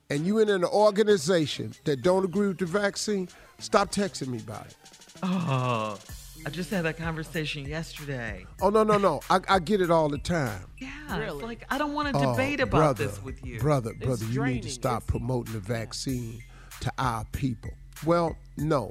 [0.09, 3.29] and you in an organization that don't agree with the vaccine,
[3.59, 4.75] stop texting me about it.
[5.23, 5.97] Oh,
[6.45, 8.45] I just had that conversation yesterday.
[8.61, 9.21] Oh no, no, no.
[9.29, 10.61] I, I get it all the time.
[10.77, 10.89] Yeah,
[11.19, 13.59] it's like I don't want to Oh, debate about brother, this with you.
[13.59, 16.41] Brother, It's brother, you need to stop promoting the vaccine
[16.81, 17.71] to our people.
[18.05, 18.89] Well, no.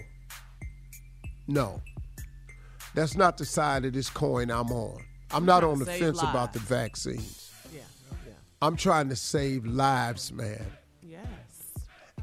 [1.47, 1.81] No.
[2.95, 5.03] That's not the side of this coin I'm on.
[5.31, 7.51] I'm not on the save fence about the vaccines.
[7.73, 7.81] Yeah,
[8.27, 8.33] yeah.
[8.61, 10.65] I'm trying to save lives, man.
[11.03, 11.25] Yes.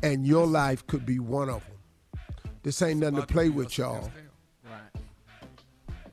[0.03, 2.21] And your life could be one of them.
[2.63, 4.11] This ain't nothing to play with, y'all.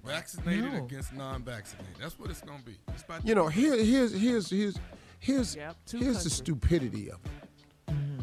[0.05, 0.15] Right.
[0.15, 0.85] Vaccinated No.
[0.85, 1.97] against non-vaccinated.
[2.01, 2.77] That's what it's gonna be.
[2.89, 4.79] It's about You know, here, here's here's here's
[5.21, 7.93] here's Yep, two here's the stupidity of it.
[7.93, 8.21] Mm-hmm.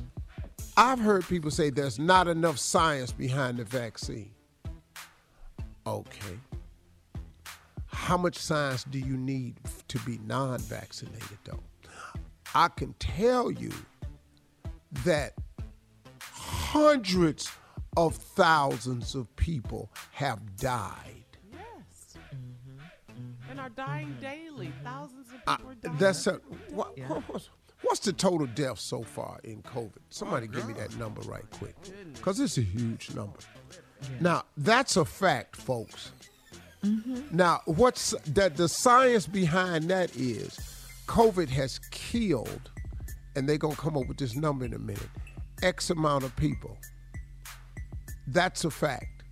[0.76, 4.31] I've heard people say there's not enough science behind the vaccine.
[5.88, 6.38] Okay.
[7.88, 9.56] How much science do you need
[9.88, 11.60] to be non-vaccinated though?
[12.56, 13.72] I can tell you
[15.06, 15.34] that
[16.22, 17.49] hundreds
[17.95, 21.19] of thousands of people have died.
[23.60, 24.22] Are dying mm-hmm.
[24.22, 24.73] daily.
[24.84, 25.98] Thousands of I- are dying.
[25.98, 27.49] that's a, what, what's,
[27.81, 29.99] what's the total death so far in COVID?
[30.10, 31.76] Somebody Oh, give me that number right quick,
[32.14, 33.40] because it's a huge number.
[34.22, 36.14] Now that's a fact, folks.
[36.84, 37.36] Mm-hmm.
[37.36, 38.56] Now what's that?
[38.56, 40.57] The science behind that is
[41.07, 42.72] COVID has killed,
[43.36, 45.10] and they're gonna come up with this number in a minute.
[45.61, 46.77] X amount of people.
[48.27, 49.23] That's a fact.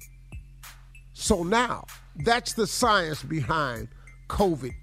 [1.13, 1.85] So now,
[2.17, 3.87] that's the science behind
[4.27, 4.73] COVID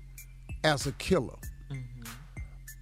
[0.62, 1.36] as a killer.
[1.70, 2.02] Mm-hmm.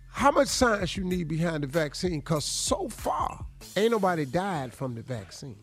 [0.08, 2.20] How much science you need behind the vaccine?
[2.20, 3.44] Because so far,
[3.76, 5.58] ain't nobody died from the vaccine.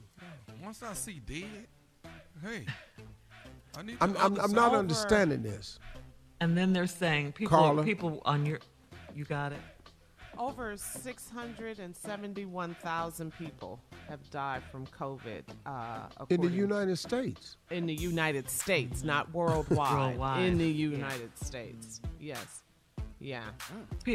[0.64, 1.68] once I see dead,
[2.44, 2.66] hey,
[3.78, 3.98] I need.
[4.02, 4.80] I'm, I'm, I'm not side.
[4.80, 5.80] understanding this.
[6.42, 7.84] And then they're saying people Carla?
[7.84, 8.60] people on your
[9.16, 9.60] you got it.
[10.40, 15.42] Over 671,000 people have died from COVID.
[15.66, 17.58] Uh, In the United States.
[17.70, 19.94] In the United States, not worldwide.
[20.12, 20.46] Worldwide.
[20.46, 22.00] In the United States.
[22.22, 22.62] Yes.
[23.20, 23.44] Yeah.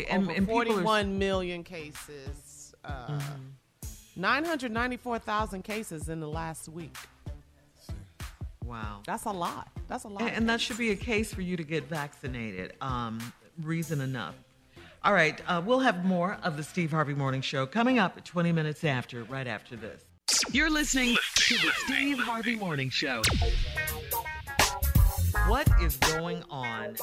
[0.09, 2.75] And- Over and people are- 41 million cases.
[2.85, 3.43] Uh, Mm-hmm.
[4.17, 6.97] 994,000 cases in the last week.
[8.65, 9.01] Wow.
[9.07, 9.69] That's a lot.
[9.89, 10.23] That's a lot.
[10.23, 12.75] And, and that should be a case for you to get vaccinated.
[12.81, 13.19] Um,
[13.61, 14.37] reason enough.
[15.05, 18.25] All right, uh, we'll have more of the Steve Harvey Morning Show coming up at
[18.25, 20.03] 20 minutes after, right after this.
[20.51, 23.21] You're listening to the Steve Harvey Morning Show.
[25.47, 26.97] What is going on?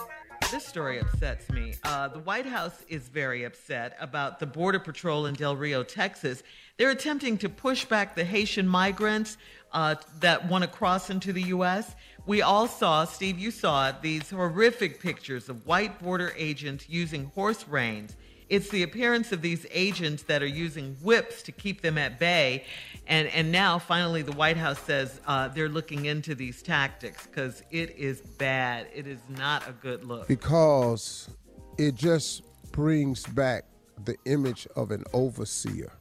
[0.50, 1.76] This story upsets me.
[1.84, 6.42] Uh, the White House is very upset about the Border Patrol in Del Rio, Texas.
[6.78, 9.38] They're attempting to push back the Haitian migrants
[9.74, 11.96] uh, that want to cross into the U.S.
[12.26, 17.68] We all saw, Steve, you saw these horrific pictures of white border agents using horse
[17.68, 18.16] reins.
[18.48, 22.66] It's the appearance of these agents that are using whips to keep them at bay.
[23.08, 27.64] And, and now, finally, the White House says uh, they're looking into these tactics because
[27.72, 28.88] it is bad.
[28.94, 30.28] It is not a good look.
[30.28, 31.30] Because
[31.78, 33.64] it just brings back
[34.04, 35.94] the image of an overseer.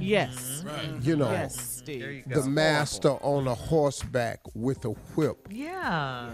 [0.00, 0.62] Yes.
[0.66, 0.98] Mm-hmm.
[1.02, 2.00] You know, Yes, Steve.
[2.00, 2.48] There you the go.
[2.48, 5.48] master on a horseback with a whip.
[5.50, 6.30] Yeah.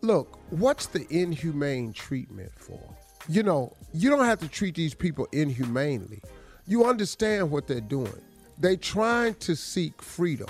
[0.00, 2.80] Look, what's the inhumane treatment for?
[3.28, 6.20] You know, you don't have to treat these people inhumanely.
[6.66, 8.20] You understand what they're doing.
[8.58, 10.48] They're trying to seek freedom.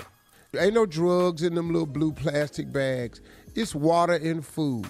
[0.51, 3.21] There ain't no drugs in them little blue plastic bags.
[3.55, 4.87] It's water and food.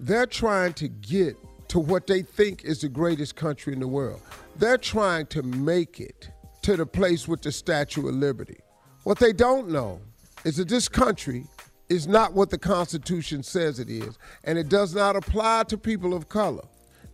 [0.00, 1.36] They're trying to get
[1.68, 4.20] to what they think is the greatest country in the world.
[4.56, 6.28] They're trying to make it
[6.62, 8.58] to the place with the Statue of Liberty.
[9.04, 10.00] What they don't know
[10.44, 11.46] is that this country
[11.88, 16.14] is not what the Constitution says it is, and it does not apply to people
[16.14, 16.64] of color.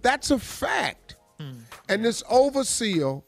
[0.03, 1.17] That's a fact.
[1.39, 1.53] Hmm.
[1.89, 3.21] And this overseer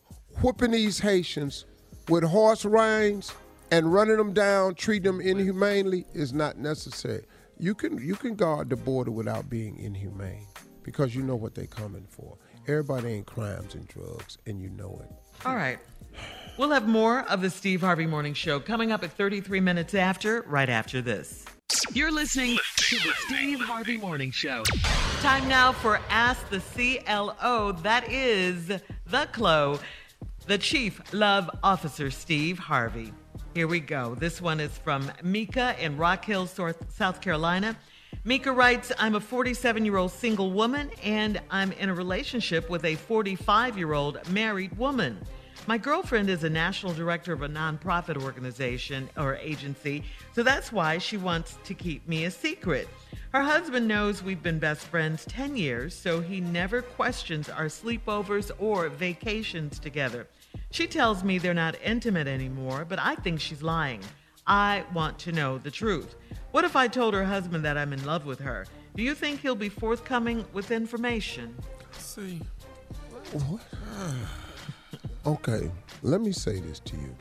[0.42, 1.64] whipping these Haitians
[2.08, 3.32] with horse reins
[3.70, 7.24] and running them down, treating them inhumanely is not necessary.
[7.58, 10.46] You can you can guard the border without being inhumane
[10.82, 12.36] because you know what they're coming for.
[12.68, 15.10] Everybody ain't crimes and drugs, and you know it.
[15.46, 15.78] All right.
[16.58, 20.42] We'll have more of the Steve Harvey Morning Show coming up at 33 minutes after,
[20.46, 21.44] right after this.
[21.92, 24.62] You're listening to the Steve Harvey Morning Show.
[25.20, 27.72] Time now for Ask the CLO.
[27.82, 29.78] That is the CLO,
[30.46, 33.12] the Chief Love Officer, Steve Harvey.
[33.54, 34.14] Here we go.
[34.14, 37.76] This one is from Mika in Rock Hill, South South Carolina.
[38.24, 42.86] Mika writes, I'm a 47 year old single woman and I'm in a relationship with
[42.86, 45.18] a 45 year old married woman.
[45.68, 50.98] My girlfriend is a national director of a nonprofit organization or agency, so that's why
[50.98, 52.88] she wants to keep me a secret.
[53.32, 58.52] Her husband knows we've been best friends 10 years, so he never questions our sleepovers
[58.60, 60.28] or vacations together.
[60.70, 64.02] She tells me they're not intimate anymore, but I think she's lying.
[64.46, 66.14] I want to know the truth.
[66.52, 68.66] What if I told her husband that I'm in love with her?
[68.94, 71.56] Do you think he'll be forthcoming with information?
[71.90, 72.40] See,
[73.32, 73.60] What?
[75.26, 75.68] Okay,
[76.04, 77.16] let me say this to you.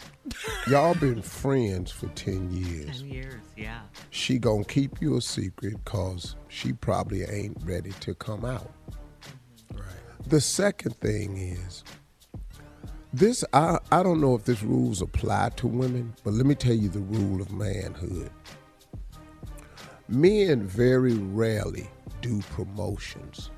[0.67, 3.01] Y'all been friends for 10 years.
[3.01, 3.81] 10 years, yeah.
[4.11, 8.71] She gonna keep you a secret cause she probably ain't ready to come out.
[9.73, 9.81] Right.
[10.27, 11.83] The second thing is
[13.11, 16.75] this I, I don't know if this rules apply to women, but let me tell
[16.75, 18.29] you the rule of manhood.
[20.07, 21.89] Men very rarely
[22.21, 23.49] do promotions.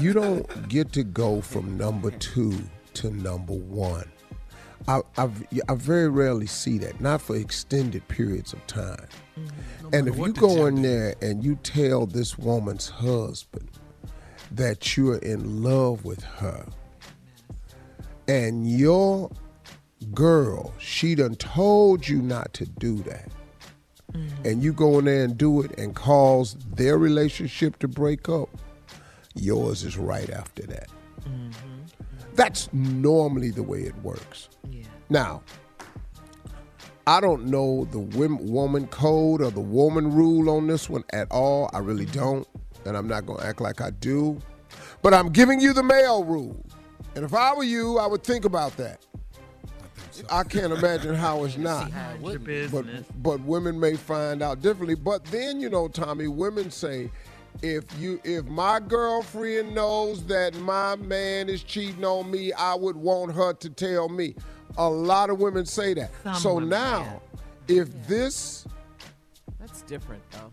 [0.00, 2.58] You don't get to go from number two
[2.98, 4.10] to number one.
[4.88, 5.28] I, I,
[5.68, 9.06] I very rarely see that, not for extended periods of time.
[9.92, 13.70] and if you go in there and you tell this woman's husband
[14.52, 16.66] that you're in love with her,
[18.26, 19.30] and your
[20.14, 23.30] girl, she done told you not to do that,
[24.44, 28.48] and you go in there and do it and cause their relationship to break up,
[29.34, 30.88] yours is right after that.
[32.38, 34.48] That's normally the way it works.
[35.10, 35.42] Now,
[37.04, 41.68] I don't know the woman code or the woman rule on this one at all.
[41.72, 42.46] I really don't.
[42.86, 44.38] And I'm not going to act like I do.
[45.02, 46.64] But I'm giving you the male rule.
[47.16, 49.04] And if I were you, I would think about that.
[50.30, 51.90] I can't imagine how it's not.
[51.90, 52.84] Mind your But,
[53.20, 54.94] but women may find out differently.
[54.94, 57.10] But then, you know, Tommy, women say,
[57.62, 62.96] if you if my girlfriend knows that my man is cheating on me, I would
[62.96, 64.34] want her to tell me.
[64.76, 66.10] A lot of women say that.
[66.22, 67.20] Some so women, now
[67.66, 68.64] if this,
[69.58, 70.52] That's different, though.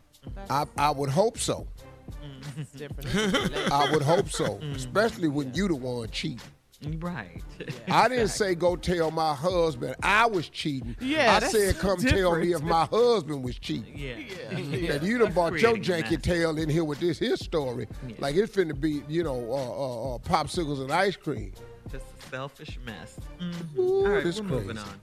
[0.49, 1.68] I, I would hope so.
[2.57, 3.10] It's different.
[3.72, 4.76] I would hope so, Mm.
[4.76, 6.40] especially when you the one cheating.
[6.99, 7.41] Right.
[7.88, 10.95] I didn't say go tell my husband I was cheating.
[10.99, 13.94] Yeah, I said come tell me if my husband was cheating.
[14.06, 14.18] Yeah.
[14.18, 14.94] yeah.
[14.94, 17.88] And you done brought your janky tail in here with this his story.
[18.20, 21.53] Like it's finna be, you know, uh, uh, uh, popsicles and ice cream.
[21.91, 23.18] Just a selfish mess.
[23.78, 25.02] Ooh, All right, this we're moving on.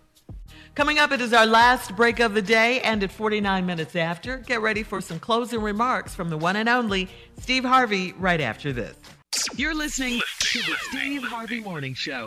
[0.75, 4.39] Coming up, it is our last break of the day, and at 49 minutes after,
[4.39, 8.73] get ready for some closing remarks from the one and only Steve Harvey right after
[8.73, 8.97] this.
[9.57, 10.21] You're listening
[10.53, 12.27] to the Steve Harvey Morning Show.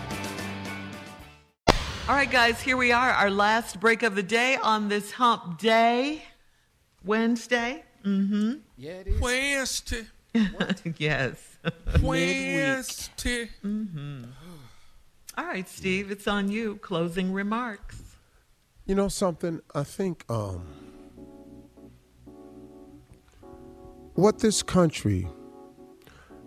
[2.11, 5.57] All right, guys, here we are, our last break of the day on this hump
[5.57, 6.21] day,
[7.05, 7.85] Wednesday.
[8.03, 8.55] Mm-hmm.
[8.77, 9.21] Yeah, it is.
[9.21, 10.07] Wednesday.
[10.97, 11.57] yes.
[12.01, 13.49] Wednesday.
[13.63, 14.25] Mm-hmm.
[15.37, 16.75] All right, Steve, it's on you.
[16.81, 18.01] Closing remarks.
[18.85, 19.61] You know something?
[19.73, 20.65] I think um,
[24.15, 25.29] what this country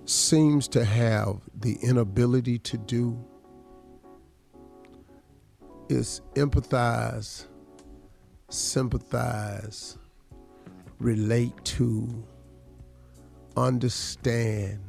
[0.05, 3.25] seems to have the inability to do
[5.89, 7.47] is empathize,
[8.49, 9.99] sympathize,
[10.99, 12.25] relate to,
[13.57, 14.81] understand,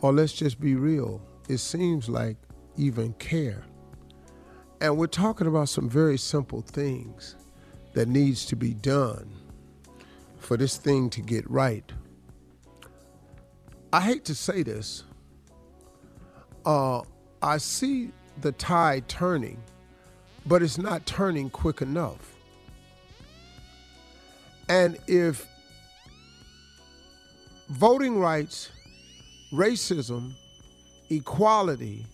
[0.00, 2.36] or let's just be real, it seems like
[2.76, 3.64] even care.
[4.80, 7.34] And we're talking about some very simple things
[7.94, 9.28] that needs to be done
[10.38, 11.90] for this thing to get right.
[13.92, 15.02] I hate to say this.
[16.64, 17.02] Uh,
[17.42, 18.12] I see
[18.42, 19.58] the tide turning,
[20.46, 22.34] but it's not turning quick enough.
[24.68, 25.46] And if
[27.70, 28.70] voting rights,
[29.52, 30.32] racism,
[31.10, 32.06] equality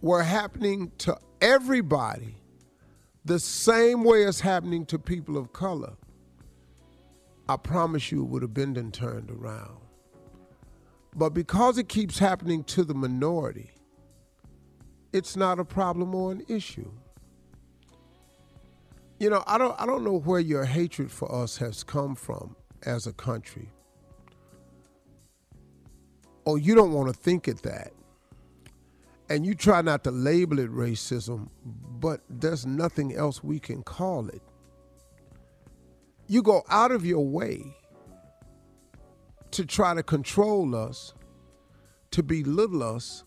[0.00, 2.34] were happening to everybody
[3.24, 5.92] the same way it's happening to people of color,
[7.48, 9.78] I promise you it would have been turned around.
[11.14, 13.71] But because it keeps happening to the minority,
[15.12, 16.90] it's not a problem or an issue.
[19.18, 22.56] You know, I don't I don't know where your hatred for us has come from
[22.84, 23.68] as a country.
[26.44, 27.92] Or you don't want to think it that.
[29.28, 34.28] And you try not to label it racism, but there's nothing else we can call
[34.28, 34.42] it.
[36.26, 37.76] You go out of your way
[39.52, 41.14] to try to control us,
[42.10, 43.24] to belittle us,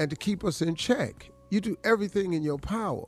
[0.00, 1.30] and to keep us in check.
[1.50, 3.04] You do everything in your power.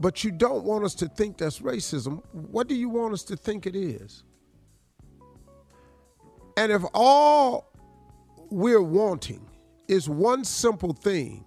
[0.00, 2.20] But you don't want us to think that's racism.
[2.32, 4.24] What do you want us to think it is?
[6.56, 7.72] And if all
[8.50, 9.48] we're wanting
[9.86, 11.44] is one simple thing,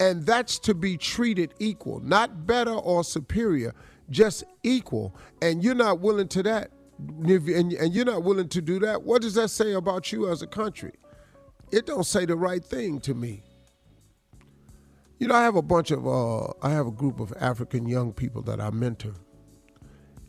[0.00, 3.74] and that's to be treated equal, not better or superior,
[4.08, 9.02] just equal, and you're not willing to that, and you're not willing to do that,
[9.02, 10.92] what does that say about you as a country?
[11.74, 13.42] It don't say the right thing to me.
[15.18, 18.12] You know, I have a bunch of, uh, I have a group of African young
[18.12, 19.14] people that I mentor.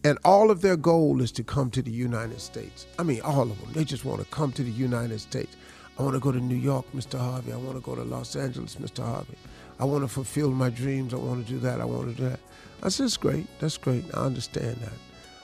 [0.03, 2.87] And all of their goal is to come to the United States.
[2.97, 3.73] I mean, all of them.
[3.73, 5.55] They just want to come to the United States.
[5.99, 7.19] I want to go to New York, Mr.
[7.19, 7.53] Harvey.
[7.53, 9.05] I want to go to Los Angeles, Mr.
[9.05, 9.37] Harvey.
[9.79, 11.13] I want to fulfill my dreams.
[11.13, 11.79] I want to do that.
[11.79, 12.39] I want to do that.
[12.81, 13.45] I said, that's great.
[13.59, 14.03] That's great.
[14.15, 14.93] I understand that.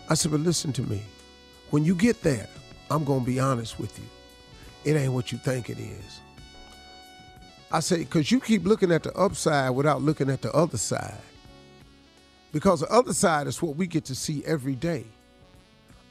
[0.10, 1.04] I said, but listen to me.
[1.70, 2.48] When you get there,
[2.90, 4.06] I'm going to be honest with you.
[4.84, 6.20] It ain't what you think it is.
[7.72, 11.18] I say, because you keep looking at the upside without looking at the other side.
[12.52, 15.06] Because the other side is what we get to see every day.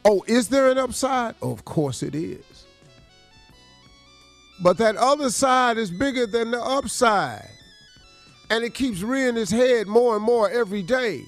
[0.05, 1.35] Oh, is there an upside?
[1.43, 2.65] Of course it is.
[4.63, 7.49] But that other side is bigger than the upside.
[8.49, 11.25] And it keeps rearing its head more and more every day.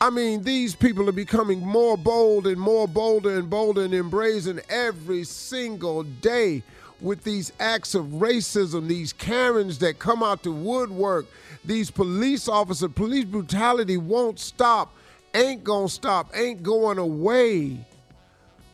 [0.00, 4.60] I mean, these people are becoming more bold and more bolder and bolder and brazen
[4.68, 6.62] every single day
[7.00, 11.26] with these acts of racism, these Karens that come out to woodwork,
[11.64, 14.94] these police officers, police brutality won't stop,
[15.34, 17.76] ain't gonna stop, ain't going away.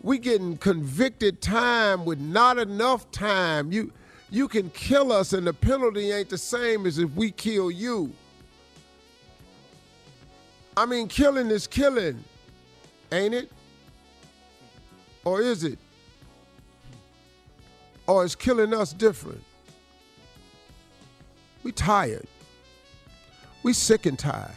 [0.03, 3.73] We getting convicted time with not enough time.
[3.73, 3.93] You
[4.31, 8.13] you can kill us and the penalty ain't the same as if we kill you.
[10.77, 12.23] I mean, killing is killing,
[13.13, 13.51] ain't it?
[15.25, 15.79] Or is it?
[18.07, 19.43] Or is killing us different?
[21.63, 22.27] We tired.
[23.63, 24.51] We sick and tired.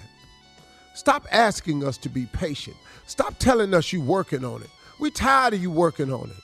[0.96, 2.76] Stop asking us to be patient.
[3.06, 4.70] Stop telling us you working on it.
[5.00, 6.44] We tired of you working on it.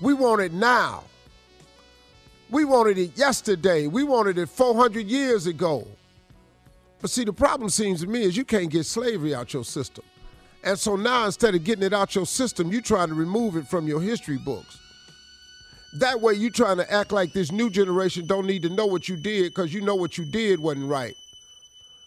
[0.00, 1.04] We want it now.
[2.50, 3.86] We wanted it yesterday.
[3.86, 5.86] We wanted it 400 years ago.
[7.00, 10.04] But see, the problem seems to me is you can't get slavery out your system.
[10.64, 13.68] And so now instead of getting it out your system, you trying to remove it
[13.68, 14.78] from your history books.
[15.98, 19.08] That way you're trying to act like this new generation don't need to know what
[19.08, 21.14] you did because you know what you did wasn't right.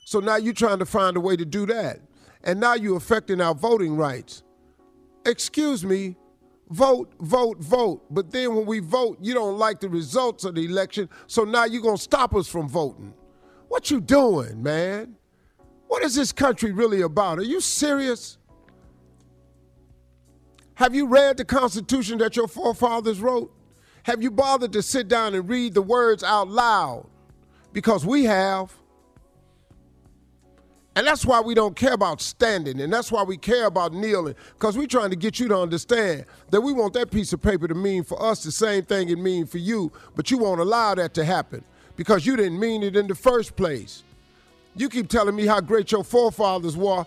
[0.05, 1.99] So now you're trying to find a way to do that.
[2.43, 4.43] And now you're affecting our voting rights.
[5.26, 6.15] Excuse me,
[6.69, 8.03] vote, vote, vote.
[8.09, 11.65] But then when we vote, you don't like the results of the election, so now
[11.65, 13.13] you're going to stop us from voting.
[13.72, 15.15] What you doing, man?
[15.88, 17.39] What is this country really about?
[17.39, 18.38] Are you serious?
[20.73, 23.49] Have you read the Constitution that your forefathers wrote?
[24.03, 27.07] Have you bothered to sit down and read the words out loud?
[27.72, 28.73] Because we have.
[30.98, 34.35] And that's why we don't care about standing, and that's why we care about kneeling,
[34.56, 37.69] because we're trying to get you to understand that we want that piece of paper
[37.69, 40.93] to mean for us the same thing it means for you, but you won't allow
[40.93, 41.64] that to happen
[41.95, 44.03] because you didn't mean it in the first place.
[44.76, 47.05] You keep telling me how great your forefathers were,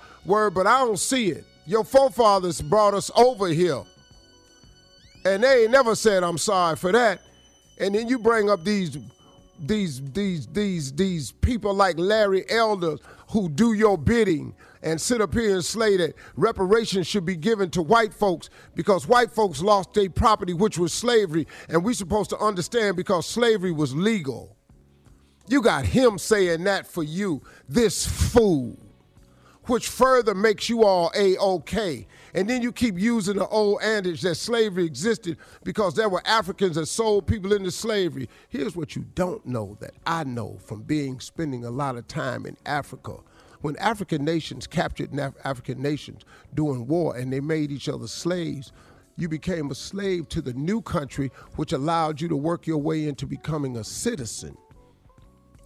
[0.51, 1.45] but I don't see it.
[1.67, 3.83] Your forefathers brought us over here.
[5.25, 7.21] And they ain't never said I'm sorry for that.
[7.79, 8.99] And then you bring up these
[9.59, 12.97] these these these these people like Larry Elder
[13.31, 17.71] who do your bidding and sit up here and say that reparations should be given
[17.71, 22.29] to white folks because white folks lost their property, which was slavery, and we supposed
[22.31, 24.57] to understand because slavery was legal.
[25.47, 28.79] You got him saying that for you, this fool,
[29.65, 32.07] which further makes you all a-okay.
[32.35, 36.77] And then you keep using the old adage that slavery existed because there were Africans
[36.77, 38.29] that sold people into slavery.
[38.49, 42.47] Here's what you don't know that I know from being spending a lot of time
[42.47, 43.17] in Africa.
[43.61, 46.23] When African nations captured African nations
[46.55, 48.73] during war and they made each other slaves,
[49.17, 53.07] you became a slave to the new country, which allowed you to work your way
[53.07, 54.57] into becoming a citizen.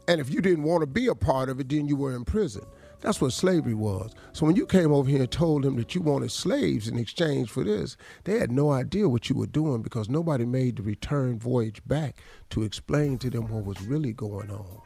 [0.08, 2.24] And if you didn't want to be a part of it, then you were in
[2.24, 2.64] prison.
[3.00, 4.12] That's what slavery was.
[4.32, 7.50] So when you came over here and told them that you wanted slaves in exchange
[7.50, 11.38] for this, they had no idea what you were doing because nobody made the return
[11.38, 12.16] voyage back
[12.50, 14.80] to explain to them what was really going on.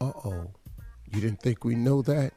[0.00, 0.52] Uh oh.
[1.10, 2.34] You didn't think we know that?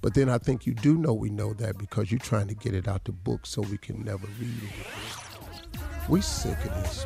[0.00, 2.74] But then I think you do know we know that because you're trying to get
[2.74, 5.80] it out the book so we can never read it.
[6.08, 7.04] We sick of this,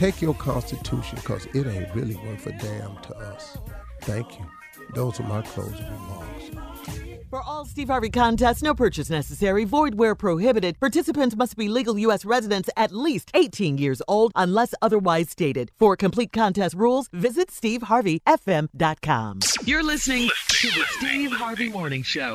[0.00, 0.12] man.
[0.12, 3.58] Take your Constitution because it ain't really worth a damn to us.
[4.02, 4.46] Thank you.
[4.94, 6.50] Those are my closing remarks.
[7.28, 10.80] For all Steve Harvey contests, no purchase necessary, void where prohibited.
[10.80, 12.24] Participants must be legal U.S.
[12.24, 15.70] residents at least 18 years old unless otherwise stated.
[15.78, 19.38] For complete contest rules, visit SteveHarveyFM.com.
[19.64, 22.34] You're listening to the Steve Harvey Morning Show.